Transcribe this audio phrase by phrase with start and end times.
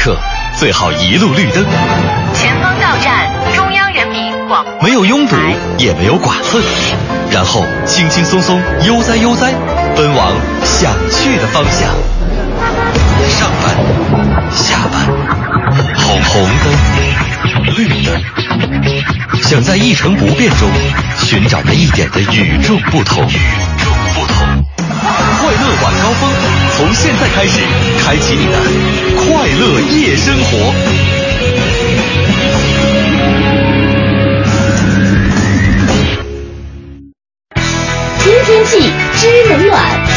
[0.00, 0.16] 客，
[0.56, 1.62] 最好一路绿灯。
[2.32, 5.36] 前方到站中央人民广播没有拥堵，
[5.76, 6.58] 也没有剐蹭，
[7.30, 9.52] 然后轻轻松松悠哉悠哉，
[9.94, 10.32] 奔往
[10.64, 11.90] 想去的方向。
[13.28, 13.76] 上班，
[14.56, 15.06] 下班，
[15.94, 18.18] 红红灯，绿灯，
[19.42, 20.66] 想在一成不变中
[21.18, 23.22] 寻找那一点的与众不同。
[23.28, 23.36] 与
[23.76, 24.64] 众不同。
[25.42, 26.30] 快乐晚高峰，
[26.80, 27.60] 从现在开始，
[28.02, 28.52] 开启你的
[29.18, 30.72] 快乐夜生活。
[38.24, 40.09] 听天气知冷暖。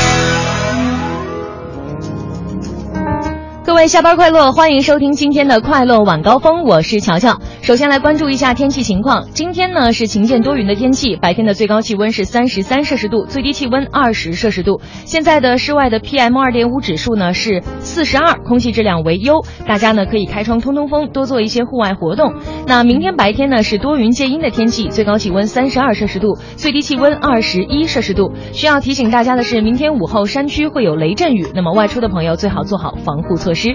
[3.87, 7.39] 下班快乐，欢迎收听今天的快乐晚高峰，我是乔乔。
[7.61, 14.79] 首先来关注一下天气情况，今天呢是晴见多云的天气，白天的最高气温是三十三摄氏度，最低气温二十摄氏度。
[15.05, 22.35] 现在的室外的 PM 二点五指数呢是四十二，空气质量为优，大家呢可以开窗通通风，多做一些户外活动。
[22.65, 28.31] 那明天白天呢是多云见阴的天气，最高气温三十二摄氏度，最低气温二十一摄氏度。
[28.53, 33.72] 需要提醒大家的是，明天午后山区会有雷阵雨，那么外出的朋友最好做好防护措施。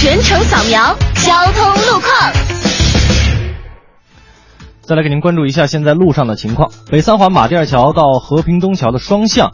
[0.00, 2.32] 全程扫描交通路况。
[4.82, 9.52] 再来给您关注一下现在路上的情况：北三环马甸桥到和平东桥的双向，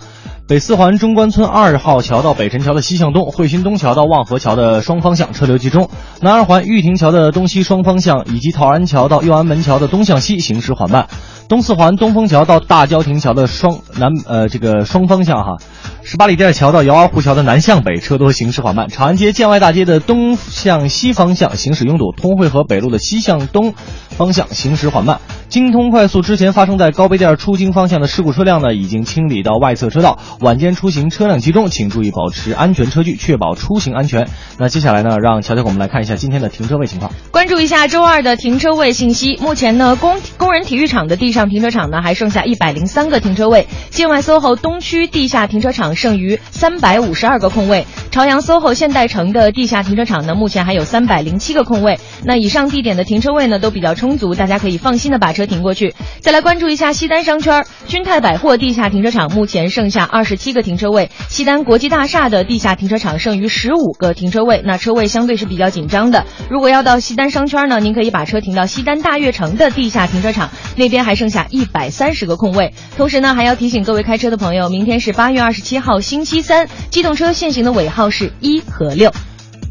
[0.49, 5.85] 北四环中关村二号桥到北辰桥的西向东，惠新东桥到望河桥的双方向车流集中；
[6.21, 11.05] 南二环玉亭桥的东西双方向以及陶然桥到右安门桥的东向西行驶缓慢；
[11.49, 15.59] 东四环东风桥到大郊亭桥的双南呃这个双方向哈。
[16.03, 23.75] 十八里店桥到姚儿湖桥的南向北车多行驶缓慢，长安街建外大街的东向西方向行驶拥堵，通惠河北路的西向东
[24.09, 25.21] 方向行驶缓慢。
[25.49, 34.29] 京通快速之前发生在高碑店出京方向的事故车辆呢，已经清理到外侧车道，晚间出行车辆集中，请注意保持安全车距，确保出行安全。
[34.59, 37.13] 那接下来呢，让乔乔给我们来看一下今天的停车位情况。
[37.31, 39.37] 关注一下周二的停车位信息。
[39.43, 51.99] 目前呢，工工人体育场的地上停车场呢还剩下一百零三个停车位，建外 SOHO 东区地下停车场剩余三百五十二个空位，朝阳 SOHO 现代城的地下停车场呢目前还有三百零七个空位。
[52.25, 55.95] 那以上地点的停车位呢都比较充足，大家可以放心的把车停过去。
[56.21, 66.25] 再来关注一下西单商圈君泰百货地下停车场，目前剩下二十七个停车位，西单国际大厦的地下停车场剩余十五个停车位，那车位相对是比较紧张的。
[66.49, 72.73] 如果要到西单商圈呢，您可以把车停到西单大悦城的地下停车场，那边还剩下一百三十个空位。
[72.97, 79.13] 同时呢，还要提醒各位开车的朋友，明天是八月二十七号星期三，机动车限行的尾号是一和六。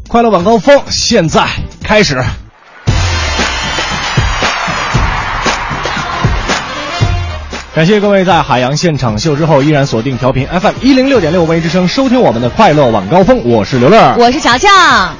[0.08, 1.46] 快乐晚高峰现在
[1.82, 2.20] 开始。
[7.72, 13.40] 感谢各位在海洋现场秀之后依然锁定调频 FM 一零六点六文艺之声，收听我们的快乐晚高峰。
[13.44, 14.68] 我是刘乐，我是乔乔。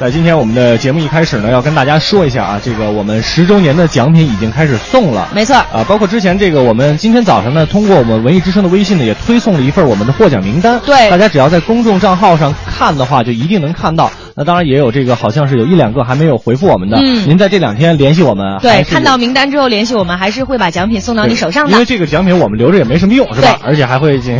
[0.00, 5.28] 在今天我们的节目一开始呢，要跟大家说一下啊，这个我们十周年的奖品已经开始送了。
[5.33, 10.81] 没错啊，包括之前这个我们今天早上呢，通过我们文艺之声的微信呢，也推送了一份我们的获奖名单。
[10.84, 14.11] 对，大家只要在公众账号上看的话，就一定能看到。
[14.34, 16.98] 那当然也有这个，好像是有一两个还没有回复我们的。
[16.98, 18.58] 嗯，您在这两天联系我们。
[18.60, 21.72] 对，看到名单之后联系我们，还是会把奖品送到你手上的。
[21.72, 23.58] 因为这个奖品我们留着也没什么用，是吧？
[23.64, 24.38] 而且还会这，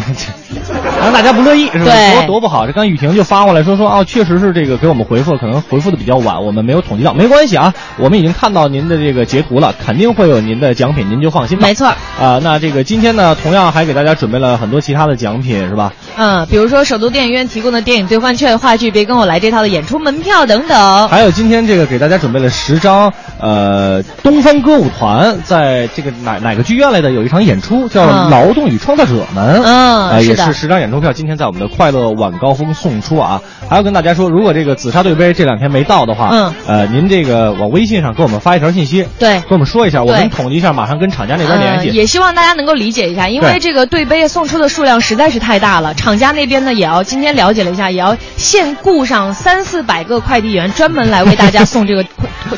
[1.01, 1.85] 让大家不乐意，是吧？
[2.21, 2.67] 多多不好。
[2.67, 11.67] 这刚雨婷就发过来说说哦，确实是这个给我们回复，可能回复的比较晚，我们没有统计到，没关系啊，我们已经看到您的这个截图了，肯定会有您的奖品，您就放心吧。
[11.67, 11.87] 没错。
[12.21, 15.93] 啊，那这个今天呢，同样还给大家准备了很多其他的奖品，是吧？
[16.17, 21.09] 嗯，比如说首都电影院提供的电影兑换券、话剧《别跟我来》这套的演出门票等等。
[21.09, 29.61] 还有今天这个给大家准备了十张，呃，东方歌舞团在这个哪哪个剧院来的有一场演出，叫《劳动与创造者们》。
[29.65, 33.41] 嗯，呃，也是十张演出票，今天在我们的快乐晚高峰送出啊。
[33.69, 41.89] 还要跟大家说，如果这个紫砂对杯这两天没到的话，嗯，呃，您这个往微信上给我们发一条信息，对，跟我们说一下，我们统计一下，马上跟厂家那边联系。
[41.89, 52.05] 也希望大家能够理解一下，因为这个对杯送出的数量实在是太大了，厂家那边呢也要今天了解了一下，也要现雇上三四百个快递员专门来为大家送这个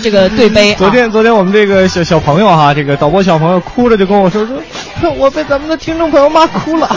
[0.01, 0.75] 这个对杯。
[0.75, 6.89] 昨天昨天我们这个小小朋友哈，这个导播小朋友哭着就跟我说说，我被咱们的听众朋友骂哭了。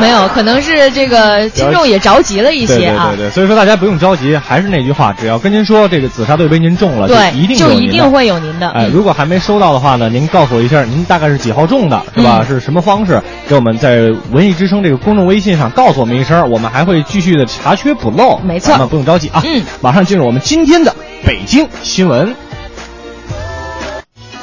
[0.00, 3.08] 没有，可能是这个听众也着急了一些啊。
[3.10, 8.68] 对对对，所以说大家不用着急，还是那句话，只要跟您说这个紫砂对杯您中了，对，一定就一定会有您的。
[8.70, 12.38] 哎，如果还没收到的话呢，您告诉我一下，您大概是几号中的，是吧？
[12.40, 13.22] 嗯、是什么方式？
[13.48, 18.38] 给我们在文艺之声这个公众微信上告诉我们一声，我们还会继续的查缺补漏。
[18.38, 19.42] 没错，不用着急啊。
[19.44, 20.94] 嗯，马上进入我们今天的
[21.24, 22.34] 北京新闻。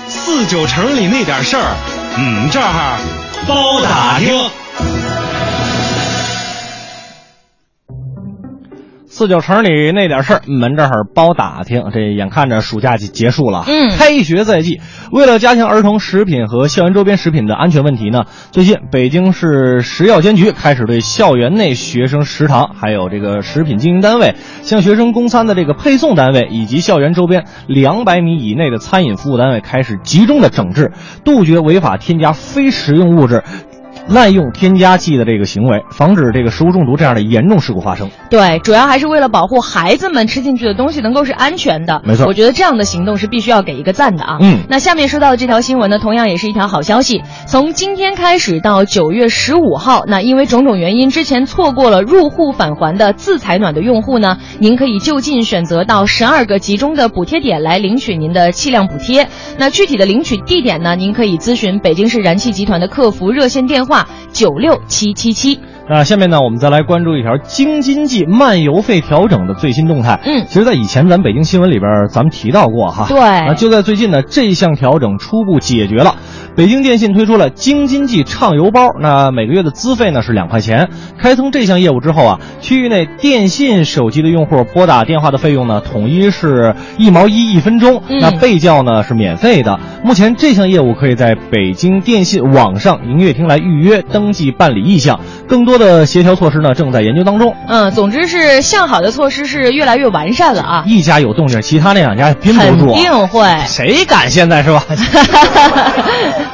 [0.08, 1.64] 四九城里那点事儿，
[2.18, 2.98] 嗯，这儿
[3.48, 4.38] 包打听。
[9.20, 11.84] 四九城里那点事儿，门这儿包打听。
[11.92, 14.80] 这眼看着暑假就结束了，嗯开学在即。
[15.12, 30.94] 为了加强儿童食品和校园周边食品的安全问题呢，最近北京市食药监局开始对校园内学生食堂、还有这个食品经营单位、向学生供餐的这个配送单位以及校园周边两百米以内的餐饮服务单位开始集中的整治，
[31.26, 33.44] 杜绝违法添加非食用物质。
[34.10, 38.10] 滥用添加剂的这个行为，防止这个食物中毒这样的严重事故发生。
[38.30, 42.02] 对，主要还是为了保护孩子们吃进去的东西能够是安全的。
[42.04, 44.38] 没错我觉得这样的行动是必须要给一个赞的啊。
[44.42, 47.22] 嗯那下面说到的这条新闻呢，同样也是一条好消息。
[47.48, 59.28] 从今天开始到九月十五号，那因为种种原因，之前错过了入户返还的自采暖的用户呢，您可以就近选择到十二个集中的补贴点来领取您的气量补贴。
[59.58, 63.99] 那具体的领取地点呢，您可以咨询北京市燃气集团的客服热线电话
[64.32, 65.60] 九六七七七。
[65.92, 70.20] 那下面呢，我们再来关注一条京津冀漫游费调整的最新动态。
[70.24, 73.08] 嗯其实，在以前咱北京新闻里边，咱们提到过哈。
[73.08, 76.16] 对那就在最近呢，这项调整初步解决了。
[76.60, 80.90] 北京电信推出了京津冀畅游包，那每个月的资费呢是两块钱。
[81.18, 89.80] 开通这项业务之后啊，区域内电信手机的用户拨打电话的费用呢，统一是一毛一一分钟，嗯那被叫呢是免费的。
[90.04, 95.18] 目前这项业务可以在北京电信网上营业厅来预约、登记、办理意向。
[95.48, 97.56] 更多的协调措施呢正在研究当中。
[97.70, 100.84] 嗯，总之是向好的措施是越来越完善了啊。
[100.86, 103.00] 一家有动静，其他那两家也憋不住、啊。
[103.00, 103.48] 定会。
[103.66, 104.84] 谁敢现在是吧？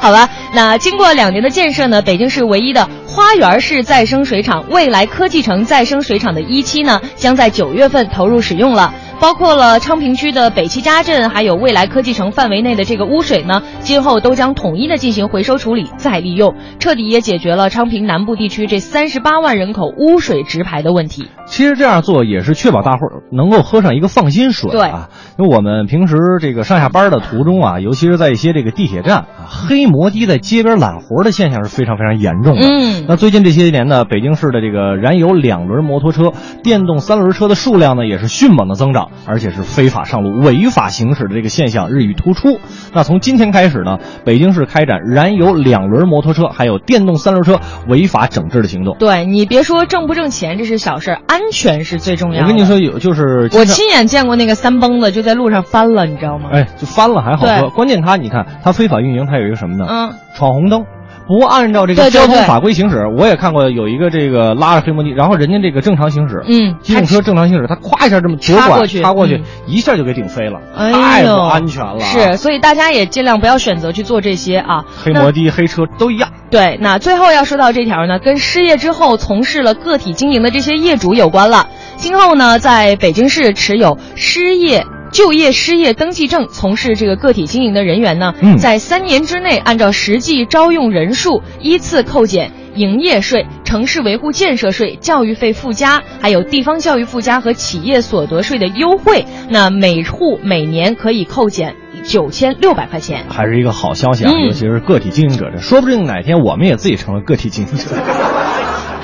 [0.00, 8.94] 好了，那经过两年的建设呢，北京市唯一的花园式再生水厂未来科技城再生水厂的一期呢，将在九月份投入使用了。
[9.20, 21.28] 包括了昌平区的北七家镇，还有未来科技城范围内的这个污水呢，今后都将统一的进行回收处理再利用，彻底也解决了昌平南部地区这三十八万人口污水直排的问题。
[21.46, 25.08] 其实这样做也是确保大伙儿能够喝上一个放心水对啊。
[25.38, 32.66] 因为我们平时这个上下班的途中啊，尤其是在一些这个地铁站啊，黑摩的在街边揽活的现象是非常非常严重的。
[32.66, 42.58] 嗯那最近这些年呢，北京市的这个燃油两轮摩托车、电动三轮车的数量呢也是迅猛的增长，而且是非法上路、违法行驶的这个现象日益突出。
[42.92, 48.96] 那从今天开始呢，北京市开展燃油两轮摩托车还有电动三轮车违法整治的行动。
[48.98, 52.42] 对你别说挣不挣钱，这是小事儿，安全是最重要的。
[52.42, 56.50] 我跟你说，有就是我亲眼见过那个三蹦子就在路上翻了，你知道吗？
[56.52, 59.86] 哎，就翻了还好说，关键他你看他非法运营，他有一个什么呢？
[59.88, 60.84] 嗯，闯红灯。
[61.26, 72.00] 不按照这个交通法规行驶，我也看过有一个这个拉着黑摩的，然后人家这个正常行驶，嗯机动车正常行驶，他咵一下这么左拐插过去插过去嗯，一下就给顶飞了，哎太不，安全了。
[72.00, 74.84] 是，所以大家也尽量不要选择去做这些啊。
[74.96, 76.28] 黑摩的、黑车都一样。
[76.48, 81.66] 对，那最后要说到这条呢，跟失业之后从事了个体经营的这些业主有关了。
[81.96, 84.86] 今后呢，在北京市持有失业。
[85.16, 99.24] 就业失业登记证从事这个个体经营的人员呢，嗯在三年之内按照实际招用人数依次扣减营业税、城市维护建设税、教育费附加，还有地方教育附加和企业所得税的优惠。
[99.48, 101.74] 那每户每年可以扣减
[102.04, 103.24] 九千六百块钱。
[103.30, 107.84] 还是一个好消息啊，嗯尤其是个体经营者这，说不定哪天我们也自己成了个体经营者。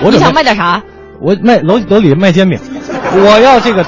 [0.04, 0.82] 我 你想卖点啥？
[1.22, 2.58] 我卖楼楼里卖煎饼，
[3.14, 3.82] 我要这个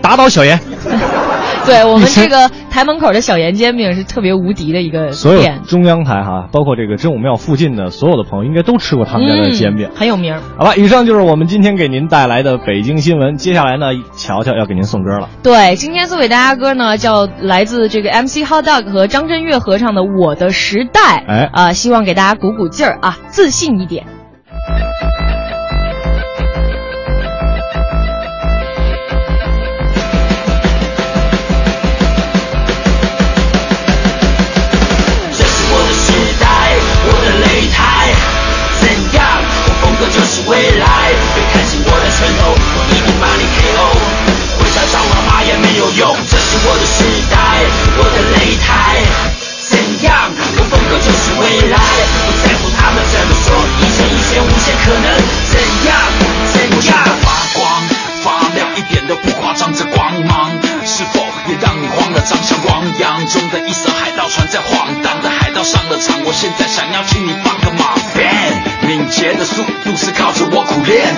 [0.00, 0.56] 打倒小严。
[1.68, 9.88] 对我们这个台门口的小盐煎饼是特别无敌的一个所有店，中央台哈，包括这个真武庙附近的所有的朋友，应该都吃过他们家的煎饼。
[9.88, 10.38] 嗯、很有名。
[10.56, 13.36] 好吧，以上就是我们今天给您带来的北京新闻。
[13.36, 15.28] 接下来呢，乔乔要给您送歌了。
[15.42, 21.24] 对，今天送给大家歌呢，叫来自这个 MC Hot Dog 和张震岳合唱的《我的时代》。
[21.28, 24.06] 哎啊、希望给大家鼓鼓劲儿啊，自信一点。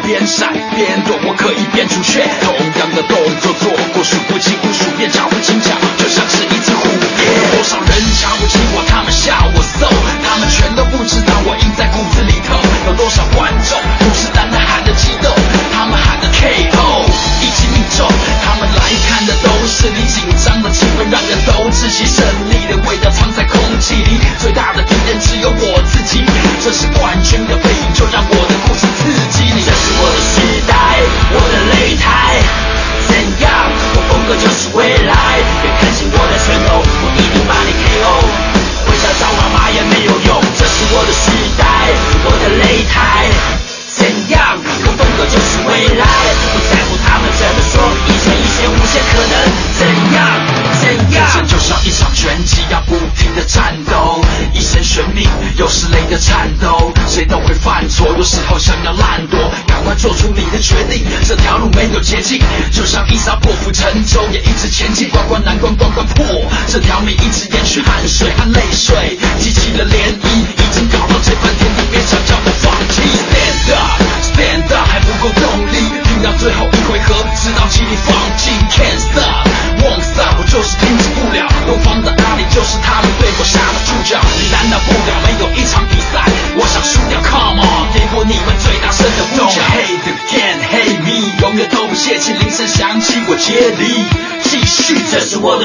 [0.09, 2.27] 边闪边躲，我可以边出拳。
[2.41, 5.75] 同样的动作做过数不清无数遍，脚步轻巧，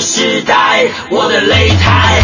[0.03, 2.21] 时代，我的擂台，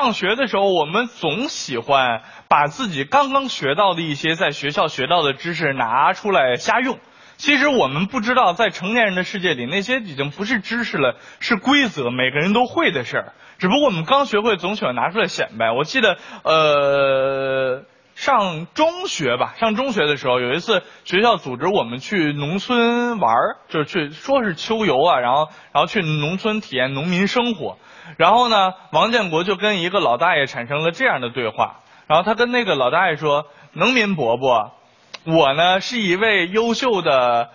[0.00, 7.00] 上学的时候，我们总喜欢把自己刚刚学到的一些在学校学到的知识拿出来瞎用。
[7.36, 13.32] 其实我们不知道，在成年人的世界里，那些已经不是知识了，是规则，每个人都会的事儿。
[13.58, 15.72] 只不过我们刚学会，总喜欢拿出来显摆。
[15.72, 17.82] 我记得，呃，
[18.14, 27.78] 上中学吧，上中学的时候，有一次学校组织我们去农村玩儿，就是去说是秋游啊，然后然后去农村体验农民生活。
[28.16, 31.80] 然后呢，王建国就跟一个老大爷产生了这样的对话。
[32.06, 34.72] 然后他跟那个老大爷说：“农民伯伯，
[35.24, 37.50] 我呢是一位优秀的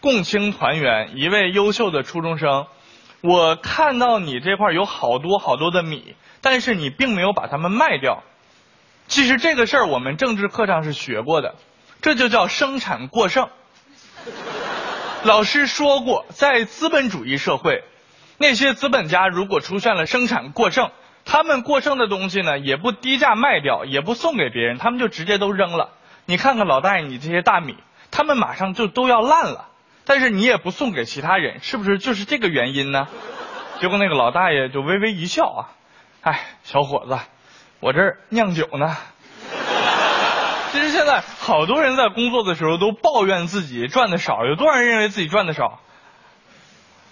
[0.00, 2.66] 共青团员，一位优秀的初中生。
[3.20, 8.22] 我看到你这块有好多好多的米，但是你并没有把它们卖掉。
[9.08, 11.54] 其实这个事儿我们政治课上是学过的，
[12.00, 13.48] 这就叫生产过剩。
[15.22, 17.84] 老师说过，在资本主义社会，
[18.38, 20.90] 那些资本家如果出现了生产过剩，
[21.24, 25.90] 他们过剩的东西呢，也不低价卖掉，也不送给别人，他们就直接都扔了。
[26.26, 27.76] 你看看老大爷，你这些大米，
[28.10, 29.68] 他们马上就都要烂了，
[30.04, 33.08] 但是你也不送给其他人，是不是就是这个原因呢？
[33.80, 35.60] 结果那个老大爷就微微一笑啊，
[36.22, 37.18] 哎，小伙子，
[37.80, 38.96] 我这儿酿酒呢。
[40.72, 45.80] 其实现在好多人在工作的时候都抱怨自己赚的少，有多少人认为自己赚的少？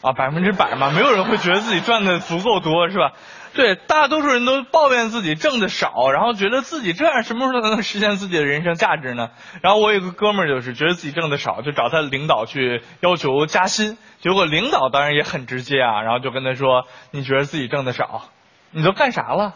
[0.05, 3.13] 啊，百分之百嘛，没有人会觉得自己赚的足够多，是吧？
[3.55, 9.31] 对，大多数人都抱怨自己挣的少，然后觉得自己这样什么时候才能实现自己的人生价值呢？
[9.63, 18.25] 然后我有个哥们儿就是觉得自己挣的少，就找他领导去要求加薪，结果领导当然也很直接啊，然后就跟他说：“你觉得自己挣的少，
[18.73, 19.55] 你都干啥了？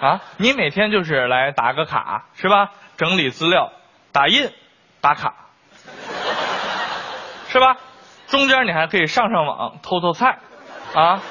[0.00, 2.70] 啊，你每天就是来打个卡是吧？
[2.96, 3.72] 整理资料、
[4.12, 4.50] 打印、
[5.00, 5.34] 打卡，
[7.48, 7.76] 是吧？
[8.32, 10.40] 中间你还可以上上网偷偷菜，
[10.94, 11.22] 啊。”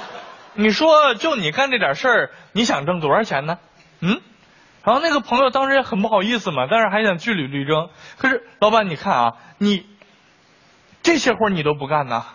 [0.53, 3.57] 你说，就你干这点事儿，你想挣多少钱呢？
[4.01, 4.19] 嗯，
[4.83, 7.87] 然后那个朋友当时也很不好意思嘛，但是还想据理力争。
[8.17, 9.85] 可是老板，你看啊，你
[11.03, 12.25] 这些活你都不干呢，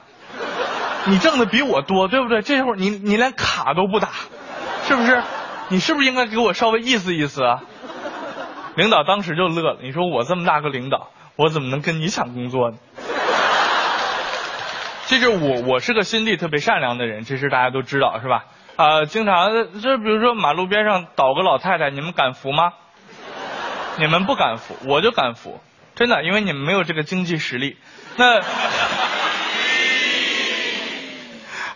[1.05, 2.41] 你挣的比我多，对不对？
[2.41, 4.09] 这会儿你你连卡都不打，
[4.85, 5.23] 是不是？
[5.69, 7.61] 你是不是应该给我稍微意思意思啊？
[8.77, 12.79] 领导当时就乐了，你说我这么大个领导，我怎么能跟你抢工作呢？
[15.07, 18.45] 其实我我是个心地特别善良的人，这事大家都知道是吧？
[18.75, 22.73] 啊、经常就比如说马路边上倒个老太太，你们敢扶吗？
[23.99, 25.61] 你们不敢扶，我就敢扶，
[25.95, 27.77] 真的，因为你们没有这个经济实力。
[28.17, 28.41] 那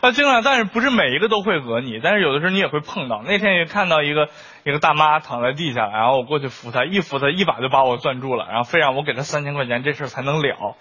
[0.01, 3.23] 啊，经常，但是不是每一个都会讹你，但是有的时候你也会碰到。
[3.25, 4.29] 那天也看到一个
[4.65, 10.75] 一个大妈躺在地下，然后我过去扶她，一扶她一把就把我攥住了，然后非让我给她三千块钱，这事才能了。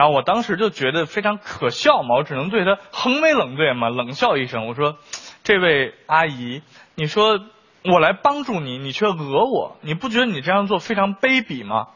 [0.00, 4.96] 然后我当时就觉得非常可笑嘛，我只能对她横眉冷对嘛，冷笑一声，我说
[5.44, 6.62] ：“这位阿姨，
[6.94, 7.38] 你说
[7.84, 11.88] 我来帮助你，你却讹我，你不觉得你这样做非常卑鄙吗？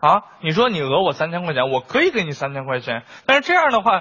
[0.00, 4.00] 啊，你说你讹我三千块钱，我可以给你三千块钱，但是这样的话。”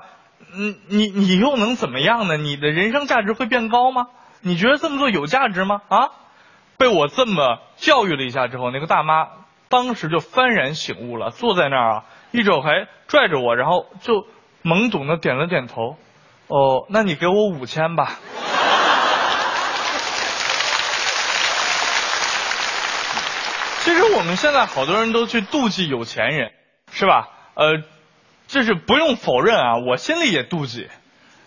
[0.53, 2.35] 嗯，你你又能怎么样呢？
[2.35, 4.07] 你的人生价值会变高吗？
[4.41, 5.81] 你觉得这么做有价值吗？
[5.87, 6.09] 啊，
[6.77, 9.27] 被我这么教育了一下之后，那个大妈
[9.69, 14.25] 当时就幡然醒悟了，坐在那儿啊，一肘还拽着我，然后就
[14.63, 15.97] 懵懂的点了点头。
[16.47, 18.19] 哦，那你给我五千吧。
[23.79, 26.51] 其实我们现在好多人都去妒忌有钱人，
[26.91, 27.29] 是吧？
[27.53, 27.83] 呃。
[28.47, 30.89] 这是不用否认啊，我心里也妒忌，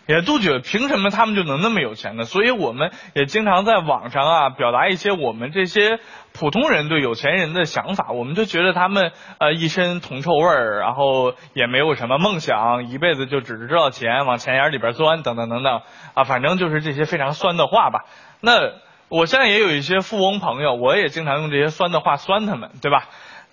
[0.07, 2.25] 也杜绝，凭什么他们就能那么有钱呢？
[2.25, 5.99] 所以我们也经常在网上啊表达一些我们这些
[6.33, 8.13] 普通人对有钱人的想法。
[8.13, 15.81] 我们就觉得他们呃一身铜臭味儿，然后也没有什么梦想，一辈子就只知道钱往钱眼里边钻，等等等等
[16.15, 18.01] 啊，反正就是这些非常酸的话吧。
[18.41, 18.73] 那
[19.09, 23.09] 我现在也有一些富翁朋友，我也经常用这些酸的话酸他们，对吧？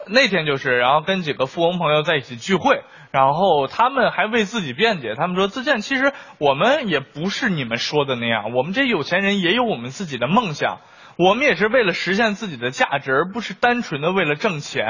[0.08, 2.82] 那天就是，然后跟几个富翁朋友在一起聚会。
[3.12, 10.80] 然后他们还为自己辩解，他们说：“自健，其实我们也不是你们说的那样，我们这有钱人也有我们自己的梦想，
[11.18, 14.86] 我们也是为了实现自己的价值，而不是单纯的为了挣钱。”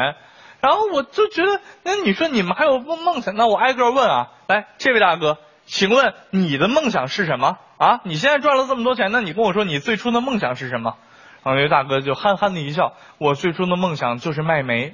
[0.61, 3.35] 然后我就觉得，那你说你们还有梦梦想？
[3.35, 8.01] 那我挨个问啊，来，这位大哥，请问你的梦想是什么啊？
[8.03, 10.97] 你现在赚了这么多钱，那你跟我说你最初的梦想是什么？
[11.41, 14.93] 然后那位大哥就憨憨的一笑：“我最初的梦想就是卖煤。”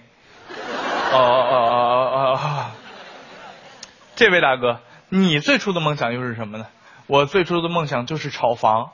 [1.12, 2.87] 哦哦哦哦哦哦。
[4.17, 6.65] 这位大哥，你最初的梦想又是什么呢？
[7.05, 8.89] 我最初的梦想就是炒房。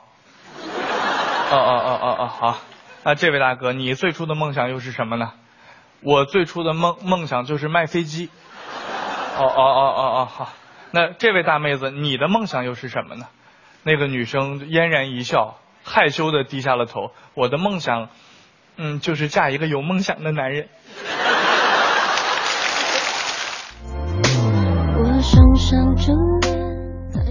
[0.60, 2.58] 哦哦哦哦哦，好。
[3.04, 5.32] 那这位大哥，你最初的梦想又是什么呢？
[6.02, 8.28] 我最初的梦梦想就是卖飞机。
[9.38, 10.52] 哦哦哦哦哦，好。
[10.90, 13.26] 那这位大妹子，你的梦想又是什么呢？
[13.82, 17.12] 那个女生嫣然一笑，害羞的低下了头。
[17.32, 18.10] 我的梦想，
[18.76, 20.68] 嗯，就是嫁一个有梦想的男人。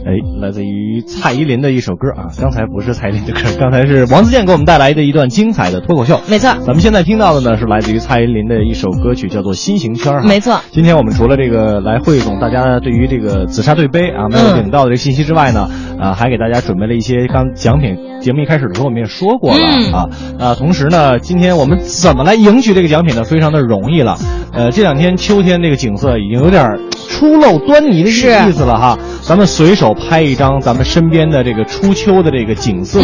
[0.06, 0.12] 哎，
[0.42, 6.20] 来自于蔡依林的一首歌啊，刚才不是蔡依林的歌，刚才是王自健给我们带来的一段精彩的脱口秀。
[6.30, 10.13] 没错，咱们现在听到的呢是来自于蔡依林的一首歌曲，叫做《心形圈》。
[10.28, 17.96] 没错，今天我们除了这个来汇总大家对于这个紫砂对杯啊没有领到的这个信息之外呢，啊，还给大家准备了一些刚奖品。
[18.20, 23.24] 节目一开始的时候我们也说过了啊啊，同时呢，今天我们怎么来赢取这个奖品呢？
[23.24, 24.18] 非常的容易了。
[24.52, 26.78] 呃，这两天秋天这个景色已经有点
[27.13, 28.97] 初露端倪的意思了哈。
[29.21, 32.99] 咱们随手拍一张咱们身边的这个初秋的这个景色，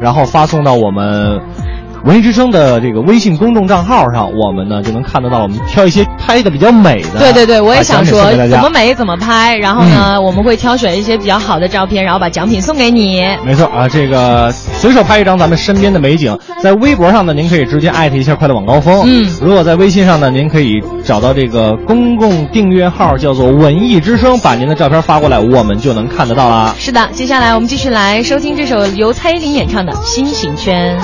[0.00, 1.38] 然后发送到我们。
[2.02, 7.18] 文艺之声的这个微信公众账号上，我们呢就能看得到，我们挑一些拍的比较美的。
[7.18, 13.22] 对对对，我也想说怎么美怎么拍，然后呢，我们会挑选一些比较好的照片，然后把奖品送给你。
[13.44, 19.02] 没错啊，这个随手拍一张咱们身边的美景，在微博上呢，您可以直接艾特一下快乐晚高峰。
[19.04, 26.74] 嗯，如果在微信上呢，您可以找到这个公共订阅号，叫做文艺之声，把您的照片发过来，我们就能看得到啦。
[26.78, 30.98] 是的，接下来我们继续来收听这首由蔡依林演唱的《心形圈》。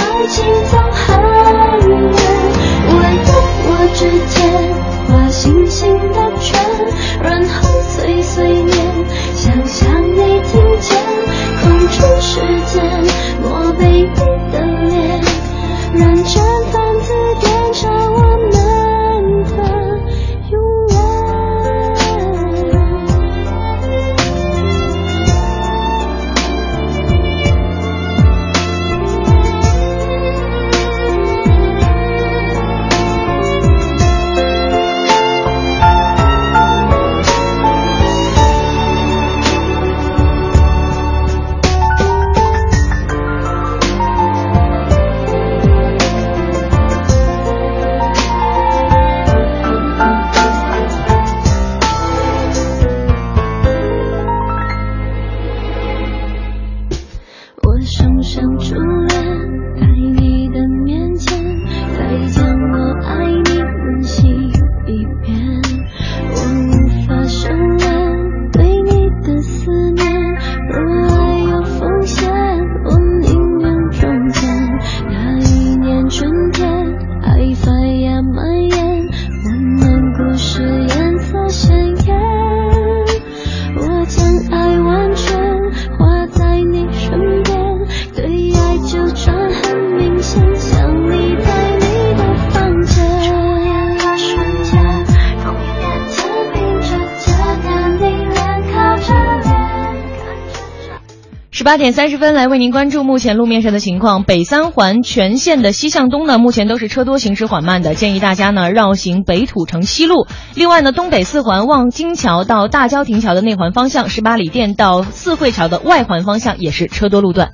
[101.67, 104.23] 八点三十分，来为您关注目前路面上的情况。
[104.23, 110.29] 北三环全线的西向东呢，目前都是车多，行驶缓慢的，建议大家呢绕行北土城西路。
[110.55, 117.51] 另外呢，东北四环望京桥到大郊亭桥的内环方向，十八里店到四惠桥的外环方向也是车多路段。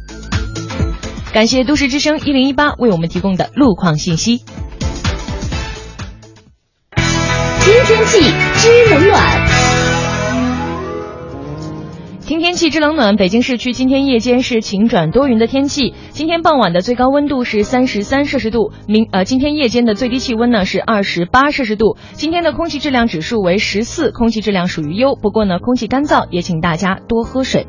[1.32, 4.42] 感谢都市之声一零一八为我们提供的路况信息。
[6.96, 9.51] 听天气知冷暖。
[12.24, 15.92] 听天气知冷暖，北京市区今天夜间是晴转多云的天气。
[16.10, 21.96] 今天傍晚的最高温度是三十三摄氏度，明呃今天夜间的最低气温呢是二十八摄氏度。
[22.12, 25.16] 今天的空气质量指数为十四，空气质量属于优。
[25.16, 27.66] 不过呢，空气干燥，也请大家多喝水。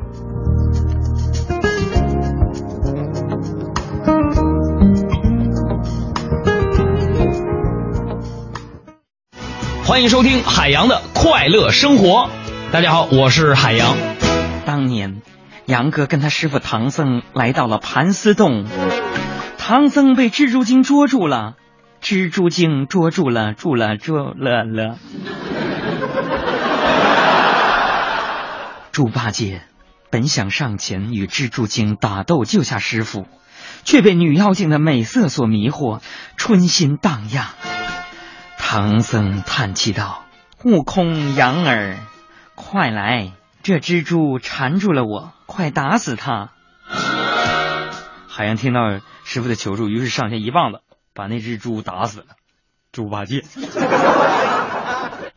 [9.84, 12.30] 欢迎收听海洋的快乐生活。
[12.70, 13.96] 大家好，我是海洋。
[14.74, 15.22] 当年，
[15.66, 18.66] 杨哥跟他师傅唐僧来到了盘丝洞，
[19.56, 21.54] 唐僧被蜘蛛精捉住了，
[22.02, 24.98] 蜘蛛精捉住了，住了，捉了了。
[28.90, 29.62] 猪八戒
[30.10, 33.28] 本想上前与蜘蛛精打斗救下师傅，
[33.84, 36.00] 却被女妖精的美色所迷惑，
[36.36, 37.46] 春心荡漾。
[38.58, 40.24] 唐僧叹气道
[40.66, 41.98] ：“悟空，杨儿，
[42.56, 43.30] 快来！”
[43.64, 46.50] 这蜘蛛缠住了我，快打死它！
[48.28, 50.80] 海洋听到师傅的求助，于是上前一棒子
[51.14, 52.26] 把那只猪打死了。
[52.92, 53.42] 猪八戒，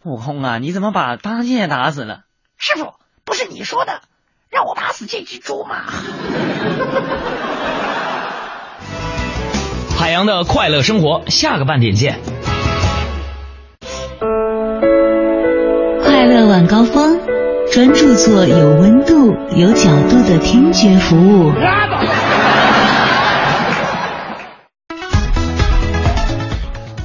[0.03, 2.23] 悟空啊，你怎么把八戒打死了？
[2.57, 4.01] 师傅，不是你说的
[4.49, 5.85] 让我打死这只猪吗？
[9.97, 12.19] 海洋的快乐生活，下个半点见。
[16.03, 17.26] 快乐晚高峰。
[17.77, 21.51] 专注做有温度、有角度的听觉服务。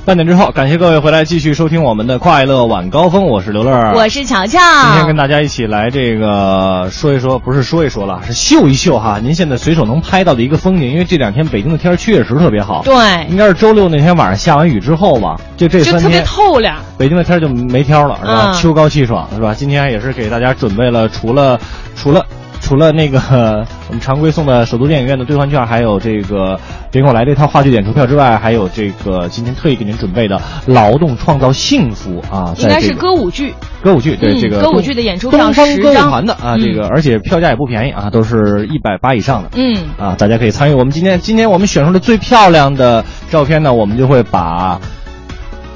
[0.04, 4.58] 半点之后，感谢各位回来继续收听我们的快乐晚高峰，我是刘乐，我是乔乔。
[4.58, 9.20] 今天跟大家一起来这个说一说，不是说一说了，是秀一秀哈。
[9.22, 12.82] 您现在随手能拍到的一个风景，因为这两天北京的天确实特别好。
[12.82, 18.58] 对，应该是周六那天晚上下完雨之后吧，就这三天特别透亮，北京的天就没挑了，是吧？
[18.60, 19.54] 秋高气爽，是吧？
[19.54, 21.60] 今天也是给大家准备了，除了
[21.94, 22.26] 除了。
[22.62, 23.18] 除了那个
[23.88, 26.58] 我们常规送的首都电影院的兑换券，还有这个
[26.90, 33.52] 别跟我来这套话剧演出票之外，还有这个今天特意给您准备的《劳动创造幸福》啊，应该是歌舞剧。
[33.82, 39.50] 歌舞剧对这个歌舞剧的演出票东方歌舞团的啊，这个而且票价也不便宜啊，都是一百八以上的。
[39.54, 40.74] 嗯啊，大家可以参与。
[40.74, 44.80] 我们今天今天我们选出的最漂亮的照片呢，我们就会把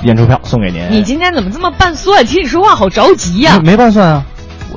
[0.04, 0.82] 演出票送给您。
[0.90, 2.24] 你今天怎么这么拌蒜？
[2.24, 3.60] 听你说话好着急呀！
[3.64, 4.24] 没拌蒜啊，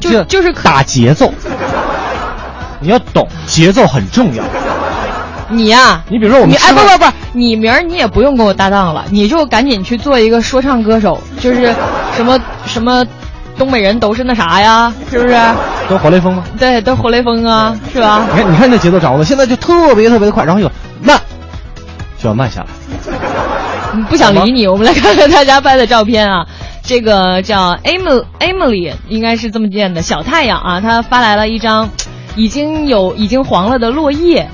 [0.02, 1.32] 就就是打节奏。
[2.80, 4.44] 你要懂节奏很重要。
[5.52, 11.74] 你呀，你比如说我们，哎不不不，你明儿你也不用跟我搭档了，你就赶紧去做一个说唱歌手，就是
[12.16, 13.04] 什么什么
[13.58, 15.36] 东北人都是那啥呀，是不是？
[15.90, 16.44] 都活雷锋吗？
[16.60, 18.28] 对，都活雷锋啊，是吧？
[18.32, 21.20] 你看，你看这节奏掌握的，现在就特别特别的快，然后又慢，
[22.22, 22.68] 就要慢下来。
[24.08, 26.46] 不想理你，我们来看看大家拍的照片啊。
[26.84, 31.90] 这个叫 Emily，应该是这么念的，小太阳啊，他发来了一张。
[32.40, 34.48] 已经有已经黄了的落叶，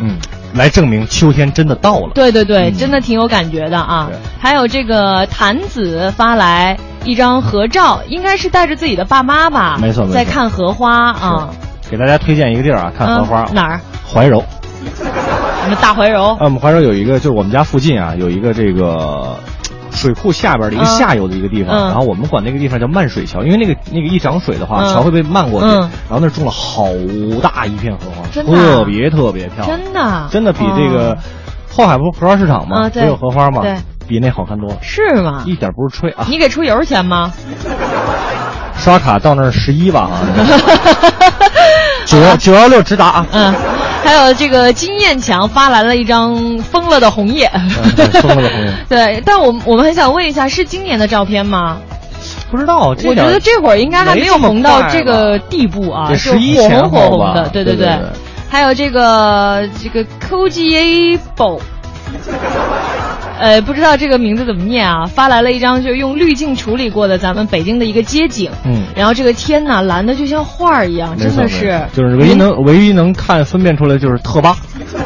[0.00, 0.16] 嗯，
[0.54, 2.12] 来证明秋天真的到了。
[2.14, 4.08] 对对对，真的挺有感觉的啊。
[4.38, 9.76] 还有这个谭子发来一张合照，应该是带着自己的爸妈吧？
[9.82, 11.50] 没错，在看荷花啊。
[11.90, 13.44] 给大家推荐一个地儿啊，看荷花。
[13.52, 13.80] 哪儿？
[14.08, 14.44] 怀柔。
[14.84, 16.34] 我们大怀柔。
[16.34, 19.36] 啊，我们怀柔有一个，就是我们家附近啊，有一个这个。
[19.94, 26.86] 水库下边的一个下游的一个地方，然后我们管那个地方叫漫水桥，因为那个那个一涨水的话，桥会被漫过去，然后那种了好
[27.42, 31.16] 大一片荷花，特别特别漂亮，真的，真的比这个
[31.70, 33.76] 后海不荷花市场嘛，也有荷花嘛，对，
[34.08, 35.42] 比那好看多了，是吗？
[35.46, 36.24] 一点不是吹啊！
[36.28, 37.32] 你给出油钱吗？
[38.76, 40.18] 刷卡到那儿十一吧啊，
[42.04, 43.54] 九幺九幺六直达啊，嗯。
[44.02, 47.50] 还有这个金燕强发来了一张疯了的红叶，
[48.12, 48.72] 疯了的红叶。
[48.88, 51.78] 对，但我我们很想问一下，是今年的照片吗？
[52.50, 57.98] 不知道，我觉得这会儿应该还没有红到这个地步啊，就火红火红的，对对对。
[58.50, 61.60] 还有这个这个 Kojabo。
[63.42, 65.04] 呃，不知道这个名字怎么念啊？
[65.04, 74.50] 发来了一张就是用滤镜处理过的咱们北京的一个街景，嗯，然后这个天呐，蓝的就像画儿一样，真的是，就是唯一能唯一能看分辨出来就是特巴，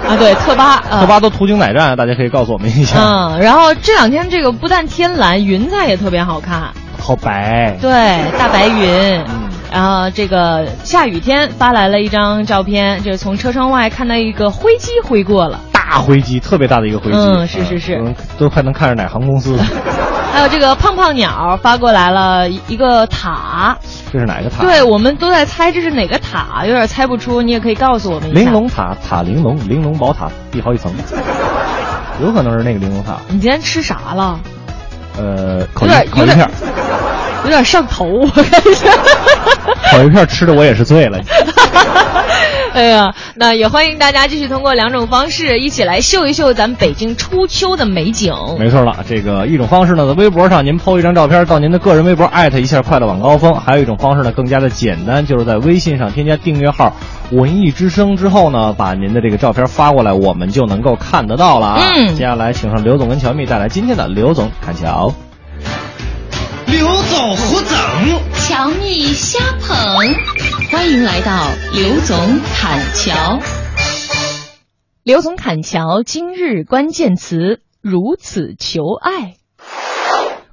[0.07, 1.97] 啊，对，特巴，特巴都途经哪站？
[1.97, 2.99] 大家可以告诉我们一下。
[3.01, 7.91] 嗯，然后这两天这个不但天蓝，云彩也特别好看，好白，对，
[8.39, 9.49] 大白云，嗯。
[9.73, 15.59] 然后这个下雨天发来了一张照片，就是从车窗外看到一个灰机挥过了。
[15.91, 18.05] 大灰机，特别大的一个灰机，嗯是是是啊
[18.39, 19.65] 都快能看着哪航公司了。
[20.33, 23.75] 还有这个胖胖鸟发过来了一一个塔，
[24.13, 24.63] 这是哪个塔？
[24.63, 28.41] 对我们都在猜这是哪个塔，有点猜不出，你也可以告诉我们一下。
[28.41, 30.93] 玲珑塔，塔玲珑，玲珑宝塔，地好几层，
[32.21, 33.17] 有可能是那个玲珑塔。
[33.29, 34.39] 你今天吃啥了？
[35.19, 36.51] 呃，烤鱼烤鱼片儿，
[37.45, 38.91] 有点上头，我看一下。
[39.91, 41.19] 烤鱼片吃的我也是醉了。
[42.77, 48.35] 哎呀，那也欢迎大家继续通过两种方式一起来秀一秀咱们北京初秋的美景。
[48.59, 56.95] 没错了，这个一种方式呢，在微博上您 PO 一张照片到您的个人微博艾特一下快乐晚高峰；还有一种方式呢，更加的简单，就是在微信上添加订阅号
[57.33, 61.81] “文艺之声”之后呢，把您的这个照片发过来，我们就能够看得到了啊。
[61.97, 65.15] 嗯接下来请上刘总跟乔蜜带来今天的刘总看桥。
[66.67, 67.79] 刘总胡整，
[68.35, 69.77] 乔蜜瞎捧，
[70.71, 73.39] 欢迎来到刘总砍桥。
[75.05, 79.35] 刘总砍桥今日关键词：如此求爱。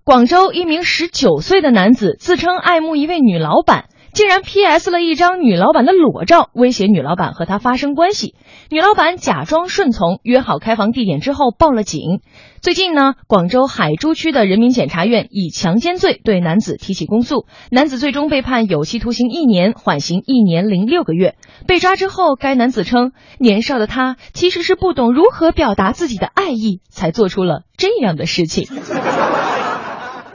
[0.03, 8.35] 广州一名十九岁的男子自称爱慕一位女老板，竟然 PS 了一张女老板的裸照，威胁女老板和他发生关系。
[8.69, 12.21] 女老板假装顺从，约好开房地点之后报了警。
[12.61, 21.35] 最近呢，广州海珠区的人民检察院以强奸罪对男子提起公诉，男子最终被判有期徒刑一年，缓刑一年零六个月。
[21.65, 28.67] 被抓之后，该男子称，年少的他其实是不懂如何表达自己的爱意，才做出了这样的事情。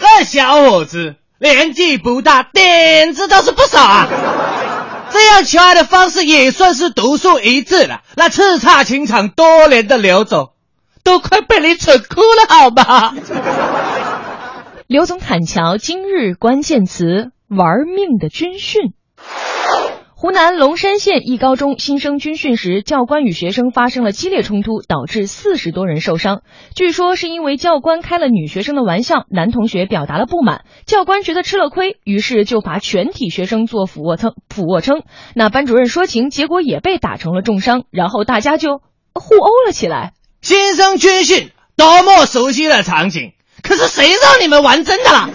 [0.00, 4.08] 那小伙子年纪不大，点子倒是不少啊。
[5.10, 8.02] 这样求爱的方式也算是独树一帜了。
[8.16, 10.52] 那叱咤情场多年的刘总，
[11.02, 13.14] 都快被你蠢哭了，好吗？
[14.86, 18.92] 刘总砍桥今日关键词：玩命的军训。
[20.20, 26.42] 湖南龙山县一高中新生军训时，教官与学生发生了激烈冲突，导致四十多人受伤。
[26.74, 34.32] 据说是因为教官开了女学生的玩笑，男同学表达了不满，教官觉得吃了亏，于是就罚全体学生做俯卧撑。
[34.48, 35.04] 俯卧撑，
[35.36, 38.78] 那班主任说情，结果也被打成了重伤，然后大家就
[39.14, 40.14] 互殴了起来。
[40.42, 45.30] 新生军训，多么熟悉的场景，可是谁让你们玩真的啦？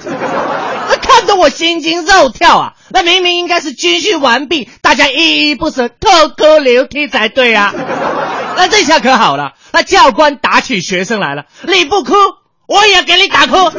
[1.24, 2.74] 那看得我心惊肉跳啊！
[2.90, 7.74] 那明明应该是军训完毕，大家依依不舍、痛哭流涕才对啊！
[8.58, 12.14] 那这下可好了，那教官打起学生来了，你不哭，
[12.68, 13.72] 我也给你打哭。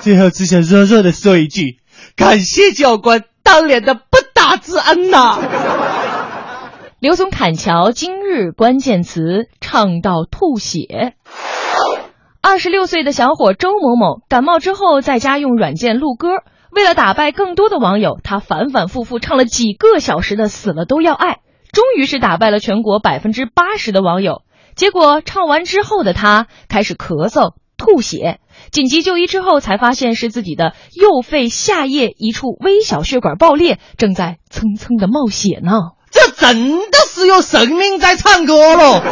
[0.00, 1.78] 最后只想弱弱的说一句，
[2.16, 5.38] 感谢教官当年的不打之恩呐、
[6.98, 11.14] 刘总砍桥今日关键词：唱到吐血。
[12.40, 16.28] 二十六岁的小伙周某某感冒之后，在家用软件录歌。
[16.70, 21.32] 为了打败更多的网友，他反反复复唱了几个小时的《死了都要爱》，
[21.72, 24.42] 终于是打败了全国百分之八十的网友。
[24.76, 28.38] 结果唱完之后的他开始咳嗽、吐血，
[28.70, 35.72] 紧急就医之后才发现是自己的右肺下叶一处微小血管爆裂，正在蹭蹭的冒血呢。
[36.10, 39.02] 这真的是有生命在唱歌喽！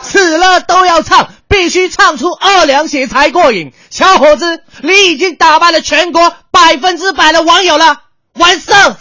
[0.00, 3.72] 死了都要唱，必须唱出二两血才过瘾。
[3.90, 8.02] 小伙子，你已经打败了全国百分之百的网友了，
[8.34, 8.96] 完胜！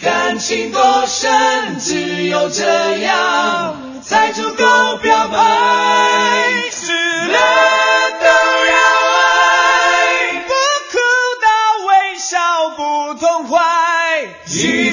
[0.00, 5.38] 感情多深，只有这样才足够表白。
[6.70, 7.89] 死了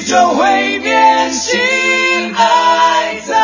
[0.08, 1.60] 宇宙会变心
[2.34, 3.36] 爱在。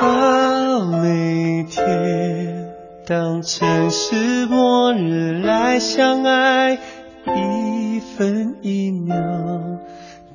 [0.00, 2.72] 把每天
[3.06, 9.14] 当成是末日来相爱，一分一秒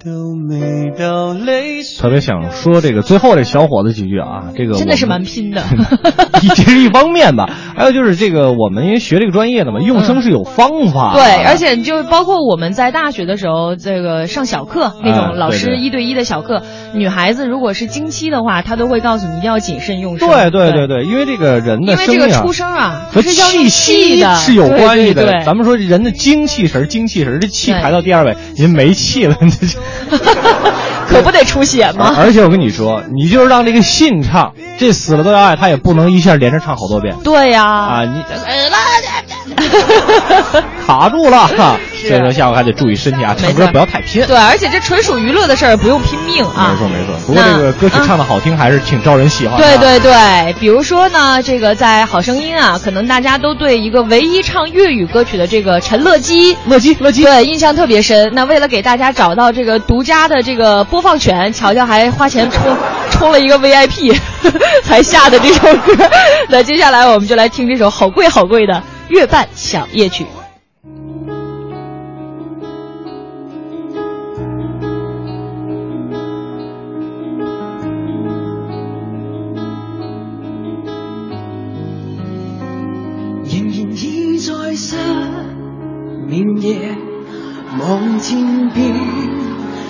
[0.02, 2.02] 都美到泪水。
[2.02, 5.62] 特别想说这个最后这小伙子几句啊，这个真的是蛮拼的。
[6.56, 11.22] 这是一方面吧，还有就是这个我们因为学这个专业的嘛，用声是有方法的。
[11.22, 16.62] 对，而且就包括我们在大学的时候，这个上小课那啊种老师一对一的小课，
[16.94, 20.28] 女孩子如果是经期的话，她都会告诉你一定要谨慎用声。
[20.28, 25.24] 对对对对，因为这个人的因为声音啊这个出声啊和气息的是有关系的。
[25.24, 29.80] 对对对咱们说人的精气神，精气神，这气排到第二位，您没气了，这就
[31.10, 32.14] 可不得出血吗？
[32.18, 38.24] 而且我跟你说，你就是让这个信唱，这死了都要爱，他也不能一下连着唱好多遍对呀、啊，你
[40.86, 44.26] 卡住了，哈所以说下午还得注意身体啊，唱歌不要太拼。
[44.26, 46.72] 对，而且这纯属娱乐的事儿，不用拼命啊。
[46.72, 49.78] 没错没错，不过这个歌曲唱的好听，还是挺招人喜欢的。
[49.78, 58.32] 对对对，比如说呢，这个在《好声音》啊，可能大家都对一个唯一唱粤语歌曲的这个陈乐基，乐基乐基，对印象特别深。
[58.34, 62.62] 那为了给大家找到这个独家的这个播放权，乔乔还花钱充
[63.12, 64.16] 充了一个 VIP，
[64.84, 66.10] 才下的这首歌。
[66.50, 68.74] 那接下来我们就来听这首好贵好贵的
[69.10, 70.24] 《月半小夜曲》。
[86.70, 86.96] 夜，
[87.80, 88.94] 望天邊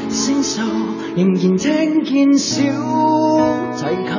[0.08, 0.62] 星宿，
[1.18, 2.64] 仍然聽見小
[3.76, 4.14] 提琴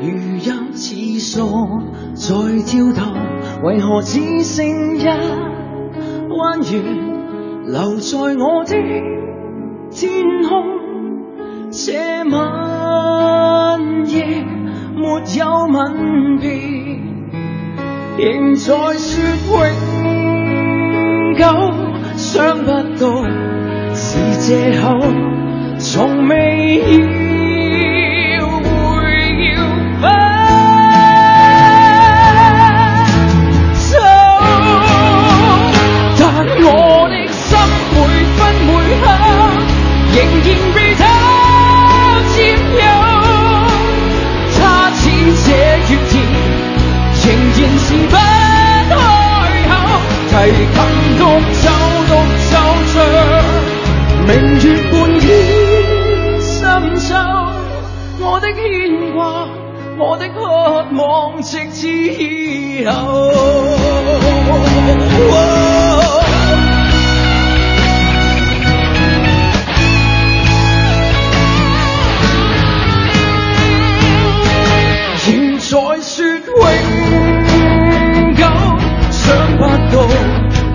[0.00, 0.06] 如
[0.44, 1.82] 有似诉
[2.14, 2.28] 在
[2.64, 3.02] 跳動，
[3.64, 5.04] 為何只剩一
[6.28, 6.80] 彎月
[7.66, 8.76] 留在我的
[9.90, 10.78] 天空？
[11.70, 11.92] 這
[12.30, 14.24] 晚夜
[14.94, 15.02] 沒
[15.36, 15.76] 有吻
[16.38, 16.98] 別。
[18.18, 21.44] 仍在說永久，
[22.30, 23.24] 想不到
[23.94, 25.00] 是借口，
[25.78, 26.34] 从未
[28.36, 28.68] 要會
[29.46, 29.56] 要
[29.98, 30.04] 分
[33.74, 33.96] 手，
[36.18, 36.22] 但
[36.60, 36.68] 我
[37.08, 37.48] 的心
[37.94, 37.96] 每
[38.36, 38.68] 分每
[39.00, 39.04] 刻
[40.12, 41.00] 仍然被他
[42.36, 42.36] 占
[42.76, 42.86] 有，
[44.60, 44.60] 他
[44.92, 45.00] 似
[45.46, 45.48] 这
[45.88, 46.12] 月兒。
[47.24, 48.94] 仍然是不开
[49.68, 49.70] 口，
[50.30, 50.32] 提
[50.76, 50.78] 更
[51.18, 51.22] 多，
[54.28, 55.26] 明月半天
[56.38, 56.60] 深
[57.00, 57.14] 秋，
[58.20, 58.60] 我的牵
[59.14, 59.48] 挂，
[59.96, 60.42] 我的渴
[60.98, 63.32] 望，直至以后。
[75.16, 75.96] 现在说永
[78.34, 78.44] 久，
[79.10, 80.06] 想不到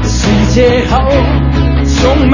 [0.03, 0.17] 是
[0.51, 0.97] 借口，
[1.85, 2.33] 从未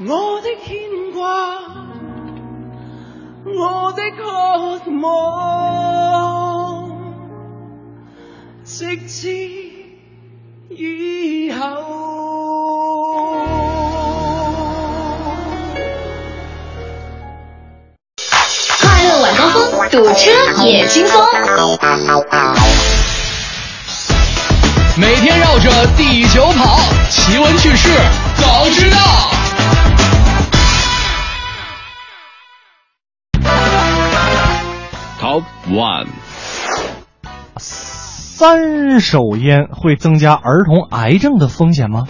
[0.00, 0.78] 我的牽
[1.12, 1.58] 掛，
[3.44, 4.22] 我的渴
[5.02, 6.88] 望，
[8.64, 9.28] 直至
[10.68, 11.58] 以後。
[18.80, 20.30] 快乐晚高峰，堵车
[20.64, 21.20] 也轻松。
[24.96, 26.78] 每天绕着地球跑，
[27.10, 27.88] 奇闻趣事
[28.36, 29.37] 早知道。
[35.38, 36.06] Top One，
[37.58, 42.06] 三手烟会增加儿童癌症的风险吗？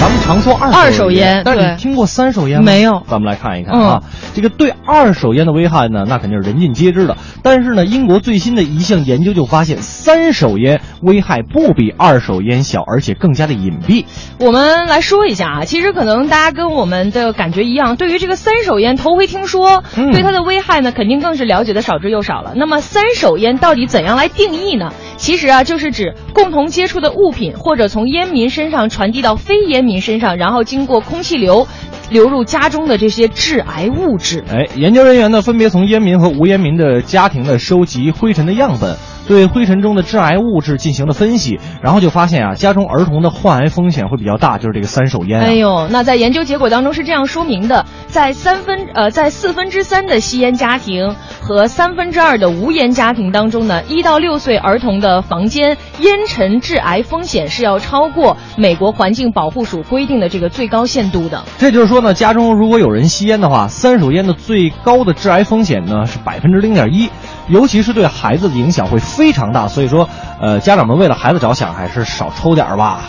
[0.00, 2.64] 咱们常说二二手烟但是你听过三手烟吗？
[2.64, 3.02] 没有。
[3.06, 4.02] 咱们来看一看啊，
[4.40, 7.18] 这个对二手烟的危害呢，那肯定是人尽皆知的。
[7.42, 14.06] 但是呢，英国最新的一项研究就发现，三手烟危害不比二手烟小，而且更加的隐蔽。
[14.38, 22.54] 我们来说一下啊，其实可能大家跟我们的感觉一样，对于这个三手烟头回听说，嗯对它的危害呢，肯定更是了解的少之又少了。
[22.56, 24.90] 那么三手烟到底怎样来定义呢？
[25.18, 31.68] 其实啊，就是指共同接触的物品或者从烟民身上传递到非烟民身上，然后经过空气流
[32.10, 34.44] 流入家中的这些致癌物质。
[34.50, 38.96] 哎，研究人员呢分别从烟民和无烟民的家庭呢收集灰尘的样本，
[39.30, 45.46] 对灰尘中的致癌物质进行了分析，然后就发现啊，家中儿童的患癌风险会比较大，就是这个三手烟、啊。
[45.46, 61.44] 哎呦，那在研究结果当中是这样说明的：在三分呃，在四分之三的吸烟家庭和三分之二的无烟家庭当中呢，一到六岁儿童的房间烟尘致癌风险是要超过美国环境保护署规定的这个最高限度的。
[61.56, 67.08] 这就是说呢，家中如果有人吸烟的话，三手烟的最高的致癌风险呢是百分之零点一，
[67.50, 69.68] 尤其是对孩子的影响会非常大。
[69.68, 70.08] 所以说，
[70.40, 73.00] 呃，家长们为了孩子着想，还是少抽点儿吧。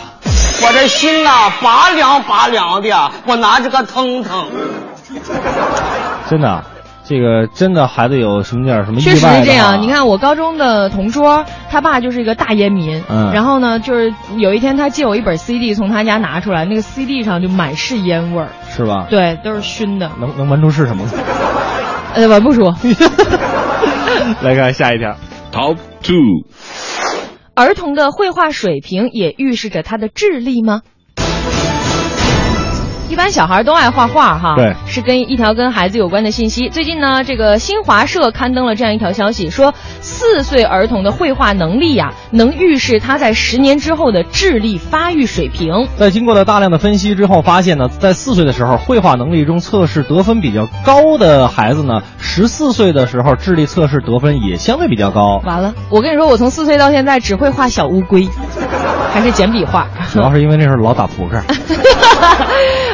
[0.64, 4.46] 我这心呐，拔凉拔凉的，我拿着个腾腾。
[6.28, 6.64] 真的啊，
[7.04, 9.82] 这个真的孩子有什么点什么意外确实是这样。
[9.82, 19.06] 你看我高中的同桌，他爸就是一个大烟民，嗯然后呢，就是有一天他借我一本 CD 从他家拿出来，那个 CD 上就满是烟味儿，是吧？
[19.10, 21.10] 对，都是熏的，能能闻出是什么吗？
[22.14, 22.62] 呃，闻不出。
[24.42, 25.16] 来看下一条
[25.52, 26.46] ，Top Two。
[27.54, 30.82] 儿童的绘画水平也预示着他的智力吗？
[33.12, 36.70] 一般小孩都爱画画哈，对是跟一条跟孩子有关的信息。
[36.70, 45.86] 最近呢，这个新华社刊登了这样一条消息，说四岁儿童的绘画能力呀、能预示他在十年之后的智力发育水平。
[45.98, 55.42] 在经过了大量的分析之后，发现呢，在四岁的时候，绘画能力中测试得分比较高的孩子呢，十四岁的时候智力测试得分也相对比较高。
[55.44, 58.26] 完了，我跟你说，我从四岁到现在只会画小乌龟，
[59.12, 59.86] 还是简笔画。
[60.10, 61.38] 主要是因为那时候老打扑克。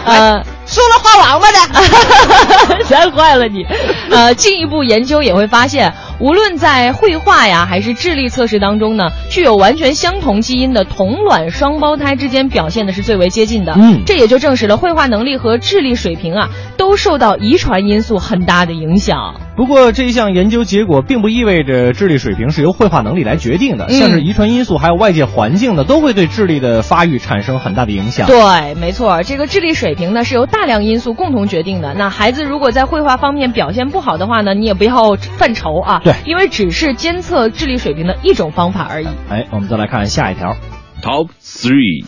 [0.08, 3.66] 呃，输了画王八的， 全坏了你。
[4.10, 13.74] 呃，进一步研究也会发现，无论在绘画呀还是智力测试当中呢，具有完全相同基因的同卵双胞胎之间表现的是最为接近的。
[13.76, 19.40] 嗯这也就证实了绘画能力和智力水平啊，都受到遗传因素很大的影响。
[19.56, 28.26] 不过这一项研究结果并不意味着智力水平是由绘画能力来决定的，嗯像是遗传因素还有外界环境呢，都会对智力的发育产生很大的影响。
[28.26, 31.94] 对，没错，这个智力水平呢是由大量因素共同决定的。
[31.94, 36.02] 那孩子如果在绘画方面表现不好的话呢，你也不要犯愁啊。
[36.08, 39.08] 对因为只是监测智力水平的一种方法而已。
[39.28, 40.56] 哎，我们再来看下一条。
[41.02, 42.06] Top Three。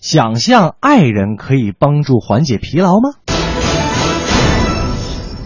[0.00, 3.10] 想象爱人可以帮助缓解疲劳吗？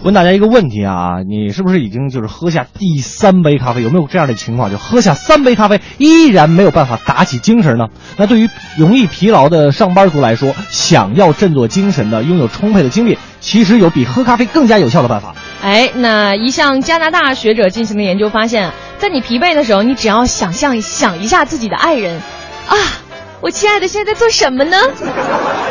[0.04, 3.82] 问大家一个问题啊，你是不是已经就是喝下第三杯咖啡？
[3.82, 7.88] 有没有这样的情况，就喝下三杯咖啡依然没有办法打起精神呢？
[8.16, 8.48] 那对于
[8.78, 13.18] 容易疲劳的上班族来说，想要振作精神的、拥有充沛的精力，
[13.50, 15.34] 其实有比喝咖啡更加有效的办法。
[15.62, 22.20] 哎，那一项加拿大学者进行的研究发现，在你疲惫的时候，你只要想象想一下自己的爱人，
[22.66, 22.76] 啊，
[23.40, 24.76] 我亲爱的现在在做什么呢？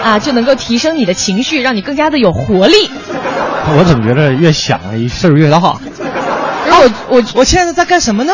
[0.04, 2.90] 啊，就能够提升你的情绪，让你更加的有活力。
[3.78, 5.62] 我怎么觉得越想事儿越大？
[6.66, 8.34] 然后我我我亲爱的在干什么呢？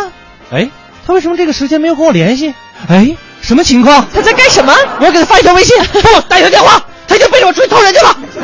[0.54, 0.70] 哎，
[1.06, 2.54] 他为什么这个时间没有和我联系？
[2.88, 4.08] 哎，什么情况？
[4.14, 4.74] 他在干什么？
[5.02, 8.16] 我要给他发一条微信，不，打一条电话，他已经背着我出去偷人去了。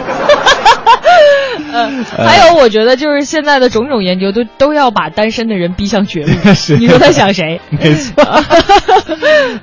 [1.71, 6.31] 呃，还有，我觉得就是现在的种种研究都都要把单身的人逼向绝路。
[6.55, 7.61] 是你说他想谁？
[7.69, 8.23] 没错，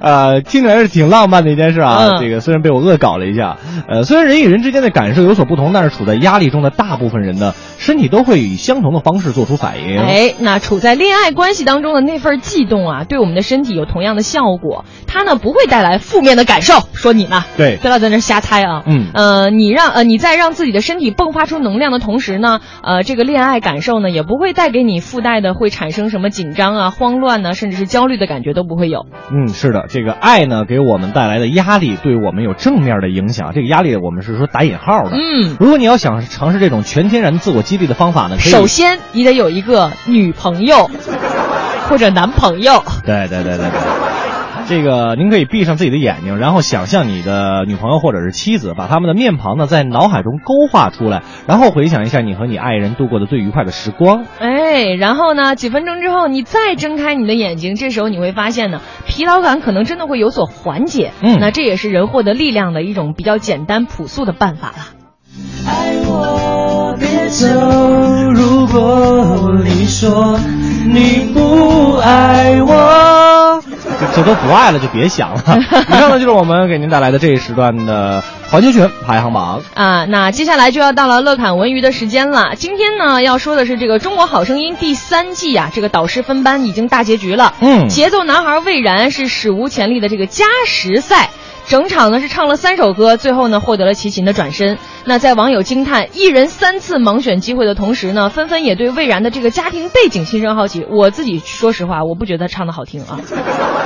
[0.00, 2.10] 呃，听起来是挺浪漫的一件事啊。
[2.10, 3.56] 嗯这个虽然被我恶搞了一下，
[3.88, 9.98] 呃，虽然人与人之间的感受有所不同，但是处在压力中的大部分人呢，身体都会以相同的方式做出反应。
[9.98, 14.84] 哎，那处在恋爱关系当中的那份悸动啊，对我们的身体有同样的效果。
[15.06, 16.74] 它呢不会带来负面的感受。
[16.92, 17.44] 说你呢？
[17.56, 18.82] 对不要在那瞎猜啊。
[18.86, 29.06] 嗯呃，你让呃你在让自己的身体迸发出能量的同时呢，呃，这个恋爱感受呢也不会带给你附带的会产生什么紧张啊、慌乱呢、甚至是焦虑的感觉都不会有。
[29.30, 33.52] 嗯，是的，这个爱呢给我们带来的压力，对我们有正面的影响。
[33.54, 35.10] 这个压力我们是说打引号的。
[35.16, 40.90] 嗯，如果你要想尝试这种全天然自我激励的方法呢，首先你得有一个女朋友
[41.88, 42.82] 或者男朋友。
[43.04, 44.15] 对对对对对。
[44.68, 54.24] 这个您可以闭上自己的眼睛，然后想象你的女朋友或者是妻子，把他们的面庞呢在脑海中勾画出来，然后回想一下你和你爱人度过的最愉快的时光。
[54.40, 61.12] 哎，然后呢，几分钟之后你再睁开你的眼睛，这时候你会发现呢，疲劳感可能真的会有所缓解。
[61.22, 64.76] 嗯那这也是人获得力量的一种比较简单朴素的办法了。
[65.68, 67.46] 爱我别走，
[68.32, 70.40] 如果你说
[70.86, 73.55] 你不爱我。
[74.00, 75.42] 这这都不爱了就别想了。
[75.88, 79.62] 以上呢就是我们给您带来的这一时段的环球群排行榜。
[79.74, 82.54] 啊，那接下来就要到了乐侃文娱的时间了。
[82.56, 87.54] 今天呢，要说的是这个《中国好声音》第三季啊，这个导师分班已经大结局了。
[87.60, 91.30] 嗯节奏男孩魏然是史无前例的这个加时赛。
[91.68, 94.78] 整场呢是唱了三首歌，最后呢获得了齐秦的转身。
[95.04, 100.86] 那在网友惊叹一人三次盲选机会的同时呢，纷纷也对魏然的这个家庭背景心生好奇。
[100.88, 103.18] 我自己说实话，我不觉得唱的好听啊。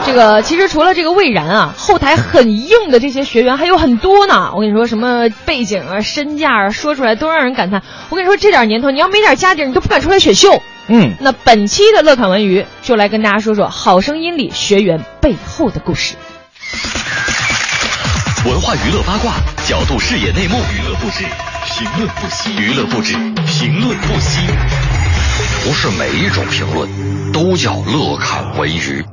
[0.05, 4.53] 这个其实除了这个魏然啊，后台很硬的这些学员还有很多呢。
[4.55, 7.83] 我跟你说，什么背景啊、身价啊，说出来都让人感叹。
[8.11, 10.63] 我跟你说，这点年头，你要没点家底，你都不敢出来选秀。
[10.89, 16.17] 嗯，那本期的乐侃文娱就来跟大家说说《好声音》里学员背后的故事。
[18.47, 19.35] 文化娱乐八卦，
[19.69, 21.25] 角度视野内幕，娱乐不止，
[21.67, 23.13] 评论不息，娱乐不止，
[23.45, 24.41] 评论不息。
[25.63, 29.05] 不是每一种评论都叫乐看文娱。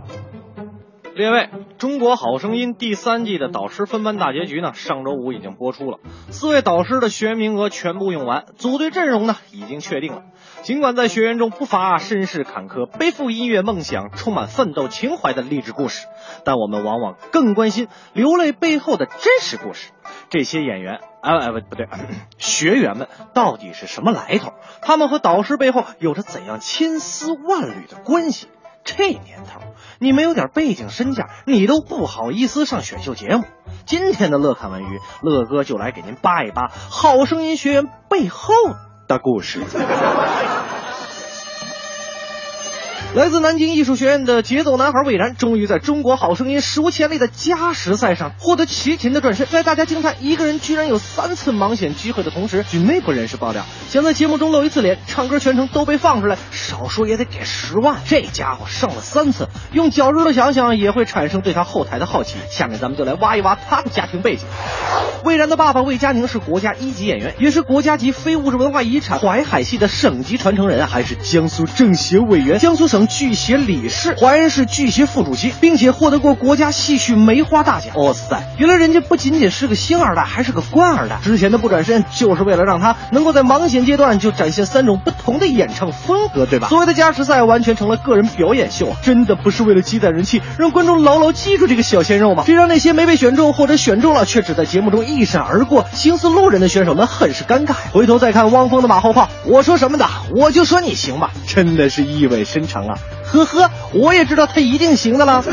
[1.13, 1.39] 列位，
[1.77, 5.97] 《中国好声音》第三季的导师分班大结局呢，上周五已经播出了。
[6.29, 10.21] 四位导师的学员名额全部用完，组队阵容呢已经确定了。
[10.67, 16.07] 尽管在学员中不乏身世坎坷、背负音乐梦想、充满奋斗情怀的励志故事，
[16.43, 19.91] 但我们往往更关心流泪背后的真实故事。
[20.29, 21.87] 这些演员啊啊不不对，
[22.37, 24.51] 学员们到底是什么来头？
[24.81, 28.49] 他们和导师背后有着怎样千丝万缕的关系？
[28.83, 29.61] 这年头，
[29.99, 33.45] 你没有点背景身价，你都不好意思上选秀节目。
[33.85, 38.53] 今天的乐看文娱，乐哥就来给您扒一扒好声音学员背后
[39.07, 39.61] 大故事。
[43.15, 49.47] 来自南京艺术学院的节奏男孩魏然，终于在中国好声音史无前例的加时赛上获得齐秦的转身。
[49.47, 57.97] 在大家惊叹一个人居然有三次盲选机会的同时，据内部人士爆料，想在节目中露一次脸，唱歌全程都被放出来，少说也得给十万。
[58.05, 62.35] 这家伙上了三次，用脚趾头想想也会产生对他后台的好奇。
[62.51, 64.43] 下面咱们就来挖一挖他的家庭背景。
[65.23, 77.95] 魏然的爸爸魏佳宁是国家一级演员，也是国家级非物质文化遗产淮海系的省级传承人，还是江苏政协委员、江苏省剧协理事、淮安市剧协副主席，并且获得过国家戏曲梅花大奖。
[77.95, 81.19] 哇塞，原来人家不仅仅是个星二代，还是个官二代。
[81.23, 86.67] 之前的不转身，就是为了让他能够在盲选阶段就展现三种不同的演唱风格，对吧？
[86.69, 92.43] 所谓的加时赛，完全成了个人表演秀，真的不是为了积攒人气，让观众牢牢记住这个小鲜肉吗？
[92.45, 97.73] 这让那些没被选中或者选中了却只在节目中一闪而过、形似路人的选手们很是尴尬。
[97.91, 102.97] 回头再看汪峰的马后炮，我说什么的，我就说你行吧，真的是意味深长啊。
[103.31, 105.43] 呵呵，我也知道他一定行的啦。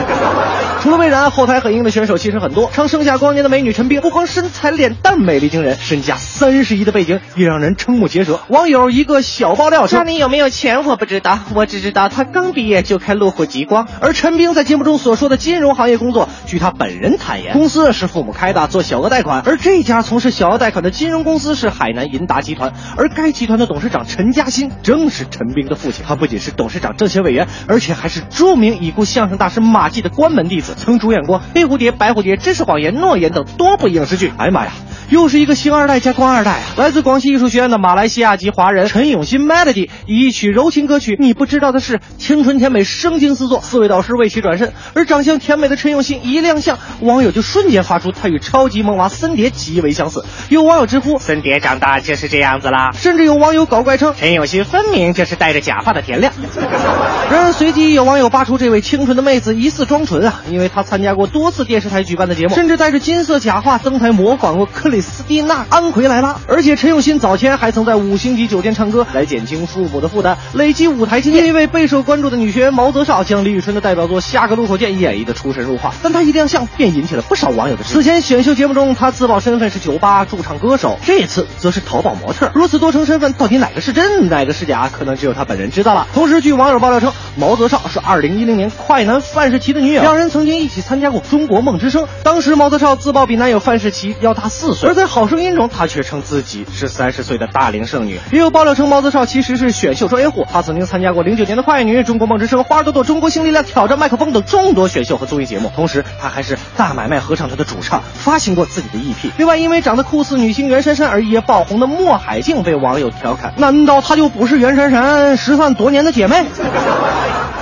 [0.80, 2.70] 除了魏然，后台很硬的选手其实很多。
[2.72, 8.40] 称《盛夏光年》的美女陈冰，不光身材脸蛋美丽惊人，身价三十亿的背景也让人瞠目结舌。
[8.48, 19.42] 网友一个小爆料说：“家里有没有钱我不知道，我只知道他刚毕业就开路虎极光。”而陈冰在节目中所说的金融行业工作，据他本人坦言，公司是父母开的，做小额贷款。
[19.46, 26.04] 而这家从事小额贷款的金融公司是海南银达集团，而该集团的董事长陈嘉欣正是陈冰的父亲。
[26.06, 34.32] 他不仅是董事长、政协委员，而且还是著名已故相声大师马季的关门弟子，曾主演过《黑蝴蝶》《白蝴蝶》《知识谎言》《诺言》等多部影视剧。
[34.36, 34.72] 哎呀妈呀！
[35.10, 36.60] 又是一个星二代加官二代啊！
[36.78, 44.72] 来自广西艺术学院的马来西亚籍华人陈永新 Melody 以一曲柔情歌曲《你不知道的事》，青春甜美，生津四座，四位导师为其转身。
[44.94, 50.24] 而长相甜美的陈永新一亮相，网友就瞬间发出他与超级萌娃森碟极为相似。
[50.48, 56.32] 有网友直呼森碟长大就是这样子啦，甚至有网友搞怪称陈永新分明就是戴着假发的田亮。
[57.30, 66.36] 然而随即有网友扒出这位清纯的妹子疑似装纯啊，因为她参加过多次电视台举办的节目，甚至戴着金色假发登台模仿过克里斯蒂娜·安奎莱拉。
[66.48, 71.46] 而且陈永新早前还曾在五星级酒店唱歌来减轻父母的负担，累积舞台经验。
[71.46, 77.92] 一位备受关注的女学员毛泽少将李宇春的代表作《下个路口见》演绎的出神入化，但她一亮相便引起了不少网友的质疑。
[77.94, 82.50] 此前选秀节目中，她自曝身份是酒吧驻唱歌手，这次则是淘宝模特。
[82.52, 84.90] 如此多重身份，到底哪个是真，哪个是假？
[84.90, 86.08] 可能只有她本人知道了。
[86.12, 87.12] 同时，据网友爆料称，
[87.44, 92.04] 毛泽少是2010年快男范世琦的女友，两人曾经一起参加过《中国梦之声》。
[92.22, 98.18] 当时毛泽少自曝比男友范世琦要大四岁，而在《好声音》中，他却称自己是三十岁的大龄剩女。
[98.32, 105.70] 也有爆料称，毛泽少其实是选秀专业户，他曾经参加过09年的快女、《中国梦之声》、《花儿朵朵》、《中国新力量》、《挑战麦克风》等众多选秀和综艺节目。
[105.76, 109.30] 同时，他还是大买卖合唱团的主唱，发行过自己的 EP。
[109.36, 116.46] 另外，因为长得酷似女星袁姗姗而一夜爆红的莫海静被网友调侃：难道她就不是袁姗姗失散多年的姐妹？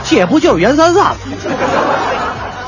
[0.05, 1.17] 这不就是袁姗姗吗？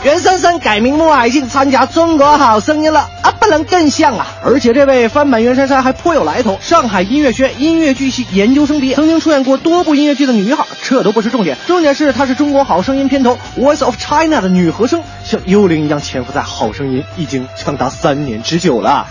[0.02, 4.26] 袁姗姗改名莫海静参加《中国好声音》了啊，不能更像啊！
[4.44, 10.66] 而且这位翻版袁姗姗还颇有来头，上海音乐学院音乐剧系研究生毕业，曾经出演过多部音乐剧的女一号。
[10.82, 19.07] 这都不是重点，重点是她是中国好声音片头《Voice of China》的女和声，像幽灵一样潜伏在好声音已经长达三年之久了。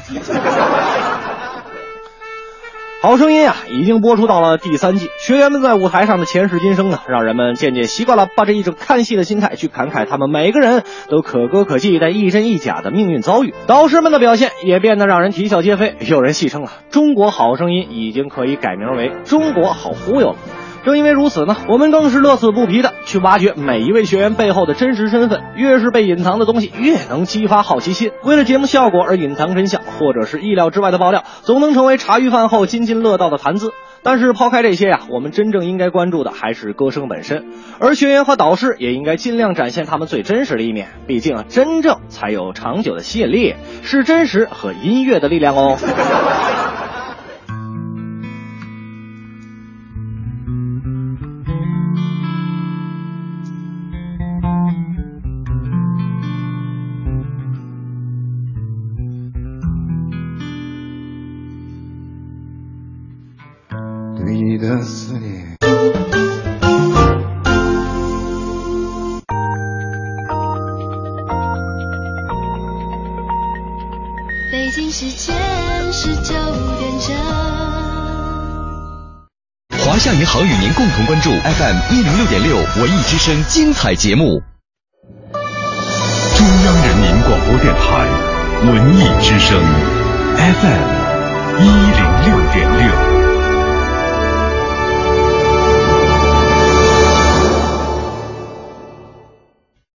[3.04, 13.54] 好声音啊，已经播出到了第三季，学员们在舞台上的前世今生呢，让人们渐渐习惯了抱着一种看戏的心态去感慨他们每个人都可歌可泣但亦真亦假的命运遭遇。
[13.68, 20.36] 导师们的表现也变得让人啼笑皆非，有人戏称啊，中国好声音已经可以改名为中国好忽悠了。
[20.84, 25.42] 正因为如此呢，我们更是乐此不疲的去挖掘每一位学员背后的真实身份。
[25.56, 28.12] 越是被隐藏的东西，越能激发好奇心。
[28.24, 33.72] 为了节目效果而隐藏真相，或者是意料之外的爆料，总能成为茶余饭后津津乐道的谈资。
[34.06, 37.46] 但是抛开这些呀，我们真正应该关注的还是歌声本身，
[37.80, 40.90] 而学员和导师也应该尽量展现他们最真实的一面。
[41.08, 45.78] 毕竟啊，真正才有长久的吸引力，是真实和音乐的力量哦。
[64.26, 65.58] 你的思念。
[74.52, 75.36] 北京时间
[75.92, 77.16] 十九点整。
[79.80, 84.42] 华夏银行与您共同关注 FM 一零六点六文艺之声精彩节目。
[86.38, 88.08] 中央人民广播电台
[88.72, 89.62] 文艺之声
[90.38, 91.04] FM
[91.60, 93.13] 一零六点六。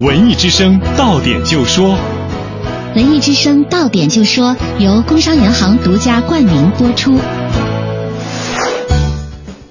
[0.05, 1.97] 文艺之声到点就说，
[2.95, 7.17] 文艺之声到点就说由工商银行独家冠名播出。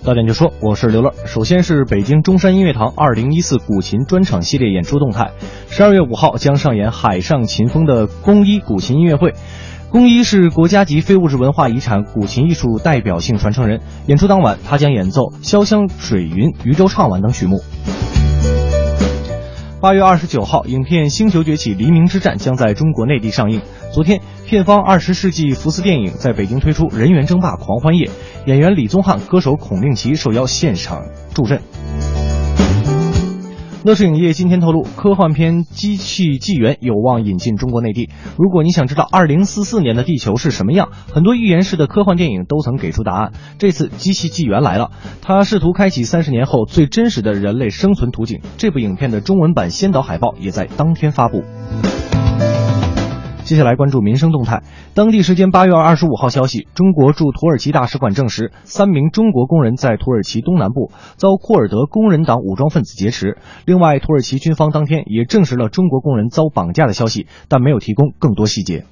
[0.03, 1.15] 到点就说，我是刘乐。
[1.27, 5.31] 首先是北京中山音乐堂二零一四古琴专场系列演出动态。
[5.71, 9.33] 十二月五号将上演海上琴风的宫一古琴音乐会。
[9.91, 13.81] 宫一是国家级非物质文化遗产古琴艺术代表性传承人。
[14.09, 17.61] 演出当晚，他将演奏《潇湘水云》《渔舟唱晚》等曲目。
[19.87, 23.63] 八月二十九号，影片《星球崛起：黎明之战》将在中国内地上映。
[23.95, 28.07] 昨天，片方二十世纪福斯电影在北京推出《人猿争霸狂欢夜》，
[28.47, 31.63] 演员李宗翰、歌手孔令奇受邀现场助阵。
[33.87, 38.11] 乐视影业今天透露，科幻片《机器纪元》有望引进中国内地。
[38.37, 43.31] 如果你想知道二零四四年的地球是什么样，很多预言式的科幻电影都曾给出答案。
[43.61, 44.91] 这次《机器纪元》来了，
[45.23, 48.41] 它试图开启三十年后最真实的人类生存图景。
[48.59, 51.45] 这部影片的中文版先导海报也在当天发布。
[53.47, 54.65] 接下来关注民生动态。
[54.93, 63.39] 当地时间八月二十五号消息，中国驻土耳其大使馆证实，三名中国工人在土耳其东南部遭库尔德工人党武装分子劫持。
[63.65, 68.85] 另外，土耳其军方当天也证实了中国工人遭绑架的消息，但没有提供更多细节。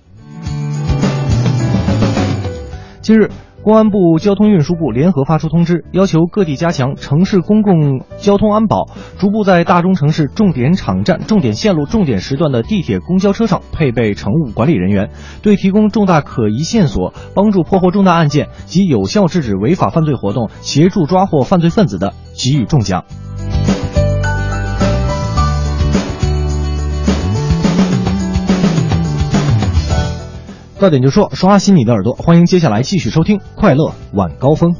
[3.02, 3.32] 近日。
[3.64, 15.08] 公安部、交通运输部联合发出通知，要求各地加强城市公共交通安保，逐步在大中城市重点场站、重点线路、重点时段的地铁、公交车上配备乘务管理人员，
[15.40, 23.06] 对提供重大可疑线索、帮助破获重大案件及有效制止违法犯罪活动、协助抓获犯罪分子的，给予重奖。
[30.84, 34.70] 到点就说，刷新你的耳朵，欢迎接下来继续收听《快乐晚高峰》。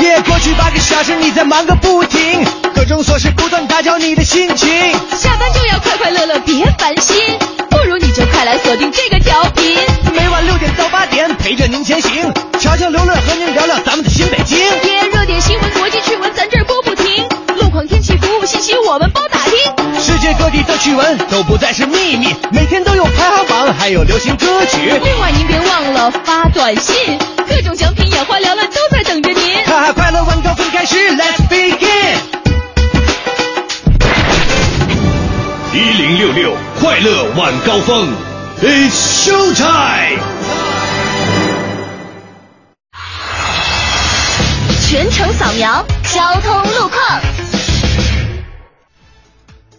[0.00, 4.70] 夜过去八个小时，你在忙个不停，各种琐事不断打搅你的心情。
[5.16, 7.16] 下班就要快快乐乐，别烦心，
[7.68, 9.76] 不如你就快来锁定这个调频。
[10.14, 14.56] 每晚六点到八点，陪着您前行，瞧瞧刘乐和您聊聊咱们的新北京。
[14.56, 15.05] 耶，
[17.86, 19.52] 天气、服务信息，我们包打听。
[20.00, 24.78] 世界各地的趣闻都不再是秘密，每天都有排行榜，还有流行歌曲。
[25.02, 27.18] 另外，您别忘了发短信，
[27.48, 29.64] 各种奖品眼花缭乱，都在等着您。
[29.64, 32.18] 哈哈，快乐晚高峰开始，Let's begin。
[35.72, 38.08] 一零六六快乐晚高峰
[38.62, 40.20] ，It's show time。
[44.88, 45.84] 全程扫描
[46.14, 47.20] 交通路况。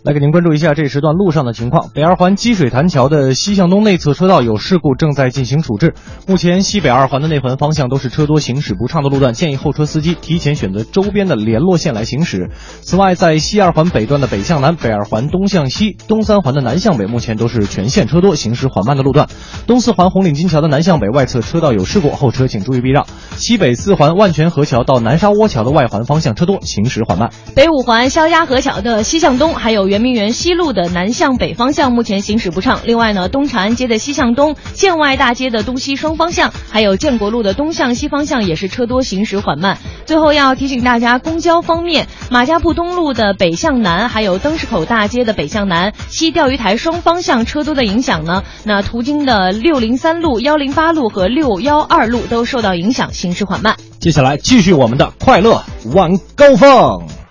[0.08, 1.90] 来给您关注一下这时段路上的情况。
[1.94, 5.96] 北二环积水潭桥的西向东内侧车道有事故，正在进行处置。
[6.26, 12.52] 目前西北二环的内环方向都是车多行驶不畅的路段，建议后车司机提前选择周边的联络线来行驶。
[12.80, 19.28] 此外，在西二环北段的北向南、北二环东向西、东三环的南向北，目前都是全线车多行驶缓慢的路段。
[19.66, 23.06] 东四环红领巾桥的南向北外侧车道有事故，后车请注意避让。
[23.36, 27.30] 西北四环万泉河桥到南沙窝桥的外环方向车多，行驶缓慢。
[27.54, 32.82] 北五环肖家河桥的西向东，还有圆明园西路的南向北方向，目前行驶不畅。
[32.84, 39.80] 另外呢，东长安街的西向东、建外大街的东西双方向，还有建国路的东向西方向也是车多，行驶缓慢。
[40.06, 53.76] 最后要提醒大家，公交方面，马家铺东路的北向南，还有灯市口大街的北向南、西钓鱼台双方向车多的影响呢，那途经的六零三路、幺零八路和六幺二路都受到影响，行驶缓慢。
[54.00, 55.64] 接下来继续我们的快乐
[55.96, 57.27] 晚高峰。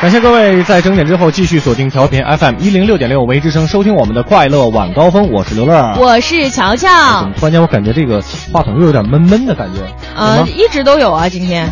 [0.00, 5.28] 感谢各位在整点之后继续锁定调频 FM 一零六点六为之声，收听我们的快乐晚高峰。
[5.32, 6.88] 我是刘乐，我是乔乔。
[7.18, 8.22] 怎么突然间我感觉这个
[8.52, 9.80] 话筒又有点闷闷的感觉？
[10.16, 11.68] 呃，一直都有啊，今天。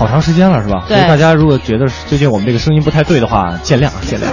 [0.00, 0.82] 好长时间了是吧？
[0.88, 0.96] 对。
[0.96, 4.24] 所以大家如果觉得最近我们这个声音不太对的话，见谅见谅。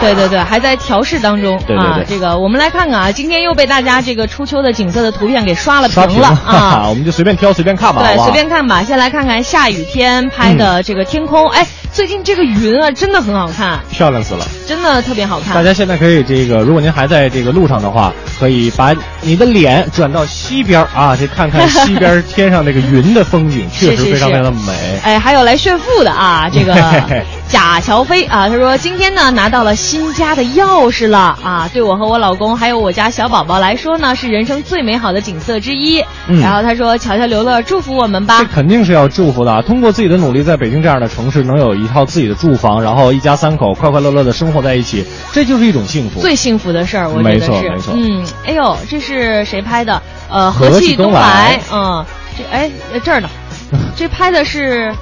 [0.00, 2.00] 对对对，还在调试当中对对对啊。
[2.08, 6.88] 这个我们来看看啊，今天又被大家这个初秋的景色的图片给刷了刷屏了啊。
[6.88, 8.82] 我们就随便挑随便看吧，对，随便看吧。
[8.82, 11.50] 先来看看下雨天拍的这个天空。
[11.50, 14.46] 哎，最近这个云啊，真的很好看，漂亮死了。
[14.66, 15.54] 真的特别好看。
[15.54, 24.72] 大家现在可以这个，如果您还在这个路上的话，可以把你的脸转到西边啊，去看看西边天上那个云的风景， 确实非常非常的美。
[25.10, 26.72] 哎，还有来炫富的啊， 这个
[27.48, 36.00] 贾乔飞啊，他说今天呢拿到了新家的钥匙了啊，对我和我老公还有我家小宝宝来说呢，是人生最美好的景色之一。
[36.28, 38.44] 嗯然后他说乔乔刘乐祝福我们吧这。
[38.46, 39.60] 肯定是要祝福的啊！
[39.62, 46.20] 通过自己的努力，在北京这样的城市，能有一套自己的住房，然后一家三口快快乐乐的生活在一起，这就是一种幸福。
[46.20, 50.00] 最幸福的事儿，我觉没得是，错没错嗯，哎呦，这是谁拍的？
[50.30, 52.04] 呃，和气东东来嗯，
[52.38, 53.28] 这哎呃这儿呢，
[53.96, 54.92] 这拍的是，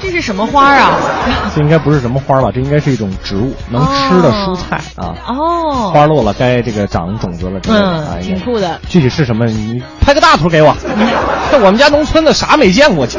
[0.00, 0.96] 这是什么花儿啊？
[1.54, 2.50] 这应该不是什么花吧？
[2.54, 5.14] 这应该是一种植物，能吃的蔬菜啊。
[5.26, 7.60] 哦，花落了，该这个长种子了。
[7.68, 8.80] 嗯啊，挺酷的。
[8.88, 9.46] 具体是什么？
[9.46, 10.74] 你拍个大图给我。
[11.50, 13.18] 这 我们家农村的啥没见过去。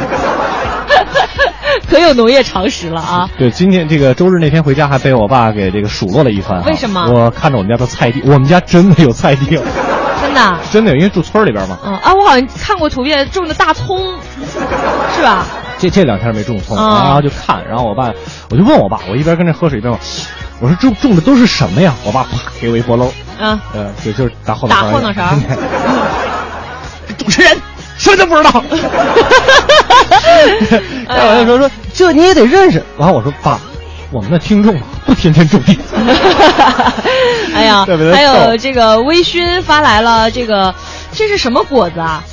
[1.89, 3.29] 可有农业常识了啊！
[3.37, 6.69] 对，今天这个周日那天回家还被我爸给这个数落了一番哈。
[6.69, 9.57] 为什么我看着我们家的菜地，我们家真的有菜地
[10.71, 11.77] 真的，因为住村里边嘛。
[11.83, 13.97] 嗯啊，我好像看过图片种的大葱，
[15.15, 15.45] 是吧？
[15.79, 18.11] 这这两天没种葱，哦然后就看，然后我爸，
[18.49, 19.99] 我就问我爸，我一边跟着喝水一边问，
[20.59, 21.93] 我说种种的都是什么呀？
[22.03, 23.09] 我爸 啪给我一波篓，
[23.39, 25.23] 啊，呃，就就是打后脑打勺后脑勺。
[27.17, 27.57] 主持人
[27.97, 28.63] 什么都不知道。
[31.07, 32.83] 然后我就说说这你也得认识。
[32.97, 33.59] 完了我说爸，
[34.11, 35.79] 我们的听众啊不天天种地。
[37.55, 37.83] 哎呀
[38.13, 40.73] 还有这个微醺发来了这个，
[41.13, 42.23] 这是什么果子啊？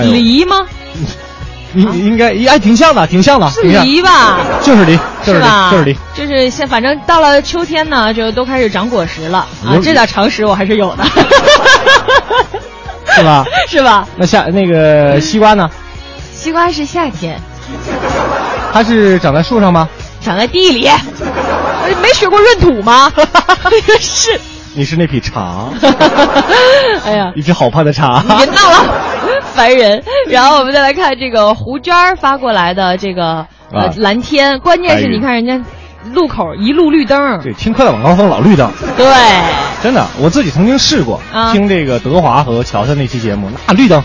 [0.00, 0.64] 梨吗？
[1.74, 4.38] 应应该哎挺像的，挺像的，是梨吧？
[4.62, 5.96] 就是梨，就是梨吧？，就是梨。
[6.14, 9.74] 就是现反正到了秋天呢，就都开始长果实了啊。
[9.82, 11.04] 这点常识我还是有的，
[13.16, 13.44] 是吧？
[13.66, 14.06] 是吧？
[14.16, 15.68] 那夏那个西瓜呢？
[16.32, 17.40] 西瓜是夏天，
[18.72, 19.88] 它是长在树上吗？
[20.20, 20.88] 长在地里。
[22.04, 23.10] 呃没学过闰土吗？
[24.00, 24.38] 是。
[24.76, 25.68] 你是那匹茶，
[27.06, 28.20] 哎呀，一只好胖的茶。
[28.36, 28.92] 别闹了，
[29.54, 30.02] 烦人。
[30.28, 33.94] 然后我们再来看这个胡娟儿发过来的这个呃啊。
[33.98, 35.60] 蓝天，关键是你看人家
[36.12, 39.06] 路口一路绿灯，对，听快乐晚高峰老绿灯，对，
[39.80, 41.52] 真的，我自己曾经试过、啊。
[41.52, 44.02] 听这个德华和乔乔那期节目，那绿灯，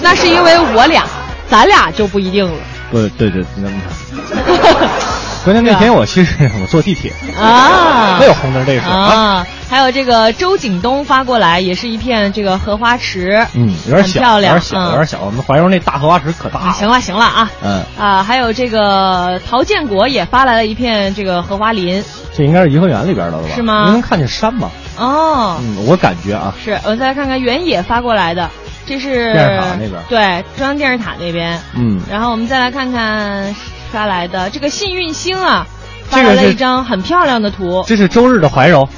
[0.00, 1.04] 那是因为我俩，
[1.50, 2.58] 咱俩就不一定了。
[2.90, 3.68] 不对对，那
[5.44, 8.18] 关键那天我其实我坐地铁，啊。
[8.18, 9.46] 没有红灯这个事啊。
[9.70, 15.20] 还有这个周景东发过来，也是一片这个荷花池，嗯，有点小，漂亮，有点小，有点小。
[15.22, 16.72] 我们怀柔那大荷花池可大了。
[16.72, 18.22] 行了行了啊嗯，啊！
[18.22, 22.02] 还有这个陶建国也发来了一片这个荷花林
[22.34, 23.54] 这应该是颐和园里边的了吧？
[23.54, 24.70] 是吗您能看见山吗？
[24.96, 25.58] 哦。
[25.60, 28.48] 嗯，我感觉啊，是，我们再来看看原野发过来的，
[28.86, 31.60] 这是电视塔那边对，中央电视塔那边。
[31.74, 33.54] 嗯，然后我们再来看看
[33.90, 35.66] 发来的这个幸运星啊，
[36.08, 38.88] 发来了一张很漂亮的图，这是周日的怀柔，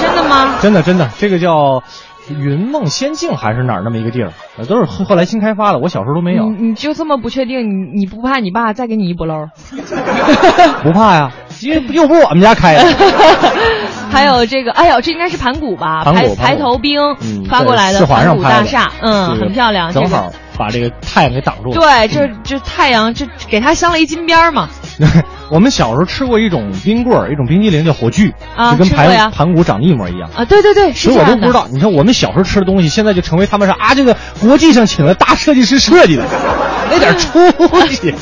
[0.00, 0.56] 真的吗？
[0.60, 1.82] 真的真的，这个叫
[2.28, 9.46] 云梦仙境还是哪儿那么一个地儿，呃都是后后来新开发的，我小时候都没有，你你就这么不确定，你你不怕你爸再给你一波搂？
[10.82, 11.32] 不怕呀，
[11.62, 12.82] 因为又不是我们家开的。
[14.16, 16.02] 还有这个，哎呦，这应该是盘古吧？
[16.04, 21.74] 盘古排头兵嗯，发过来的盘古大厦，嗯，很漂亮，正好把这个太阳给挡住了。
[21.74, 24.68] 对，这这太阳这给它镶了一金边儿嘛。
[25.48, 30.28] 我们小时候吃过一种冰棍儿，一种冰激凌叫火炬，啊就跟盘盘古长得一模一样。
[30.34, 31.16] 啊，对对对，是所以。
[31.18, 36.24] 我都不知道，你看我们小时候吃的东西，现在就成为他们说啊，这个国际上请了大设计师设计的，
[36.90, 38.14] 那点 出息。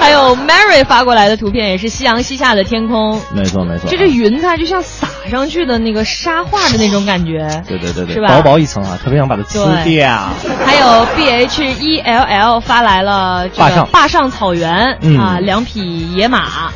[0.00, 3.20] 还有 Mary 发过来的图片，也是夕阳西下的天空。
[3.34, 7.62] 没错没错，这这云彩就像撒上去的那个沙画的那种感觉。
[7.68, 10.28] 对对对对，是吧薄薄一层啊，特别想把它撕掉。
[10.64, 16.70] 还有 B H E L L 发来了这个坝上坝上草原、嗯啊，两匹野马。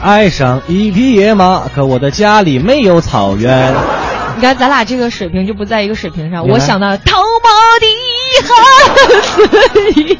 [0.00, 3.72] 爱上一匹野马，可我的家里没有草原。
[4.34, 6.48] 你看咱俩这个水平就不在一个水平上。
[6.48, 7.48] 我想到逃跑
[7.80, 7.86] 的
[8.42, 8.50] 汉
[8.94, 10.18] 子。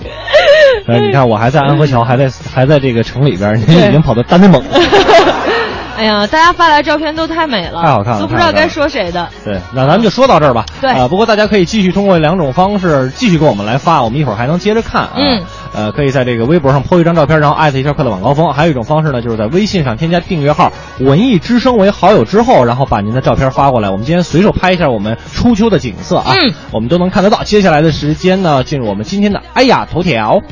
[0.87, 4.71] 呃，你看我还在安河桥，还在还在这个城里边，你已经跑到丹内蒙了。
[5.97, 9.29] 哎呀，大家发来照片都太美了，太好看了都不知道该说谁的。
[9.45, 10.65] 对，那咱们就说到这儿吧。
[10.81, 15.13] 对啊、不过大家可以继续通过两种方式继续给我们来发，我们一会儿还能接着看啊。
[15.17, 15.43] 嗯。
[15.75, 18.53] 呃，可以在这个微博上 po 一张照片，然后艾特一下快乐晚高峰。
[18.53, 20.71] 还有一种方式呢，就是在微信上添加订阅号
[21.01, 23.89] “文艺之声”为好友之后，然后把您的照片发过来。
[23.89, 27.43] 我们今天随手拍一下我们初秋的景色啊，嗯，我们都能看得到。
[27.43, 30.43] 接下来的时间呢，进入我们今天的哎呀头条。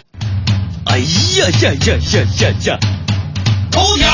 [0.87, 1.05] 哎呀
[1.63, 2.79] 呀呀呀呀呀！
[3.71, 4.09] 头条。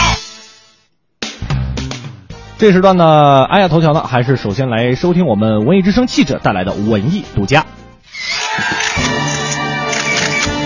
[2.58, 7.66] 这时段呢，哎呀头条呢，还是首先来收听我们文艺之声记者带来的文艺独家。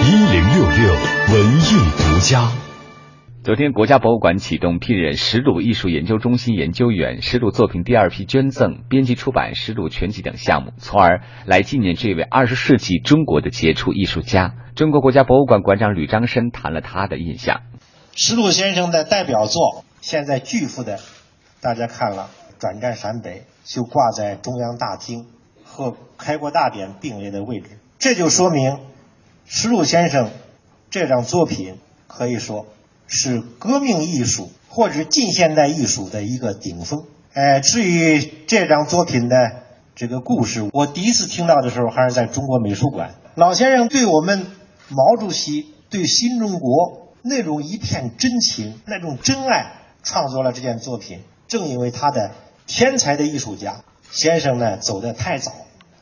[0.05, 0.93] 一零六六
[1.35, 2.53] 文艺独家。
[3.43, 14.55] 昨天，国家博物馆启动聘任石鲁艺术研究中心研究员、石鲁作品第二批捐赠、编辑出版石鲁全集等项目，从而来纪念这位二十世纪中国的杰出艺术家。
[14.77, 17.63] 中国国家博物馆馆长吕章申谈了他的印象。
[18.15, 21.01] 石鲁先生的代表作，现在巨幅的，
[21.61, 22.31] 大家看了
[22.61, 23.45] 《转战陕北》，
[23.75, 25.27] 就挂在中央大厅
[25.65, 28.79] 和开国大典并列的位置，这就说明
[29.47, 30.31] 石鲁先生
[30.91, 32.67] 这张作品可以说。
[33.13, 37.07] 是革命艺术或者近现代艺术的一个顶峰。
[37.33, 39.65] 哎，至于这张作品的
[39.97, 43.17] 这个故事，我第一次听到的时候还是在中国美术馆。
[43.35, 44.47] 老先生对我们
[44.91, 49.73] 毛主席对新中国那种一片真情、那种真爱，
[50.05, 51.19] 创作了这件作品。
[51.51, 52.31] 正因为他的
[52.67, 55.53] 天才的艺术家先生呢走得太早，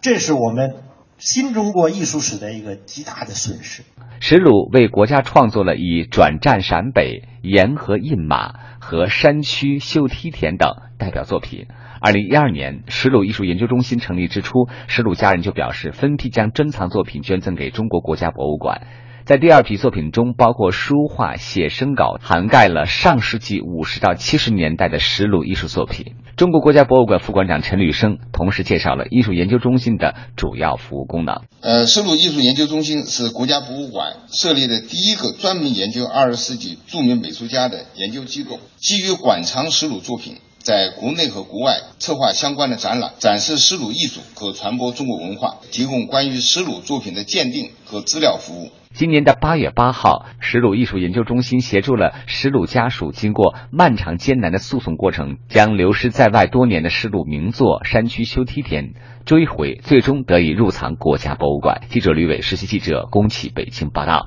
[0.01, 0.77] 这是我们。
[1.21, 3.83] 新中国艺术史的一个极大的损失。
[4.21, 11.67] 石鲁为国家创作了以《转战陕北》《沿河印马》和《山区修梯田》等代表作品。
[12.01, 18.87] 二零一二年，石鲁艺术研究中心成立之初，石鲁家人就表示分批将珍藏作品捐赠给中国国家博物馆。
[19.29, 26.15] 在第二批作品中，包括书画、写生稿，涵盖了上世纪五十到七十年代的石鲁艺术作品。
[26.39, 31.43] 中国国家博物馆副馆长陈履生同时介绍了艺术研究中心的主要服务功能。
[31.61, 40.37] 呃，石鲁艺术研究中心是国家博物馆设立的第一个专门研究二十世纪著名美术家的研究机构，基于馆藏石鲁作品。
[40.69, 48.71] 在国内和国外策划相关的展览，展示丝鲁艺术和传播中国文化，提供关于丝鲁作品的鉴定和资料服务。
[48.93, 58.89] 今年的八月八号，石鲁艺术研究中心协助了石鲁家属经过漫长艰难的诉讼过程，将流失在外多年的石鲁名作《山区修梯田》
[59.25, 61.81] 追回，最终得以入藏国家博物馆。
[61.89, 64.27] 记者吕伟，实习记者龚启北京报道。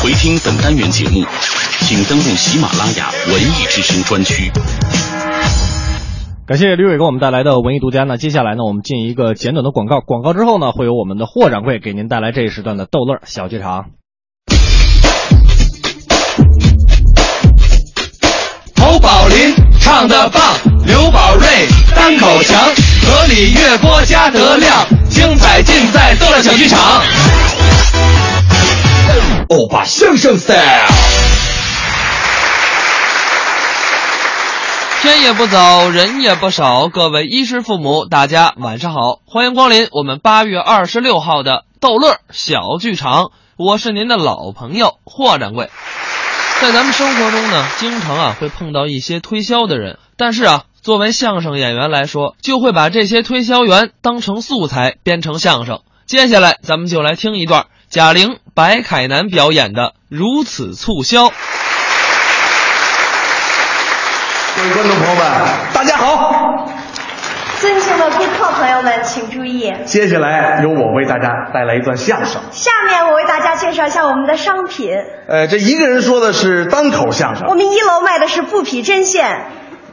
[0.00, 1.24] 回听本单元节目，
[1.80, 4.48] 请登录喜马拉雅文艺之声专区。
[6.50, 8.02] 感谢吕伟给我们带来的文艺独家。
[8.02, 10.00] 那接下来呢，我们进一个简短的广告。
[10.00, 13.90] 广告之后呢，会有我们的霍掌柜给您带来这一时段的逗乐小剧场。
[18.74, 20.42] 侯宝林唱的棒，
[20.84, 21.46] 刘宝瑞
[21.94, 22.60] 单口强，
[23.06, 27.00] 河里月波加德亮，精彩尽在逗乐小剧场。
[29.50, 31.39] 欧巴相声 style。
[35.02, 43.30] 天也不早，人也不少，各位衣食父母，大家晚上好，欢迎光临我们八月二十六号的逗乐小剧场。
[43.56, 45.70] 我是您的老朋友霍掌柜。
[46.60, 55.80] 在咱们生活中呢，经常啊会碰到一些推销的人，但是啊，作为相声演员来说，就会把这些推销员当成素材编成相声。
[56.04, 61.28] 接下来，咱们就来听一段贾玲、白凯南表演的《如此促销》。
[64.60, 65.24] 各位观众朋友们，
[65.72, 66.66] 大家好！
[67.60, 72.42] 尊敬的顾客朋友们，请注意，接下来由我为大家带来一段相声。
[72.50, 74.92] 下面我为大家介绍一下我们的商品。
[75.28, 79.46] 呃，这一个人说的是单口相声，我们一楼卖的是布匹针线，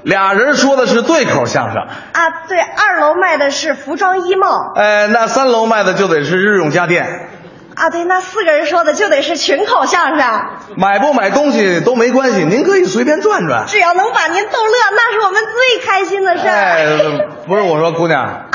[0.03, 1.81] 俩人说的是对口相声。
[2.11, 4.73] 啊，对，二楼卖的是服装衣帽。
[4.75, 7.29] 哎，那三楼卖的就得是日用家电。
[7.77, 10.47] 啊，对，那四个人说的就得是群口相声。
[10.77, 13.67] 买不买东西都没关系，您可以随便转转。
[13.67, 16.55] 只要能把您逗乐，那是我们最开心的事儿。
[16.55, 18.49] 哎，不是我说，姑娘啊，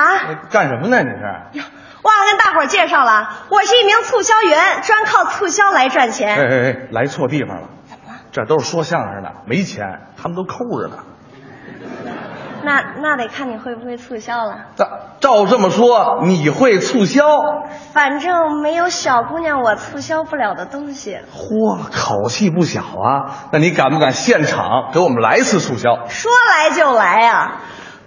[0.51, 1.01] 干什么呢？
[1.03, 1.65] 你是？
[2.03, 6.37] 忘了跟大伙儿介绍了，我是一名促销员，专靠促销来赚钱。
[6.37, 7.69] 哎哎哎，来错地方了。
[7.89, 8.19] 怎么了？
[8.33, 10.97] 这都是说相声的，没钱，他们都抠着呢。
[12.65, 14.67] 那那得看你会不会促销了。
[14.77, 14.89] 照
[15.21, 17.25] 照这么说，你会促销？
[17.93, 21.19] 反正没有小姑娘我促销不了的东西。
[21.35, 23.49] 嚯，口气不小啊！
[23.53, 26.07] 那你敢不敢现场给我们来一次促销？
[26.09, 27.53] 说来就来呀！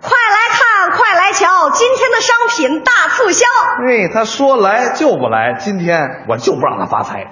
[0.02, 3.46] 快来看，快来瞧，今天的商品大促销。
[3.88, 7.32] 哎，他说来就不来，今天我就不让他发财。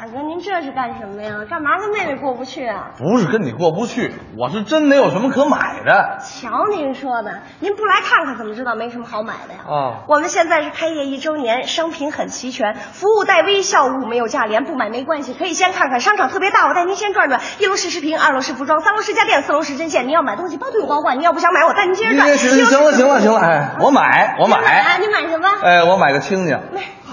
[0.00, 1.44] 大哥，您这是干什么呀？
[1.50, 2.90] 干嘛跟妹妹过不去啊？
[2.96, 6.18] 不是跟你过不去，我是真没有什么可买的。
[6.20, 9.60] 瞧您说的，您不来看看怎么知道没什么好买的呀？
[9.66, 15.98] 啊，我们现在是开业一周年，商品很齐全，服务带微笑，物没有价廉，不买没关系，可以先看看。
[15.98, 17.40] 商场特别大，我带您先转转。
[17.58, 20.04] 一楼是视频，二楼是服装，三楼是家电，四楼是针线。
[20.06, 22.36] 您要买东西包退包换，您要不想买，我带您接着转。
[22.36, 24.58] 行行了行了行了，哎，我买我买。
[24.58, 25.48] 哎，你买什么？
[25.60, 26.60] 哎，我买个亲家。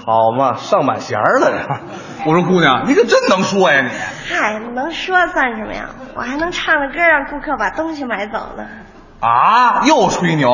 [0.06, 1.80] 好嘛，上满弦了呀！
[2.24, 3.90] 我说姑娘你可真能说呀你
[4.34, 5.90] 嗨能说算什么呀？
[6.14, 8.64] 我还能唱着歌让顾客把东西买走呢。
[9.20, 10.50] 啊又吹牛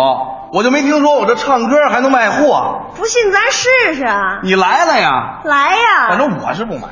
[0.53, 2.91] 我就没听说我这唱歌还能卖货。
[2.97, 4.41] 不信咱试试啊。
[4.43, 5.41] 你来了呀。
[5.45, 6.09] 来呀。
[6.09, 6.89] 反正我是不买。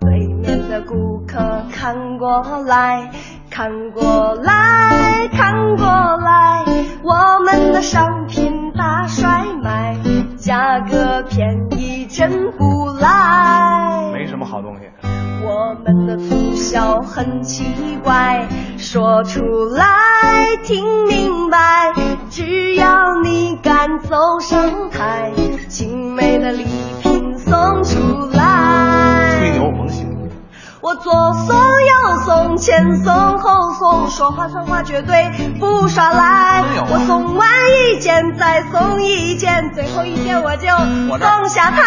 [0.00, 3.10] 对面的顾客看过来
[3.50, 6.75] 看过来看过来。
[7.08, 9.96] 我们的商品大甩卖，
[10.36, 14.10] 价格便宜真不赖。
[14.12, 14.90] 没什么好东西。
[15.40, 17.64] 我们的促销很奇
[18.02, 19.86] 怪，说出来
[20.64, 21.92] 听明白，
[22.28, 25.30] 只要你敢走上台，
[25.68, 26.64] 精美的礼
[27.00, 28.00] 品送出
[28.32, 28.85] 来。
[30.86, 36.62] 我左送右送，前送后送，说话算话绝对不耍赖。
[36.88, 41.82] 我送完一件再送一件，最后一件我就送下台，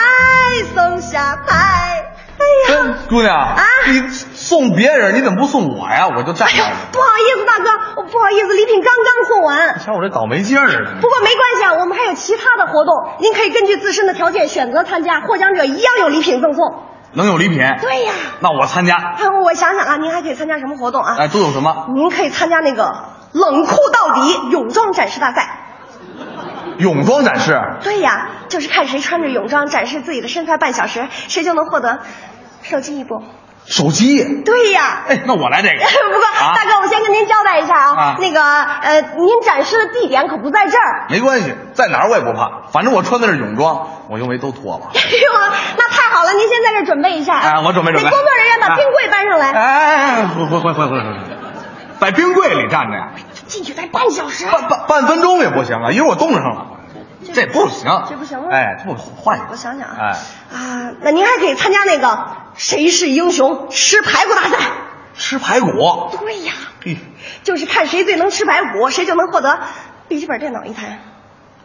[0.76, 2.12] 送下台。
[2.40, 6.10] 哎呀，姑娘啊，你送别人，你怎么不送我呀？
[6.10, 6.62] 我就站着。
[6.92, 9.80] 不好意思，大哥，我不好意思，礼品刚刚送完。
[9.80, 11.00] 瞧我这倒霉劲儿啊！
[11.00, 16.84] 不过没关系啊，我们还有其他的活动，您可以根据自身的条件选择参加，获奖者一样有礼品赠送。
[17.14, 17.58] 能有礼品？
[17.82, 18.14] 对呀。
[18.40, 18.96] 那我参加。
[18.96, 21.16] 哎，我想想啊，您还可以参加什么活动啊？
[21.18, 21.88] 哎，都有什么？
[21.96, 22.84] 您可以参加那个
[23.34, 25.66] 冷酷到底泳装展示大赛。
[26.78, 27.60] 泳装展示？
[27.84, 32.00] 对呀，就是看谁穿着泳装展示自己的身材半小时，谁就能获得
[32.62, 33.22] 手机一部。
[33.70, 34.42] 手机？
[34.44, 35.04] 对呀。
[35.08, 35.76] 哎，那我来这个。
[35.86, 41.06] 不过，啊大哥，我先跟您交代一下啊，啊那个呃，您展示的地点可不在这儿。
[41.10, 44.88] 没关系，在哪儿我也不怕，反正我穿的是泳装，我用围都脱了。
[44.96, 47.38] 哎呦，那太好了，您先在这儿准备一下。
[47.38, 49.52] 哎我准备准备那工作人员把冰柜搬上来。
[49.52, 51.16] 哎哎哎，回回回回回回，
[52.00, 53.10] 在冰柜里站着呀，
[53.46, 54.48] 进去待半小时。
[54.48, 56.66] 半半半分钟也不行啊，一会儿我冻上了，
[57.34, 64.58] 这不行，这不行吗哎，这不换一个，我想想啊，哎，啊，那您还可以参加那个谁是英雄吃排骨大赛。
[65.16, 65.68] 吃排骨，
[66.22, 66.98] 对呀，嘿，
[67.44, 69.60] 就是看谁最能吃排骨，谁就能获得
[70.08, 71.00] 笔记本电脑一台。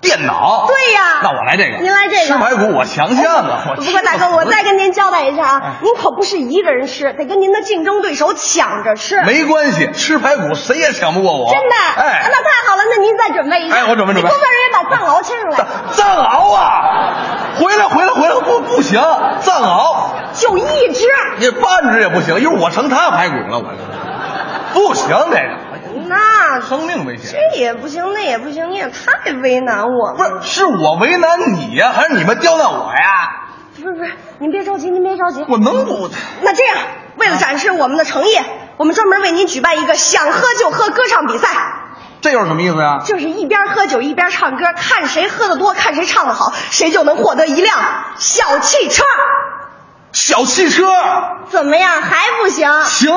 [0.05, 9.22] 电脑，对呀那我来这个，您来这个吃排骨我强项啊，我不过大哥，我再跟您交代一下哎啊，您可不是一个人吃，得跟您的竞争对手抢着吃。
[9.22, 11.74] 没关系，吃排骨谁也抢不过我，真的？
[12.02, 13.76] 哎，那太好了，那您再准备一下。
[13.76, 15.57] 哎我准备准备工作人员把藏獒牵出来。
[15.90, 17.14] 藏獒啊，
[17.59, 19.00] 回来回来回来，不不行，
[19.40, 21.07] 藏獒就一只。
[21.38, 23.64] 你半只也不行，一会儿我成他排骨了，我
[24.74, 25.74] 不行这个。
[26.09, 30.16] 那生命危险，这也不行，那也不行，你也太为难我了。
[30.16, 33.48] 不是是我为难你呀，还是你们刁难我呀？
[33.76, 35.44] 不是不是，您别着急，您别着急。
[35.48, 36.09] 我能不？
[36.42, 36.76] 那这样，
[37.16, 38.38] 为了展示我们的诚意，
[38.76, 41.48] 我们专门为您举办一个想喝就喝歌唱比赛，
[42.20, 43.00] 这又是什么意思呀？
[43.05, 47.78] 就是一边喝酒一边唱歌，看谁喝得多，看谁唱得好，谁就能获得一辆
[48.16, 49.02] 小汽车。
[50.15, 50.87] 小汽车
[51.51, 52.01] 怎么样？
[52.01, 52.71] 还不行？
[52.85, 53.12] 行，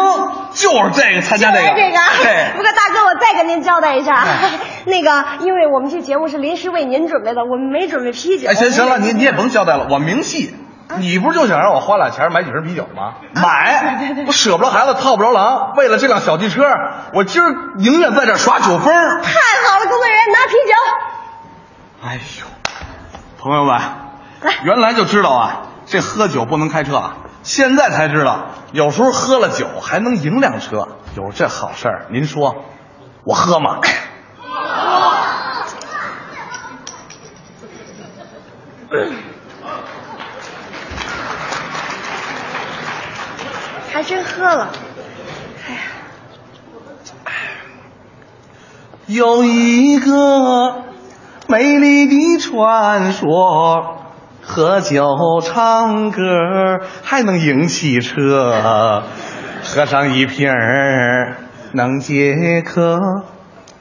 [0.52, 1.98] 就是这个，参加这个，这个。
[2.24, 8.50] 对不过大哥，我再跟您交代一下，哎 那个，因为我们这节目是临时为您准备的，我们没准备啤酒。
[8.50, 10.56] 哎，行行了，你你也甭交代了，我明细。
[10.98, 13.16] 你不是就想让我花俩钱买几瓶啤酒吗？
[13.36, 16.64] 买，我舍不得孩子套不着狼，为了这辆小汽车，
[17.14, 18.88] 我今儿宁愿在这耍酒疯。
[18.88, 19.32] 太
[19.68, 20.74] 好了，工作人员拿啤酒。
[22.08, 22.48] 哎呦，
[23.38, 23.80] 朋友们，
[24.64, 32.66] 原来就知道啊，这喝酒不能开车啊，现在才知道，有时候喝了酒还能赢辆车，有这好事儿，您说
[33.24, 33.80] 我喝吗？
[43.94, 44.70] 还真喝了。
[49.08, 50.84] 有一个
[51.48, 53.97] 美丽的传说，
[54.50, 55.04] 喝酒
[55.44, 56.22] 唱歌
[57.04, 59.04] 还能赢汽车，
[59.64, 61.36] 喝上一瓶儿
[61.74, 62.98] 能解渴，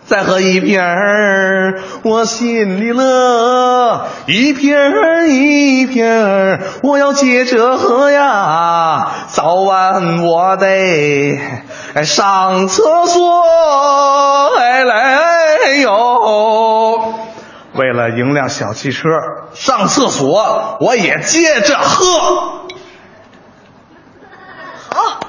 [0.05, 11.39] 再喝一瓶儿我心里乐，一瓶儿一瓶儿我要接着喝呀，早晚我得
[12.03, 13.23] 上厕所，
[14.59, 17.15] 哎嘞哟。
[17.79, 19.09] 为了赢辆小汽车，
[19.55, 22.67] 上厕所我也接着喝。
[24.89, 25.21] 好，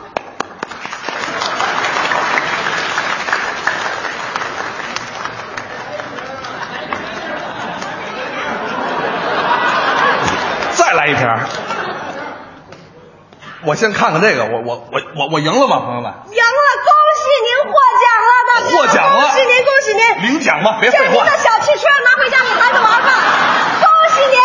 [10.73, 11.39] 再来一瓶儿。
[13.65, 16.13] 我先看看这个，我我我我我赢了吗，朋友们？
[16.31, 17.96] 赢了，恭喜您获奖了，
[18.57, 18.69] 大哥！
[18.69, 20.01] 获奖了恭喜您，恭喜您！
[20.31, 21.25] 领奖吧，别这是您废话。
[21.25, 23.09] 的小汽车，拿回家给孩子玩吧。
[23.81, 24.39] 恭喜您！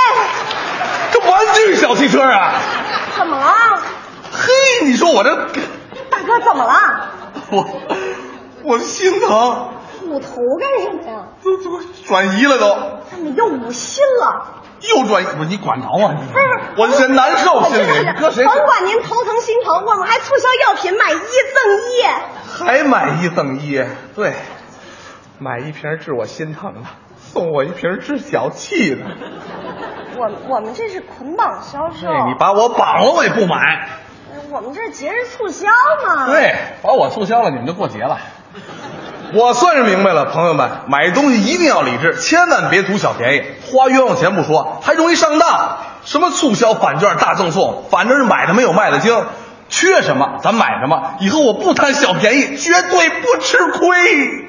[1.12, 2.54] 这玩具小汽车啊！
[3.16, 3.80] 怎么了？
[4.32, 5.34] 嘿，你说我这
[6.10, 7.08] 大哥怎么了？
[7.50, 7.66] 我
[8.64, 9.70] 我心疼，
[10.06, 10.28] 捂头
[10.60, 11.24] 干什么呀？
[12.06, 12.76] 转移了都。
[13.10, 14.61] 怎么又捂心了？
[14.88, 16.14] 又转移，不是你管着吗？
[16.14, 21.22] 你我这难受，心里搁谁甭管您头疼心疼，我们还促销药品买一赠
[21.86, 22.64] 一。
[22.64, 23.84] 还买一赠一？
[24.14, 24.34] 对，
[25.38, 26.80] 买一瓶治我心疼的，
[27.16, 29.04] 送我一瓶治小气的。
[30.16, 33.88] 我我们这是捆绑销售，对你把我绑了，我也不买。
[34.50, 35.68] 我们这节日促销
[36.06, 36.26] 嘛。
[36.26, 38.18] 对，把我促销了，你们就过节了。
[39.34, 45.78] 我算是明白了，朋友们，买东西一定要理智，千万别图小便宜，花冤枉钱不说，还容易上当。
[46.04, 49.24] 什么促销、返券、大赠送，反正是买的没有卖的精。
[49.68, 54.48] 缺什么咱买什么，以后我不贪小便宜，绝对不吃亏。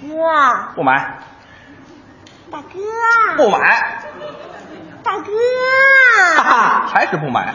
[0.00, 0.14] 哥，
[0.76, 1.18] 不买，
[2.52, 2.78] 大哥，
[3.36, 4.02] 不买，
[5.02, 5.32] 大哥，
[6.36, 7.54] 哈哈，还是不买。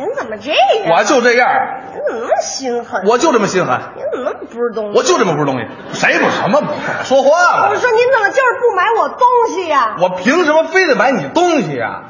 [0.00, 0.96] 您怎么这样？
[0.96, 1.46] 我就这样，
[1.92, 3.02] 您怎么那么心狠？
[3.06, 4.96] 我就这么心狠，您怎么那么不是东西？
[4.98, 5.66] 我就这么不是东西。
[5.92, 7.04] 谁不什么不是？
[7.04, 7.68] 说话了。
[7.68, 12.04] 我说您怎么就是不买我东西呀、我凭什么非得买你东西呀、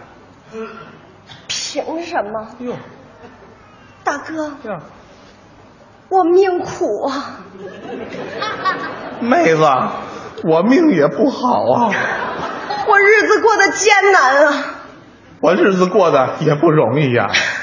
[1.49, 2.47] 凭什么？
[2.61, 2.75] 哟，
[4.05, 4.53] 大哥，
[6.11, 7.41] 我命苦啊！
[9.21, 9.69] 妹子，
[10.45, 11.91] 我命也不好啊，
[12.87, 14.65] 我日子过得艰难啊！
[15.43, 17.29] 我日子过得也不容易呀、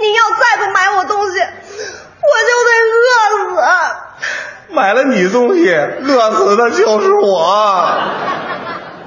[0.00, 4.74] 您要再不买我东西，我就得饿死。
[4.74, 7.88] 买了你东西，饿死的就是我。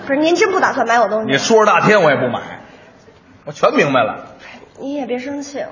[0.05, 1.31] 不是，您真不打算买我东西？
[1.31, 2.59] 你说说大天，我也不买，
[3.45, 4.25] 我全明白了。
[4.79, 5.63] 你也别生气，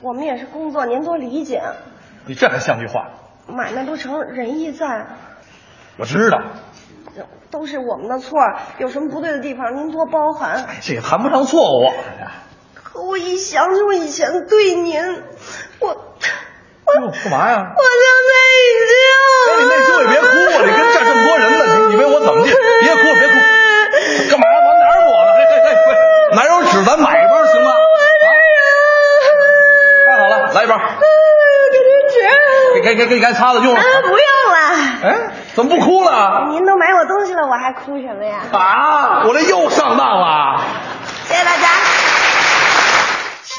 [0.00, 1.62] 我们也是工作，您多理解。
[2.26, 3.08] 你这还像句话？
[3.48, 5.06] 买卖不成仁义在，
[5.96, 6.42] 我知道，
[7.50, 8.38] 都是我们的错，
[8.78, 10.66] 有什么不对的地方您多包涵。
[10.82, 11.90] 这也谈不上错误。
[12.92, 15.22] 可我一想起我以前对您，
[15.78, 15.94] 我我
[16.94, 17.72] 哟，干嘛呀？
[17.76, 18.32] 我就内
[18.90, 18.92] 疚。
[19.46, 20.58] 哎，你内疚也别哭啊！
[20.64, 22.52] 你跟这这么多人呢，你以为我怎么的？
[22.82, 23.34] 别哭，别哭，
[24.30, 24.46] 干嘛？
[24.66, 25.30] 往哪儿抹呢？
[25.38, 27.70] 哎哎哎，喂，哪有纸咱买一包行吗？
[30.06, 30.76] 太好了，来一包。
[31.70, 32.14] 给您纸。
[32.74, 33.80] 给给给给你擦擦用了。
[33.80, 34.58] 啊，不用了。
[35.04, 35.18] 哎，
[35.54, 36.46] 怎么不哭了？
[36.50, 38.40] 您都买我东西了，我还哭什么呀？
[38.52, 40.60] 啊，我这又上当了。
[41.28, 41.68] 谢谢大家。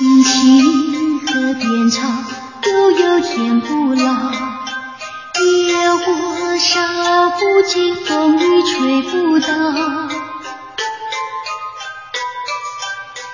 [0.02, 2.02] 青青河边草，
[2.66, 4.32] 悠悠天不老。
[5.40, 6.82] 野火烧
[7.30, 9.48] 不尽，风雨吹不倒。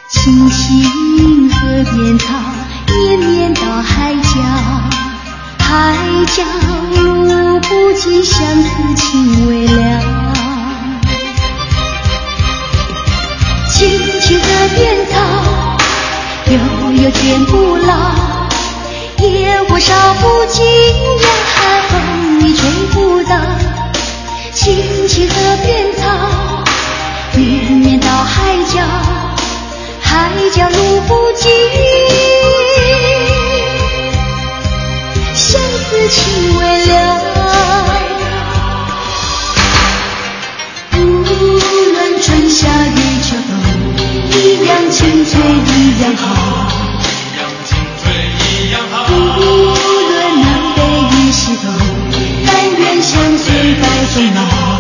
[0.10, 1.56] 青青河
[1.94, 2.26] 边草，
[2.88, 4.30] 绵绵到海角。
[5.60, 5.96] 海
[6.36, 6.44] 角
[7.02, 10.04] 路不尽，相思情未了。
[13.70, 13.90] 青
[14.20, 15.47] 青河边草。
[16.98, 17.94] 悠天不老，
[19.20, 21.30] 野火烧不尽呀，
[21.90, 23.36] 风雨吹不倒。
[24.52, 26.04] 青青河边草，
[27.36, 28.82] 绵绵到海角，
[30.02, 31.52] 海角路不尽，
[35.36, 36.96] 相思情未了。
[40.94, 41.00] 无
[41.94, 43.54] 论春夏与秋冬，
[44.32, 46.87] 一样青翠一样好。
[49.18, 50.46] 无论南
[50.76, 50.80] 北
[51.10, 51.66] 与西东，
[52.46, 53.46] 但愿相随
[53.82, 53.84] 到
[54.14, 54.77] 终老。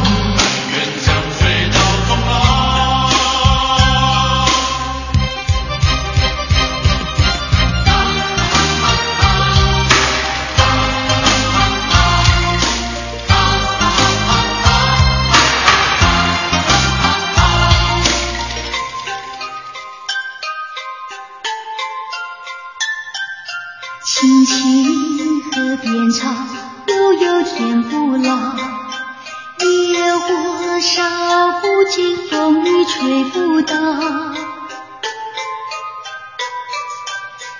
[32.70, 33.76] 你吹不倒。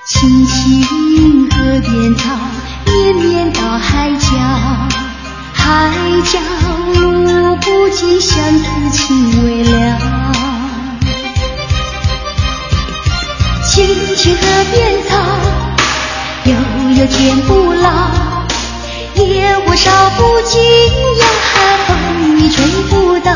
[0.06, 2.24] 青青河边草，
[2.86, 4.28] 绵绵到海角。
[5.54, 5.92] 海
[6.26, 6.40] 角
[7.00, 9.98] 路不尽，相思情未了。
[13.64, 15.16] 青青河边草。
[16.46, 16.54] 悠
[16.98, 17.90] 悠天不老，
[19.16, 20.62] 野火烧不尽
[21.18, 21.26] 呀，
[21.88, 23.32] 风雨吹不倒。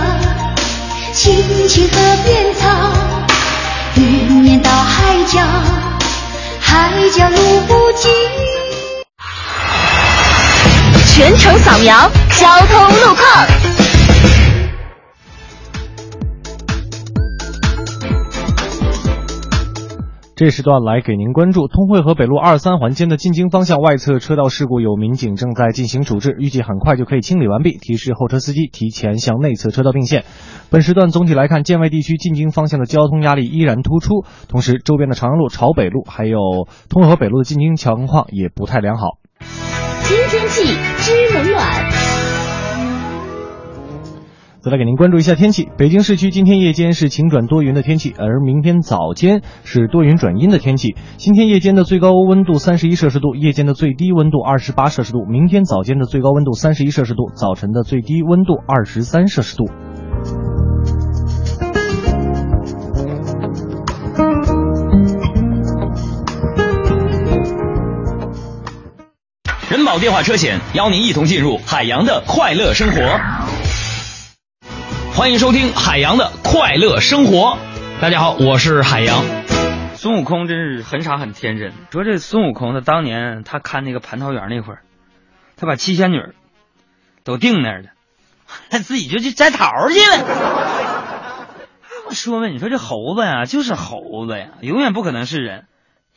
[1.24, 2.68] 青青河边草，
[3.94, 5.40] 绵绵到海角，
[6.60, 8.12] 海角路不尽。
[11.14, 13.91] 全程扫描交通路况。
[20.42, 27.78] 这时段来给您关注通惠河北路二三环间的进京方向外侧车道事故，有民警正在进行处置，预计很快就可以清理完毕。
[27.78, 30.26] 提示后车司机提前向内侧车道并线。
[30.72, 36.40] 本时段总体来看，建外地区进京方向的交通压力依然突出，同时周边的朝阳路、朝北路还有
[36.90, 39.20] 通惠河北路的进京情况也不太良好。
[39.42, 40.64] 新天气
[40.98, 42.11] 知冷暖。
[44.64, 45.68] 再来给您关注一下天气。
[45.76, 50.96] 北京市区今天夜间是晴转多云的天气，而明天早间是多云转阴的天气。
[51.18, 55.26] 今天夜间的最高温度三十一摄氏度，夜间的最低温度二十八摄氏度。
[55.26, 59.66] 明天早间的最高温度三十一摄氏度，早晨的最低温度二十三摄氏度。
[69.72, 73.02] 人保电话车险邀您一同进入海洋的快乐生活。
[75.22, 77.56] 欢迎收听海洋的快乐生活。
[78.02, 79.24] 大家好，我是海洋。
[79.94, 81.74] 孙悟空真是很傻很天真。
[81.92, 84.82] 说这孙悟空他当年他看那个蟠桃园那会儿，
[85.58, 86.18] 他把七仙女
[87.24, 87.90] 都定那儿了，
[88.72, 90.26] 他自己就去摘桃去了。
[92.08, 95.68] 我说吧，你说这猴子呀，就是猴子呀，永远不可能是人。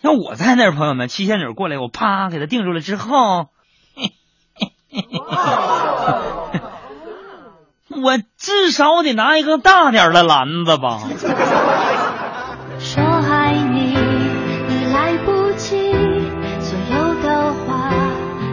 [0.01, 3.51] 要我在那儿，朋友们，七仙女过来，我啪给他定住了之后，
[8.03, 11.03] 我至少得拿一个大点的篮子吧。
[12.79, 13.97] 说爱你，
[14.69, 15.93] 你来不及，
[16.61, 17.91] 所有的话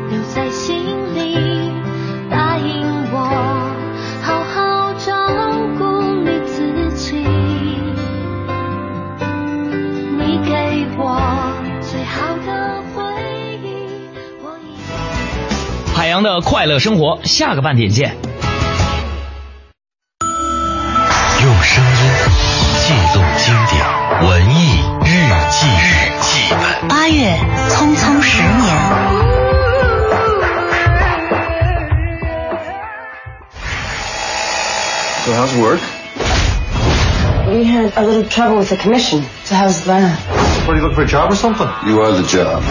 [0.09, 0.85] 留在心
[1.15, 1.71] 里。
[2.29, 2.81] 答应
[3.11, 3.17] 我，
[4.23, 5.11] 好好照
[5.77, 7.17] 顾你自己。
[10.17, 11.19] 你给我
[11.81, 13.03] 最好的回
[13.63, 13.65] 忆，
[14.41, 15.95] 我已。
[15.95, 18.15] 海洋的快乐生活，下个半点见。
[23.50, 23.84] 经典
[24.22, 25.08] 文艺日
[25.50, 26.88] 记日记本。
[26.88, 27.38] 八月
[27.70, 28.76] 匆匆十年。
[35.24, 35.80] So how's work?
[37.48, 39.22] We had a little trouble with the commission.
[39.44, 40.18] So how's that?
[40.66, 41.68] What, are you looking for a job or something?
[41.86, 42.62] You are the job.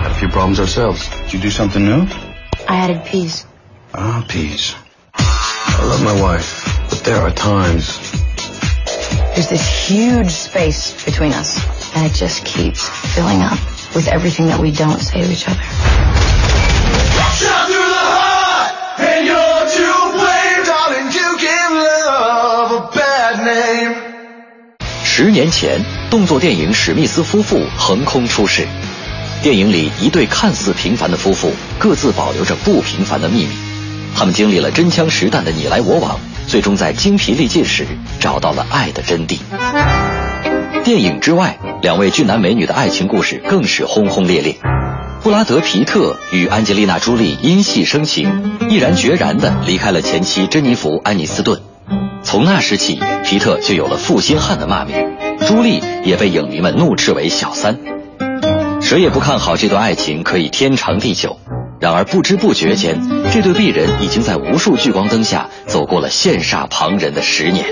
[0.00, 1.08] Had a few problems ourselves.
[1.24, 2.06] Did you do something new?
[2.68, 3.46] I added peas.
[3.94, 4.74] Ah, peas.
[5.14, 7.98] I love my wife, but there are times.
[9.35, 11.59] There's this huge space between us,
[11.93, 13.59] and it just keeps filling up
[13.93, 15.59] with everything that we don't say to each other.
[17.35, 21.11] Shot through the heart, and you're to blame, darling.
[21.11, 21.71] You give
[22.07, 23.95] love a bad name.
[25.03, 28.65] 十年前，动作电影史密斯夫妇横空出世。
[29.43, 33.49] 电影里一对看似平凡的夫妇，各自保留着不平凡的秘密。
[34.15, 36.17] 他们经历了真枪实弹的你来我往，
[36.47, 37.85] 最终在精疲力尽时
[38.19, 39.39] 找到了爱的真谛。
[40.83, 44.55] 电影之外，两位俊男美女的爱情故事更是轰轰烈烈。
[45.23, 51.59] 布拉德·皮特与安吉丽娜·朱莉因戏生情，毅然决然地离开了前妻珍妮弗·安妮斯顿。
[52.21, 55.15] 从那时起，皮特就有了负心汉的骂名，
[55.47, 57.79] 朱莉也被影迷们怒斥为小三。
[58.81, 61.39] 谁也不看好这段爱情可以天长地久。
[61.79, 67.65] 然而不知不觉间，这对璧人已经在无数聚光灯下走过了羡煞旁人的十年。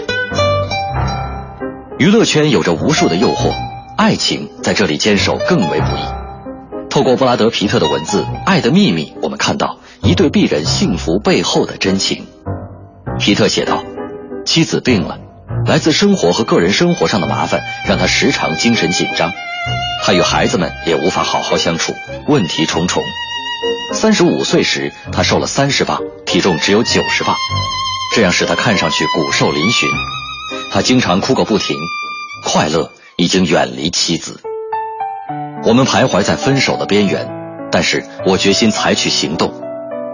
[1.98, 3.54] 娱乐圈有着无数的诱惑，
[3.98, 6.90] 爱情在这里坚守更为不易。
[6.90, 12.28] 透过布拉德·皮特的文字《爱的秘密》，我们看到一对璧人幸福背后的真情。
[13.20, 13.84] 皮特写道
[14.46, 15.18] ：“妻子病了，
[15.66, 19.32] 来自生活和个人生活上的麻烦让他时常精神紧张，
[20.04, 21.94] 他与孩子们也无法好好相处，
[22.28, 23.02] 问题重重。
[23.94, 27.36] 三十五岁时，他瘦了三十磅，体重只有九十磅，
[28.16, 29.88] 这样使他看上去骨瘦嶙峋。
[30.72, 31.78] 他经常哭个不停，
[32.44, 34.42] 快乐已经远离妻子。
[35.64, 37.30] 我们徘徊在分手的边缘，
[37.72, 39.54] 但是我决心采取行动。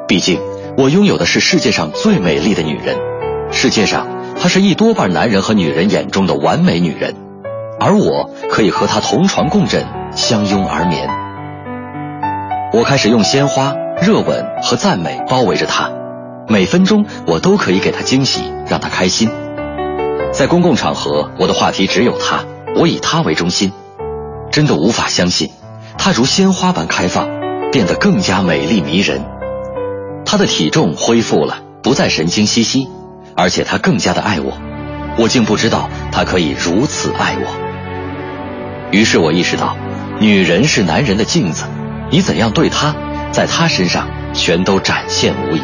[0.07, 0.39] 毕竟，
[0.77, 2.97] 我拥有的是世界上最美丽的女人，
[3.51, 4.07] 世界上
[4.39, 7.15] 她是一多半男人和女人眼中的完美女人，
[7.79, 11.28] 而我可以和她同床共枕，相拥而眠。
[12.71, 15.89] 我开始用鲜花、热吻和赞美包围着她，
[16.47, 19.31] 每分钟我都可以给她惊喜，让她开心。
[20.31, 23.71] 在公共场合，我的话题只有她，我以她为中心。
[24.51, 25.49] 真的无法相信，
[25.97, 27.27] 她如鲜花般开放，
[27.71, 29.23] 变得更加美丽迷人。
[30.23, 32.87] 她的体重恢复了，不再神经兮兮，
[33.35, 34.53] 而且她更加的爱我。
[35.17, 38.91] 我竟不知道她可以如此爱我。
[38.91, 39.75] 于是我意识到，
[40.19, 41.65] 女人是男人的镜子，
[42.11, 42.95] 你怎样对他，
[43.31, 45.61] 在他身上全都展现无遗。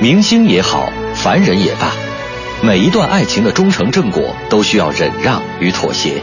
[0.00, 1.92] 明星也好，凡人也罢，
[2.62, 6.22] 每一段爱情的忠诚正果都需要忍让与妥协。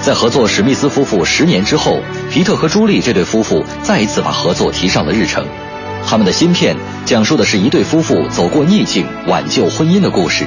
[0.00, 1.98] 在合作史密斯夫妇十年之后，
[2.30, 5.44] 皮特和朱莉这对夫妇再一次把合作提上了日程。
[6.06, 6.76] 他们的新片
[7.06, 10.44] 讲述的是一对夫妇走过逆境、挽救婚姻的故事。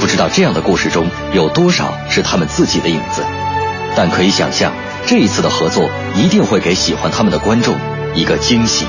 [0.00, 3.22] 不知道这样的故事中有多少是他们自己的影子，
[3.96, 4.72] 但可以想象，
[5.06, 7.74] 这一次的合作一定会给喜欢他们的观众
[8.14, 8.86] 一个惊喜。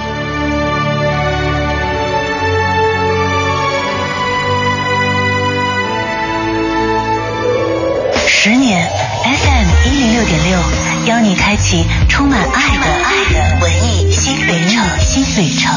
[8.28, 8.88] 十年
[9.24, 10.58] FM 一零六点六，
[11.08, 14.84] 邀你开启充满爱的爱的文艺新旅程。
[15.00, 15.74] 新旅程。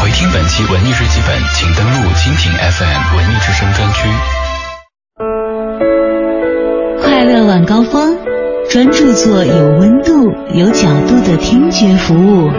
[0.00, 4.08] 回听本期文艺日记本，请登录蜻蜓 FM 文艺之声专区。
[7.02, 8.16] 快乐晚高峰，
[8.68, 12.50] 专注做有温度、有角度的听觉服务。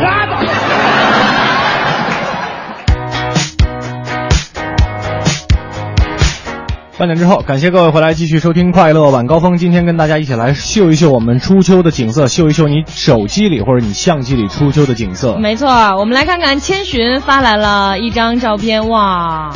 [6.98, 9.54] 半点之后，感谢各位回来继续收听《快乐晚高峰》。
[9.58, 15.36] 今天跟大家一起来秀一秀我们初秋的景色，秀一秀你手机里或者你相机里初秋的景色。
[15.38, 15.68] 没错，
[16.00, 19.52] 我们来看看千寻发来了一张照片，哇！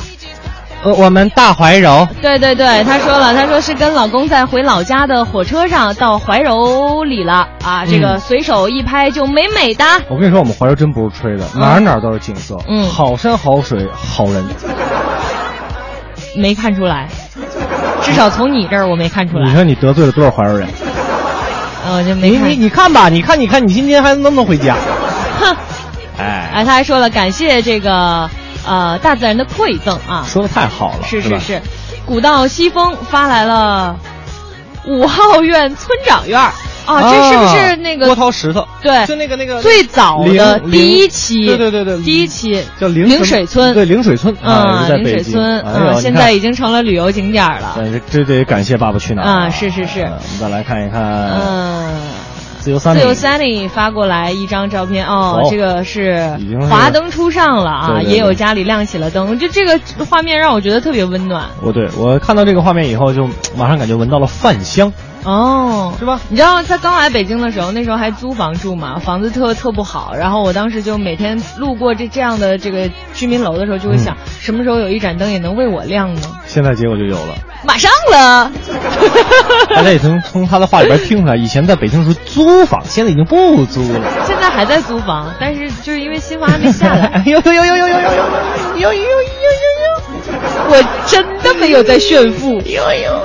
[0.84, 9.86] 呃，我们大怀柔，对对对，她说了，她说是跟老公在回老家的火车上到怀柔里了啊，这个随手一拍就美美的。
[10.10, 14.44] 我跟你说，我们怀柔真不是吹的，哪儿哪儿都是景色，嗯好山好水好人。
[16.36, 17.08] 没看出来，
[18.02, 19.46] 至少从你这儿我没看出来。
[19.48, 20.68] 你说你得罪了多少怀柔人？
[21.86, 22.50] 呃，就没看。
[22.50, 24.76] 你你你看吧，你看你看，你今天还能不能回家？
[25.40, 25.56] 哼，
[26.18, 28.30] 哎，哎，他还说了，感谢这个
[28.66, 30.26] 呃大自然的馈赠啊。
[30.28, 31.62] 说的太好了，是是是，
[32.06, 33.96] 古道西风发来了
[34.88, 36.52] 五号院村长院儿。
[36.84, 38.68] 啊，这是不是那个郭涛石头？
[38.82, 45.24] 对，就那个那个最早的第一期，对对对对，第一期叫陵陵水村，对灵水村啊，陵在北京。
[45.24, 47.76] 水村啊，现在已经成了旅游景点了。
[47.76, 50.02] 对，这得感谢《爸爸去哪儿》啊，是是是。
[50.02, 52.02] 我们再来看一看，嗯，
[52.62, 56.38] 自由三自由 Sunny 发过来一张照片，哦哦，这个是
[56.70, 61.50] 华灯初上了啊，对对对也有家里亮起了灯，就这个画面让我觉得特别温暖。
[61.62, 63.28] 我对我看到这个画面以后，就
[63.58, 64.94] 马上感觉闻到了饭香。
[65.24, 66.20] 哦，是吧？
[66.30, 70.14] 你知道他刚来北京的时候，那时候还租房住嘛，房子特特不好。
[70.16, 76.22] 然后我当时就每天路过这这样的这个居民楼的时候，就会想，什么时候有一盏灯也能为我亮呢？
[76.48, 77.36] 现在结果就有了。
[77.64, 78.52] 马上了，
[79.70, 84.00] 大家也从从他的话里边听出来，以前在北京时候租房，现在已经不租了。
[84.26, 87.06] 现在还在租房，但是就是因为新房还没下来。
[87.22, 88.00] 哎呦呦呦呦呦呦呦
[88.78, 89.92] 呦呦呦呦呦！
[90.70, 92.54] 我真的没有在炫富。
[92.62, 93.24] 呦呦。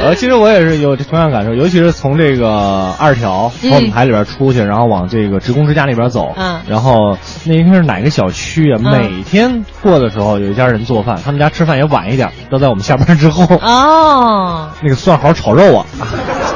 [0.00, 8.78] 呃，其实我也是有同样感受，尤其是从这个二条从我们台里边出去，然后往这个职工之家那边走，嗯，然后那应该是哪个小区啊？
[8.84, 13.44] 嗯每天过的时候有一家人做饭，他们家吃饭也晚一点，都在我们下班之后。
[13.56, 15.86] 哦，那个蒜毫炒肉啊，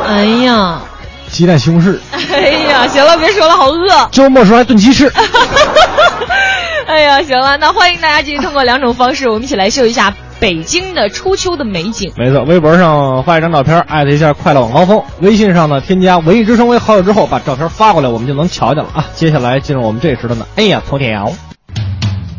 [0.07, 0.81] 哎呀，
[1.29, 1.99] 鸡蛋西红柿，
[2.33, 2.41] 哎
[2.71, 4.09] 呀，行了，别说了，好饿。
[4.13, 5.11] 周末时候还炖鸡翅。
[6.87, 12.13] 哎呀，行了，那欢迎大家继续通过两种方式，我们一起来秀一下北京的初秋的美景。
[12.17, 15.01] 没错，微博上发一张照片，艾特一下“快乐晚高峰”。
[15.23, 19.07] 微信上呢，添加“文艺之声”为好友之后，把照片发过来，我们就能瞧见了啊。
[19.15, 21.33] 接下来进入我们这时段的，哎呀，头条。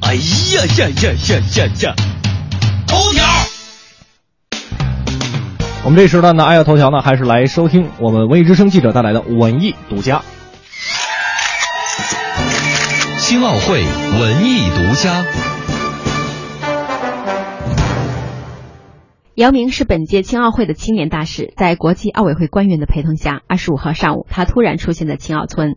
[0.01, 0.21] 哎呀
[0.79, 1.95] 呀呀呀呀呀！
[2.85, 3.23] 头条。
[5.85, 10.21] 我们这时段的哎呀头条呢，还是来收听我们文艺之声记者带来的文艺独家。
[13.21, 13.81] 青奥会
[14.19, 15.23] 文艺独家。
[19.35, 25.75] 姚明是本届青奥会的青年大使，在国际奥委会官员的陪同下，二十五号上午，他突然出现在青奥村。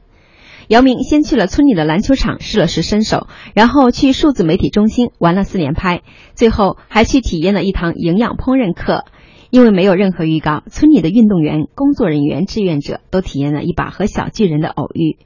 [0.69, 6.03] 姚明先去了村里的篮球场试了试身手，然后去数字媒体中心玩了四连拍，
[6.35, 9.07] 最后还去体验了一堂营养烹饪课。
[9.49, 15.17] 因为没有任何预告，村里的运动员、工作人员、志愿者都体验了一把和小巨人的偶遇。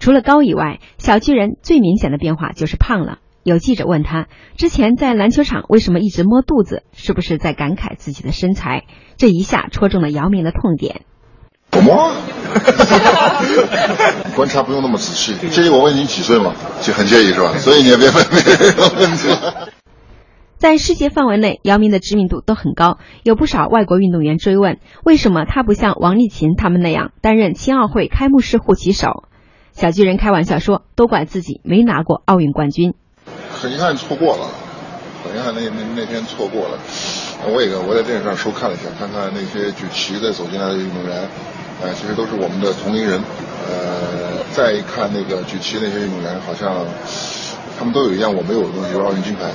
[0.00, 3.18] 除了高以外，小巨人最明显的变化就是胖了。
[3.42, 8.84] 有记者问他，之前在篮球场为什么一直摸肚子，是不是在感慨自己的身材？
[9.16, 11.02] 这一下戳中了姚明的痛点。
[11.72, 12.12] 我摸，
[14.36, 15.34] 观察不用那么仔细。
[15.48, 16.52] 介意我问你几岁吗？
[16.82, 17.56] 就很介意是吧？
[17.58, 19.68] 所以你也别问别人问题了。
[20.58, 29.24] 在世界范围内，姚明的知名度都很高，有不少外国运动员追问，为什么他不像王励勤他们那样担任青奥会开幕式护旗手？
[29.72, 32.92] 小巨人开玩笑说，都怪自己没拿过奥运冠军。
[33.60, 34.48] 很遗憾错过了，
[35.22, 36.78] 很遗憾那那那天错过了。
[37.46, 41.28] 我也我在电视上收看了一下，看看那些举旗的走进来的运动员，
[41.82, 43.20] 呃，其实都是我们的同龄人。
[43.68, 46.84] 呃，再一看那个举旗那些运动员，好像
[47.78, 49.52] 他们都有一样我没有的东西，就是奥运金牌。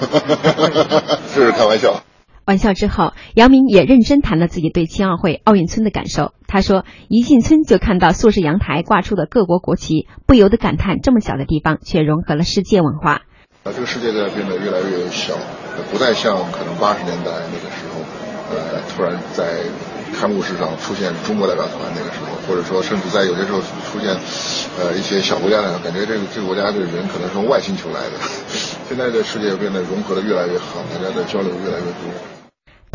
[1.34, 2.02] 这是开玩笑。
[2.46, 6.30] 玩笑之后，姚明也认真谈了自己对青奥会奥运村的感受。
[6.46, 13.22] 他说：“一进村就看到素食阳台挂出的各国国旗，不由得感叹这么小的地方却融合了世界文化。
[13.64, 15.34] 啊，这个世界在变得越来越小，
[15.90, 17.98] 不再像可能八十年代那个时候，
[18.54, 19.66] 呃，突然在
[20.14, 24.14] 开幕式上出现中国代表团那个时候，或者说甚至在有些时候出现，
[24.78, 28.22] 呃，一些小国家呢，感觉这个这个国家的人可能是从外星球来的。
[28.86, 32.14] 现在的世界变得融合的越来越好，大家的交流越来越多。”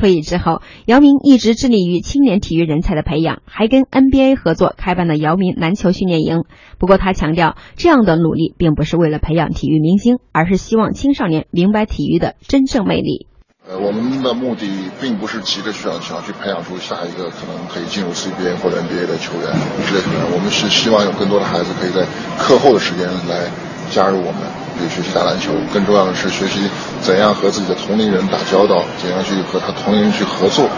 [0.02, 6.46] 退役之后，姚明一直致力于青年体育人才的培养，还跟 NBA 合作开办了姚明篮球训练营。
[6.80, 13.28] 不过他强调，这样的努力并不是为了培养体育明星，而是希望青少年明白体育的真正魅力。
[13.70, 14.68] 呃，我们的目的
[15.00, 19.54] 并不是急着想想去培养出下一个可能可以进入 CBA 或者 NBA 的球员、
[19.86, 22.08] 职业球员，我们是希望有更多的孩子可以在
[22.40, 23.52] 课后的时间来
[23.92, 24.61] 加入我们。
[24.78, 26.70] 比如学习打篮球，更重要的是学习
[27.02, 30.70] 怎样和自己的同龄人打交道，怎样去和他同龄人去合作。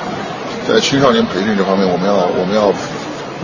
[0.68, 2.74] 在青少年培训这方面，我们要我们要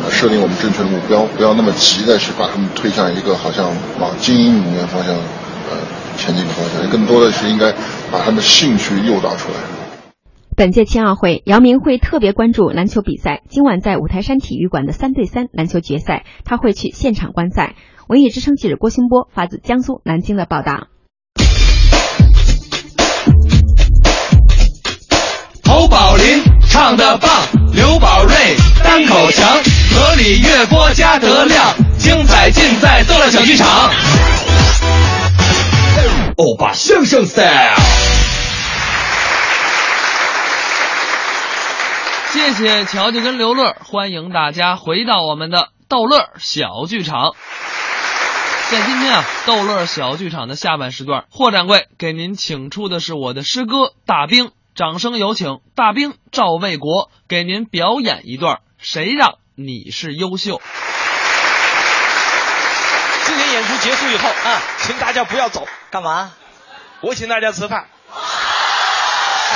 [0.09, 3.69] 设定我们正确的目标，不要那么急的去把他们推向一个好像
[3.99, 5.75] 往精英里面方向呃
[6.17, 7.71] 前进的方向，更多的是应该
[8.11, 9.78] 把他们的兴趣诱导出来。
[10.59, 13.43] 本届青奥会，姚明会特别关注篮球比赛。
[13.47, 17.75] 今晚在五台山体育馆的三对三篮球决赛，他会去现场观赛。
[18.09, 20.89] 文艺之声记者郭新波发自江苏南京的报道。
[25.63, 27.31] 侯宝林唱的棒，
[27.73, 28.35] 刘宝瑞
[28.83, 29.47] 单口强，
[29.93, 33.89] 河里月波加德亮，精彩尽在逗乐小剧场。
[36.35, 38.08] 欧巴相声 style。
[42.39, 47.35] 谢谢乔乔跟刘乐，欢迎大家回到我们的逗乐小剧场。
[48.71, 60.55] 在今天啊，逗乐小剧场的下半时段，霍掌柜给您请出的是我的师哥大兵，掌声有请大兵赵卫国给您表演一段《谁让你是优秀》。
[63.25, 66.31] 今天演出结束以后啊，请大家不要走，干嘛？
[67.01, 67.87] 我请大家吃饭。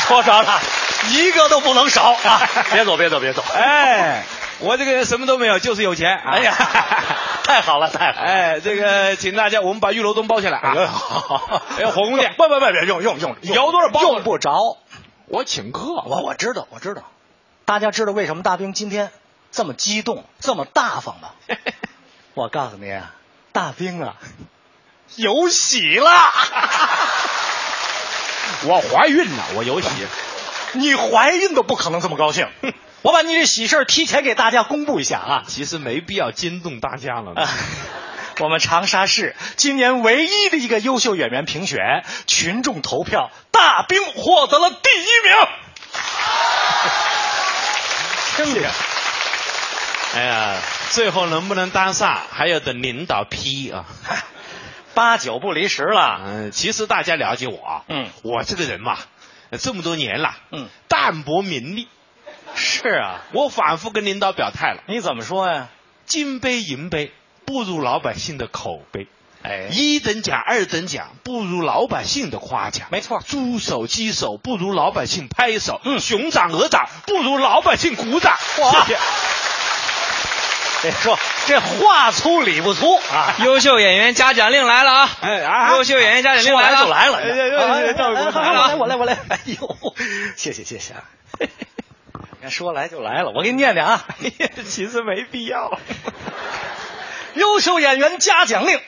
[0.05, 0.59] 说着了，
[1.09, 2.49] 一个都不能少啊！
[2.71, 3.43] 别走，别走，别走！
[3.53, 4.23] 哎，
[4.59, 6.17] 我这个人什么都没有，就是有钱。
[6.17, 6.53] 哎呀，
[7.43, 8.27] 太好了，太好了！
[8.27, 10.75] 哎，这个请大家，我们把玉楼东包下来啊！
[11.77, 14.01] 哎，火宫殿，不不不，用用用，有多少包？
[14.01, 14.77] 用不着。
[15.27, 17.03] 我请客，我我知道，我知道。
[17.65, 19.09] 大家知道为什么大兵今天
[19.51, 21.29] 这么激动、这么大方吗？
[22.35, 22.99] 我告诉你，
[23.51, 24.15] 大兵啊，
[25.15, 26.09] 有喜了。
[28.65, 29.89] 我怀孕了，我有喜。
[30.79, 32.47] 你怀孕都不可能这么高兴。
[33.01, 35.43] 我把你这喜事儿提前给大家公布一下啊。
[35.47, 37.33] 其实没必要惊动大家了。
[38.39, 45.47] 我们长沙市今年唯一的一个优秀演员评选，群众投票，大兵获得了第一名。
[48.37, 48.65] 兄弟，
[50.15, 50.55] 哎呀，
[50.89, 53.85] 最后能不能当上，还要等领导批啊。
[54.95, 56.19] 八九不离十了。
[56.25, 58.97] 嗯，其实大家了解我啊，嗯，我这个人嘛，
[59.57, 61.87] 这么多年了，嗯，淡泊名利。
[62.55, 64.83] 是啊，我反复跟领导表态了。
[64.87, 65.69] 你怎么说呀？
[66.05, 67.11] 金杯银杯
[67.45, 69.07] 不如老百姓的口碑。
[69.41, 72.87] 哎，一等奖、二等奖不如老百姓的夸奖。
[72.91, 75.81] 没错，猪手、鸡手不如老百姓拍手。
[75.83, 78.37] 嗯，熊掌、鹅掌不如老百姓鼓掌。
[78.59, 78.85] 哇！
[80.83, 83.35] 别说这话粗理不粗啊！
[83.39, 85.09] 优秀演员嘉奖令来了啊！
[85.21, 85.71] 哎啊！
[85.77, 87.17] 优秀演员嘉奖令来了，就来了！
[87.17, 87.93] 哎哎哎！
[87.93, 89.17] 赵伟国来了，我来我来！
[89.29, 89.77] 哎呦，
[90.35, 91.03] 谢谢谢谢啊！
[92.49, 94.05] 说来就来了，我给你念念啊！
[94.67, 95.79] 其实没必要。
[97.35, 98.79] 优秀演员嘉奖令，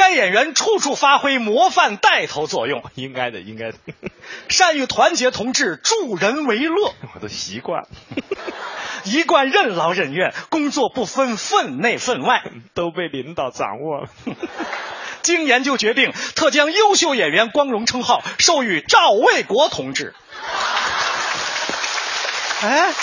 [0.00, 3.76] 该演员处处发挥模范带头作用，应该的，应该的。
[4.48, 7.88] 善于团结同志，助人为乐，我都习惯了。
[9.04, 14.08] 一贯任劳任怨，工作不分分内分外，都被领导掌握了。
[15.20, 20.14] 经研究决定，特将优秀演员光荣称号授予赵卫国同志。
[22.62, 22.94] 哎，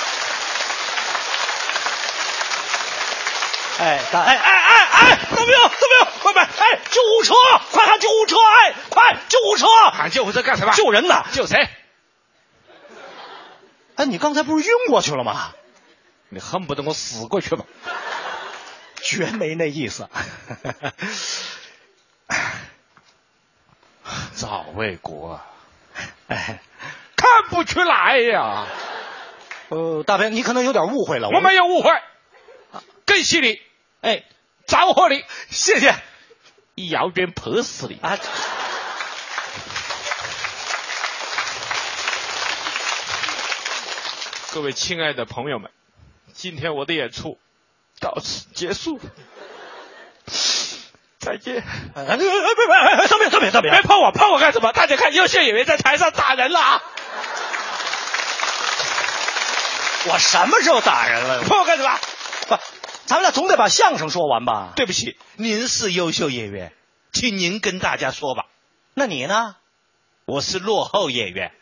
[3.79, 5.61] 哎，大哎哎哎哎，怎么样？
[5.69, 6.07] 怎么样？
[6.21, 6.43] 快快！
[6.43, 7.33] 哎，救护车！
[7.71, 8.35] 快喊救护车！
[8.37, 9.67] 哎，快救护车！
[9.91, 10.73] 喊救护车干什么？
[10.73, 11.23] 救人呢！
[11.31, 11.69] 救谁？
[13.95, 15.53] 哎，你刚才不是晕过去了吗？
[16.29, 17.65] 你恨不得我死过去吧？
[19.01, 20.09] 绝没那意思。
[24.35, 25.39] 赵卫国，
[26.27, 26.61] 哎，
[27.15, 28.65] 看不出来呀。
[29.69, 31.29] 呃，大兵，你可能有点误会了。
[31.29, 31.91] 我没有误会，
[33.05, 33.61] 更犀利。
[34.07, 34.23] 哎，
[34.65, 35.93] 招呼你，谢谢。
[36.75, 38.17] 一摇鞭拍死你啊！
[44.53, 45.69] 各位亲爱的朋友们，
[46.31, 47.37] 今天我的演出
[47.99, 48.97] 到此结束，
[51.19, 51.57] 再见。
[51.57, 54.71] 啊，别别别，上面上面上面，别碰我，碰我干什么？
[54.71, 56.81] 大家看优秀演员在台上打人了啊！
[60.05, 61.43] 我什么时候打人了？
[61.43, 61.99] 碰我干什么？
[62.47, 62.57] 不，
[63.07, 64.73] 咱们俩总得把相声说完吧？
[64.75, 66.73] 对不起，您是优秀演员，
[67.13, 68.47] 请您跟大家说吧。
[68.93, 69.55] 那你呢？
[70.25, 71.53] 我是落后演员，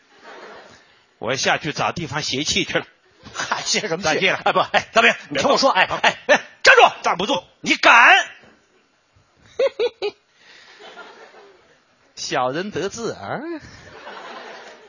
[1.20, 2.86] 我要下去找地方泄气去了。
[3.32, 6.82] 嗨，歇什么 再见了哎不，哎，大兵，你听我说，哎哎哎，站住！
[7.02, 8.12] 站不住，你敢？
[12.16, 13.38] 小人得志啊，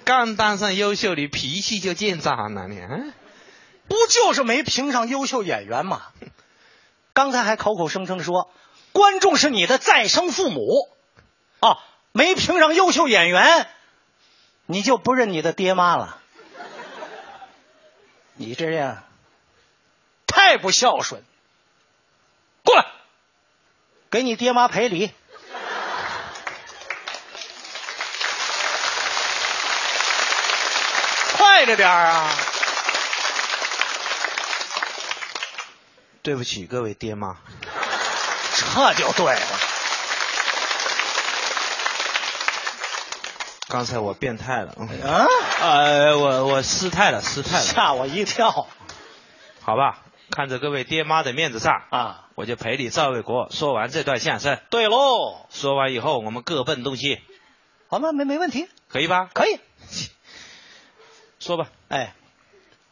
[0.05, 2.79] 刚当上优秀你脾气就见长了你。
[2.79, 3.13] 嗯
[3.89, 6.01] 不就是没评上优秀演员吗？
[7.17, 8.51] 刚才还口口声声说
[8.91, 10.87] 观众是你的再生父母，
[11.59, 11.79] 啊，
[12.11, 13.67] 没评上优秀演员，
[14.67, 16.19] 你就不认你的爹妈了？
[18.35, 19.03] 你这样
[20.27, 21.23] 太不孝顺。
[22.63, 22.85] 过来，
[24.11, 25.11] 给你爹妈赔礼。
[31.35, 32.29] 快着点儿啊！
[36.27, 37.37] 对不起，各位爹妈，
[38.53, 39.41] 这就对了。
[43.69, 44.75] 刚才我变态了。
[44.77, 45.25] 嗯啊？
[45.61, 47.63] 呃，我我失态了，失态了。
[47.63, 48.67] 吓我一跳。
[49.61, 54.59] 好吧，看着各位爹妈的面子上啊，我就陪你赵卫国说完这段相声。
[54.69, 57.21] 对喽，说完以后我们各奔东西，
[57.87, 58.11] 好吗？
[58.11, 59.29] 没没问题，可以吧？
[59.33, 59.61] 可以。
[61.39, 61.69] 说吧。
[61.87, 62.15] 哎，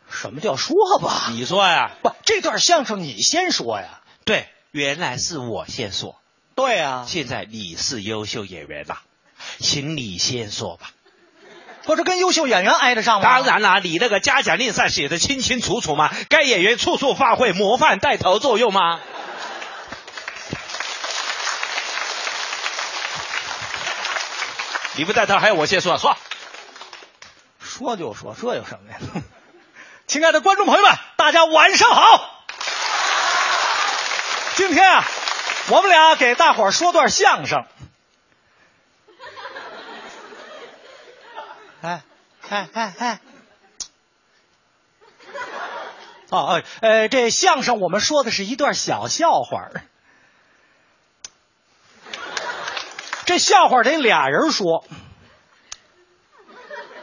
[0.10, 1.28] 什么叫说吧？
[1.32, 1.92] 你说呀？
[2.02, 4.02] 不，这段相声你先说呀。
[4.24, 6.16] 对，原来是我先说。
[6.56, 9.02] 对呀、现在你是优秀演员了，
[9.60, 10.92] 请你先说吧。
[11.84, 13.28] 不是跟优秀演员挨得上吗？
[13.28, 19.00] 当然啦，你那个嘉奖令上写的清清楚楚嘛，该演员处处发挥模范带头作用嘛。
[24.96, 26.16] 你不带头，还有我先说，说。
[27.60, 28.98] 说就说，这有什么呀？
[30.08, 32.46] 亲爱的观众朋友们，大家晚上好。
[34.56, 35.04] 今天啊，
[35.70, 37.66] 我们俩给大伙儿说段相声。
[41.82, 42.04] 哎
[42.48, 43.20] 哎哎哎！
[46.30, 49.70] 哦哦，呃，这相声我们说的是一段小笑话。
[53.26, 54.86] 这笑话得俩人说，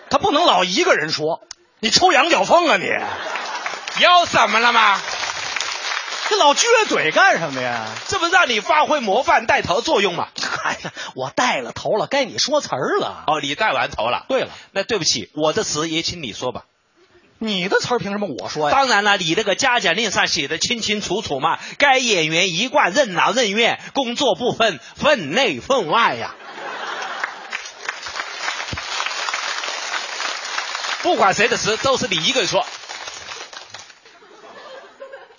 [0.08, 1.44] 他不能老一个人说。
[1.82, 2.86] 你抽羊角风啊你？
[2.86, 5.00] 有什么了吗？
[6.28, 7.86] 这老撅嘴干什么呀？
[8.06, 10.28] 这不让你发挥模范带头作用吗？
[10.62, 13.24] 哎呀，我带了头了，该你说词儿了。
[13.26, 14.26] 哦，你带完头了。
[14.28, 16.66] 对了，那对不起，我的词也请你说吧。
[17.40, 18.76] 你的词儿凭什么我说呀？
[18.76, 26.36] 当然了，你那个嘉奖令上写的清清楚楚嘛，该演员一贯任劳任怨，工作不分分内分外呀。
[31.02, 32.66] 不管谁的词，都是你一个人说。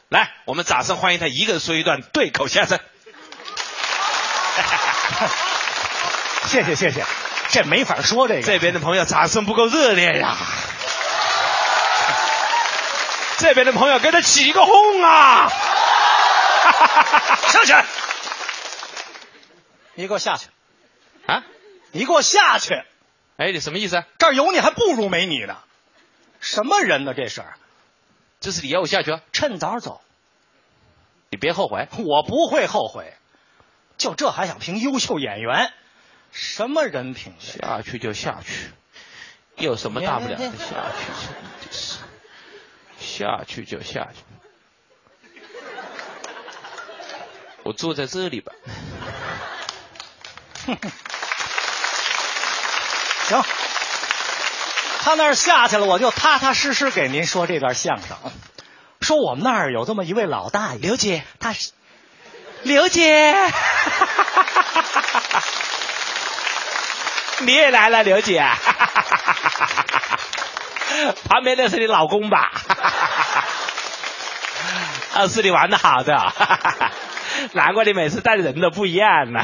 [0.09, 2.79] 来，我们掌声欢迎他一个人说一段对口相声。
[6.45, 7.03] 谢谢谢谢，
[7.49, 8.43] 这没法说这个。
[8.43, 10.37] 这边的朋友掌声不够热烈呀。
[13.37, 15.49] 这边的朋友给他起个哄啊！
[17.49, 17.73] 上去！
[19.95, 20.45] 你给我下去！
[21.25, 21.43] 啊！
[21.91, 22.83] 你给我下去！
[23.43, 24.05] 哎，你什么意思？
[24.19, 25.57] 这儿有你还不如没你呢。
[26.39, 27.13] 什么人呢？
[27.13, 27.43] 这是？
[28.39, 29.21] 这是你要我下去啊？
[29.33, 29.99] 趁早走，
[31.29, 31.89] 你别后悔。
[32.05, 33.13] 我不会后悔。
[33.97, 35.73] 就这还想评优秀演员？
[36.31, 37.33] 什么人品？
[37.37, 38.71] 下去就下去，
[39.57, 40.49] 有什么大不了的？
[40.57, 41.99] 下去就是，
[42.97, 44.23] 下去就下去。
[47.63, 48.53] 我坐在这里吧。
[53.27, 53.43] 行，
[55.01, 58.17] 他那儿下去了，我就踏踏实实给您说这段相声。
[59.01, 61.71] 说我们那儿有这么一位老大爷，刘姐，他是
[62.63, 63.35] 刘姐，
[67.39, 68.45] 你也来了，刘姐。
[71.27, 72.51] 旁边那是你老公吧？
[75.13, 76.13] 啊，是你玩的好的，
[77.53, 79.43] 难怪你每次带人都不一样呢。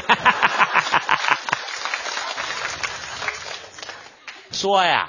[4.60, 5.08] 说呀，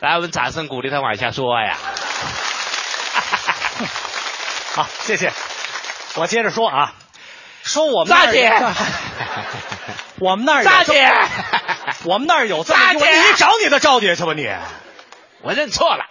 [0.00, 1.78] 来，我们掌声鼓励他往下说呀。
[4.76, 5.32] 好，谢谢。
[6.16, 6.92] 我接着说啊，
[7.64, 8.52] 说我们那儿大姐，
[10.20, 11.10] 我们那儿有大姐，
[12.04, 14.46] 我们那儿有这么一位大姐你找你的赵姐去吧你。
[15.40, 16.04] 我认错了。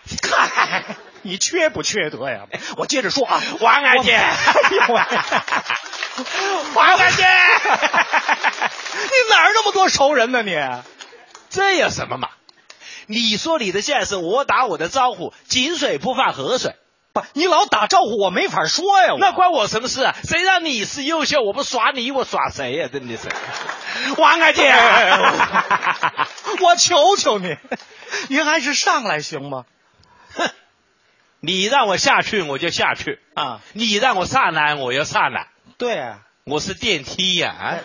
[1.22, 2.40] 你缺不缺德呀？
[2.78, 4.20] 我接着说啊，王二姐，
[6.74, 7.24] 王二姐，
[8.98, 10.56] 你哪儿那么多熟人呢你？
[11.56, 12.28] 这有什么嘛？
[13.08, 16.76] 你说你的相声，我打我的招呼，井水不犯河水。
[17.14, 19.16] 不，你老打招呼，我没法说呀。
[19.18, 20.14] 那关我什么事啊？
[20.26, 23.30] 谁让你是优秀，我不耍你，我耍谁呀、真的是，
[24.20, 24.70] 王阿姐，
[26.62, 27.56] 我求求你，
[28.28, 29.64] 您还是上来行吗？
[31.40, 33.62] 你让我下去，我就下去啊！
[33.72, 35.48] 你让我上来，我就上来。
[35.78, 37.80] 对啊，我是电梯呀、啊！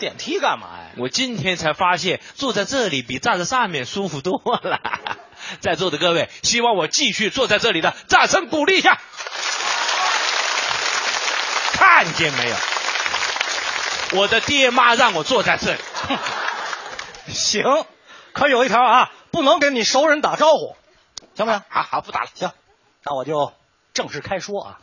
[0.00, 0.87] 电梯干嘛呀？
[0.98, 4.80] 我今天才发现，坐在这里比站在上面舒服多了。
[5.60, 9.00] 在座的各位，希望我继续坐在这里的，掌声鼓励一下。
[11.72, 12.56] 看见没有？
[14.20, 15.78] 我的爹妈让我坐在这里。
[17.32, 17.62] 行，
[18.32, 20.76] 可有一条啊，不能跟你熟人打招呼，
[21.34, 21.62] 行不行？
[21.68, 22.28] 好好，不打了。
[22.34, 22.50] 行，
[23.04, 23.52] 那我就
[23.94, 24.80] 正式开说啊。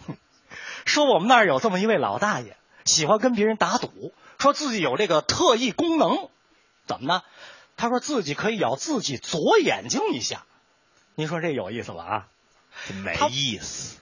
[0.86, 2.56] 说我们那儿有这么一位老大爷，
[2.86, 4.14] 喜欢跟别人打赌，
[4.46, 6.30] 说自己有这个特异功能，
[6.86, 7.24] 怎么呢？
[7.78, 10.44] 他说自己可以咬自己左眼睛一下，
[11.16, 12.04] 您说这有意思吧？
[12.04, 12.28] 啊，
[13.04, 13.98] 没意思。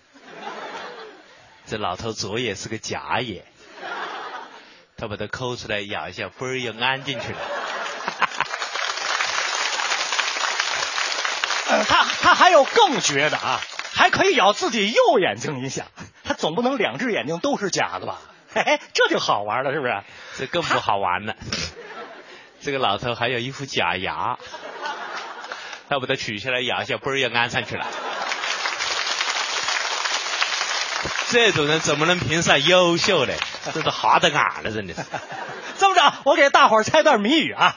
[1.65, 3.45] 这老头左眼是个假眼，
[4.97, 7.39] 他把它抠出来咬一下，嘣儿又安进去了。
[11.69, 13.61] 呃他他还有更绝的啊，
[13.93, 15.85] 还可以咬自己右眼睛一下，
[16.25, 18.19] 他总不能两只眼睛都是假的吧？
[18.53, 20.03] 嘿嘿，这就好玩了，是不是？
[20.37, 21.35] 这更不好玩了。
[22.61, 24.37] 这个老头还有一副假牙，
[25.89, 27.85] 他把它取下来咬一下，嘣儿又安上去了。
[31.29, 33.33] 这种人怎么能评上优秀呢？
[33.73, 35.01] 这是哈得俺了，真的是。
[35.79, 37.75] 这么着，我给大伙儿猜段谜语啊。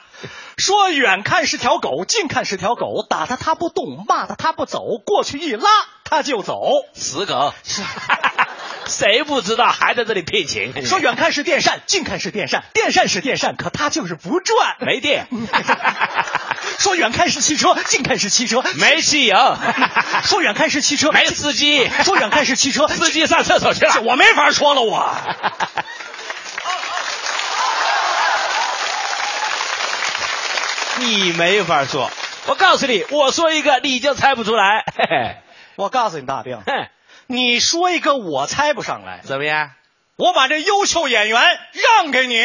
[0.59, 5.69] 说远看是条狗，近看是条狗，打它它不动，骂它它不走，过去一拉
[6.05, 6.61] 它就走。
[6.95, 7.53] 死狗，
[8.89, 10.73] 谁不知道还在这里聘请？
[10.87, 15.27] 说远看是电扇，近看是电扇，电扇是电扇，可它就是不转，没电。
[16.79, 19.37] 说远看是汽车，近看是汽车，没汽油。
[20.25, 21.89] 说远看是汽车，没司机。
[22.05, 24.03] 说远看是汽车，司机上厕所去了。
[24.03, 25.17] 我没法说了，我。
[30.99, 32.11] 你没法说，
[32.47, 34.85] 我告诉你，我说一个你就猜不出来。
[34.97, 35.37] 嘿嘿
[35.77, 36.59] 我告诉你，大兵，
[37.27, 39.73] 你说一个我猜不上来，怎么样？
[40.17, 41.41] 我把这优秀演员
[41.73, 42.43] 让给你。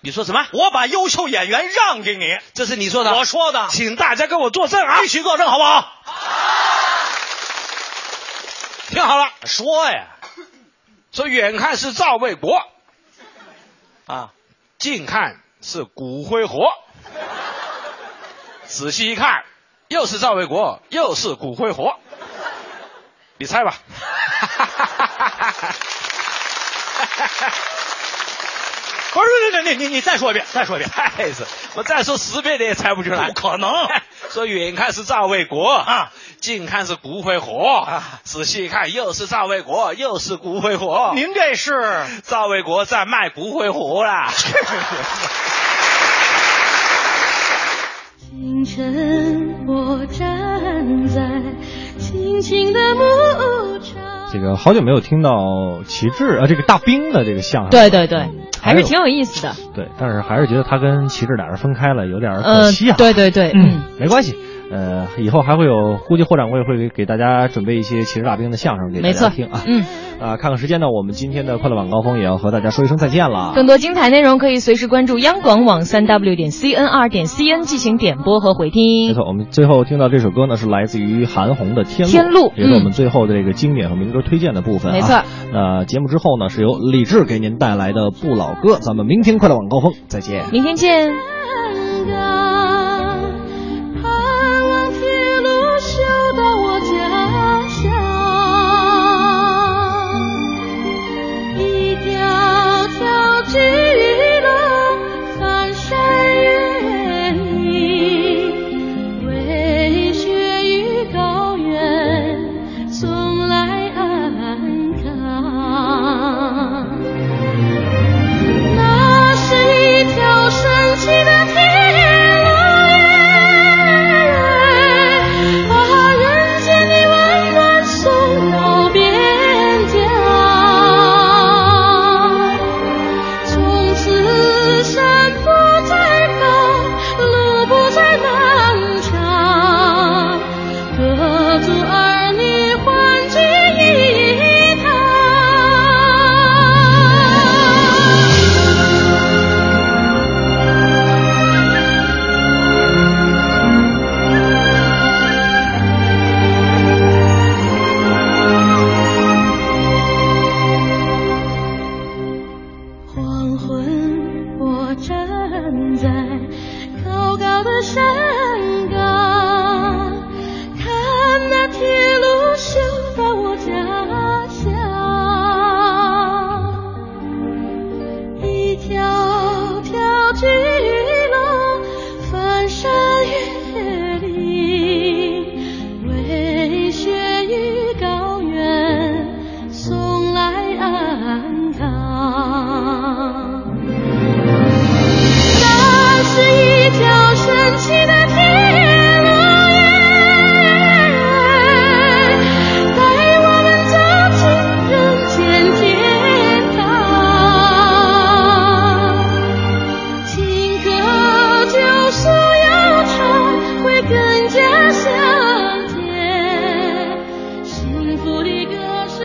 [0.00, 0.46] 你说什么？
[0.52, 3.14] 我把优秀演员让给你，这是你说的。
[3.14, 5.00] 我说的，请大家跟我作证啊！
[5.00, 5.92] 必须作证，好不好？
[8.88, 10.06] 听好了，说呀，
[11.12, 12.60] 说远看是赵卫国，
[14.06, 14.32] 啊，
[14.76, 16.58] 近看是骨灰盒，
[18.64, 19.44] 仔细一看，
[19.86, 21.94] 又是赵卫国，又是骨灰盒，
[23.42, 23.74] 你猜吧。
[29.12, 29.26] 不是，
[29.64, 30.90] 你你你你再说一遍，再说一遍，
[31.74, 33.26] 我再说十遍你也猜不出来。
[33.26, 33.72] 不可能。
[34.30, 41.10] 说远看是赵卫国啊，近看是骨灰盒啊，仔细一看又是赵卫国，又是骨灰盒。
[41.16, 44.32] 您这是赵卫国在卖骨灰盒啦。
[48.30, 51.81] 清晨，我站在。
[54.32, 57.70] 这个好久没有听到旗帜啊，这个大兵的这个相声。
[57.70, 58.26] 对对对，
[58.60, 59.52] 还是挺有意思的。
[59.74, 64.36] 对，但是还是觉得他跟旗帜俩人分开了，有点可嗯惜啊。，对对对，嗯，没关系。
[64.70, 69.62] 呃，以后还会有，估计霍掌柜会给给大家准备一些旗帜大兵的相声给大没错家听啊。
[69.66, 69.84] 嗯，
[70.22, 73.52] 啊，看看时间呢，我们今天的快乐晚高峰也要和大家说一声再见了。
[73.54, 79.14] 更多精彩内容可以随时关注央广网三 w 点 cnr 点 cn 进行点播和回听没。
[79.14, 84.94] 错，我们最后听到这首歌呢，是来自于韩红的《天路》，天路也是我们嗯最后的这个经典和民歌推荐的部分、啊。
[84.94, 85.22] 没错。
[85.52, 88.78] 那节目之后呢，是由李志给您带来的不老歌。
[88.80, 90.44] 咱们明天快乐晚高峰再见。
[90.52, 91.12] 明天见。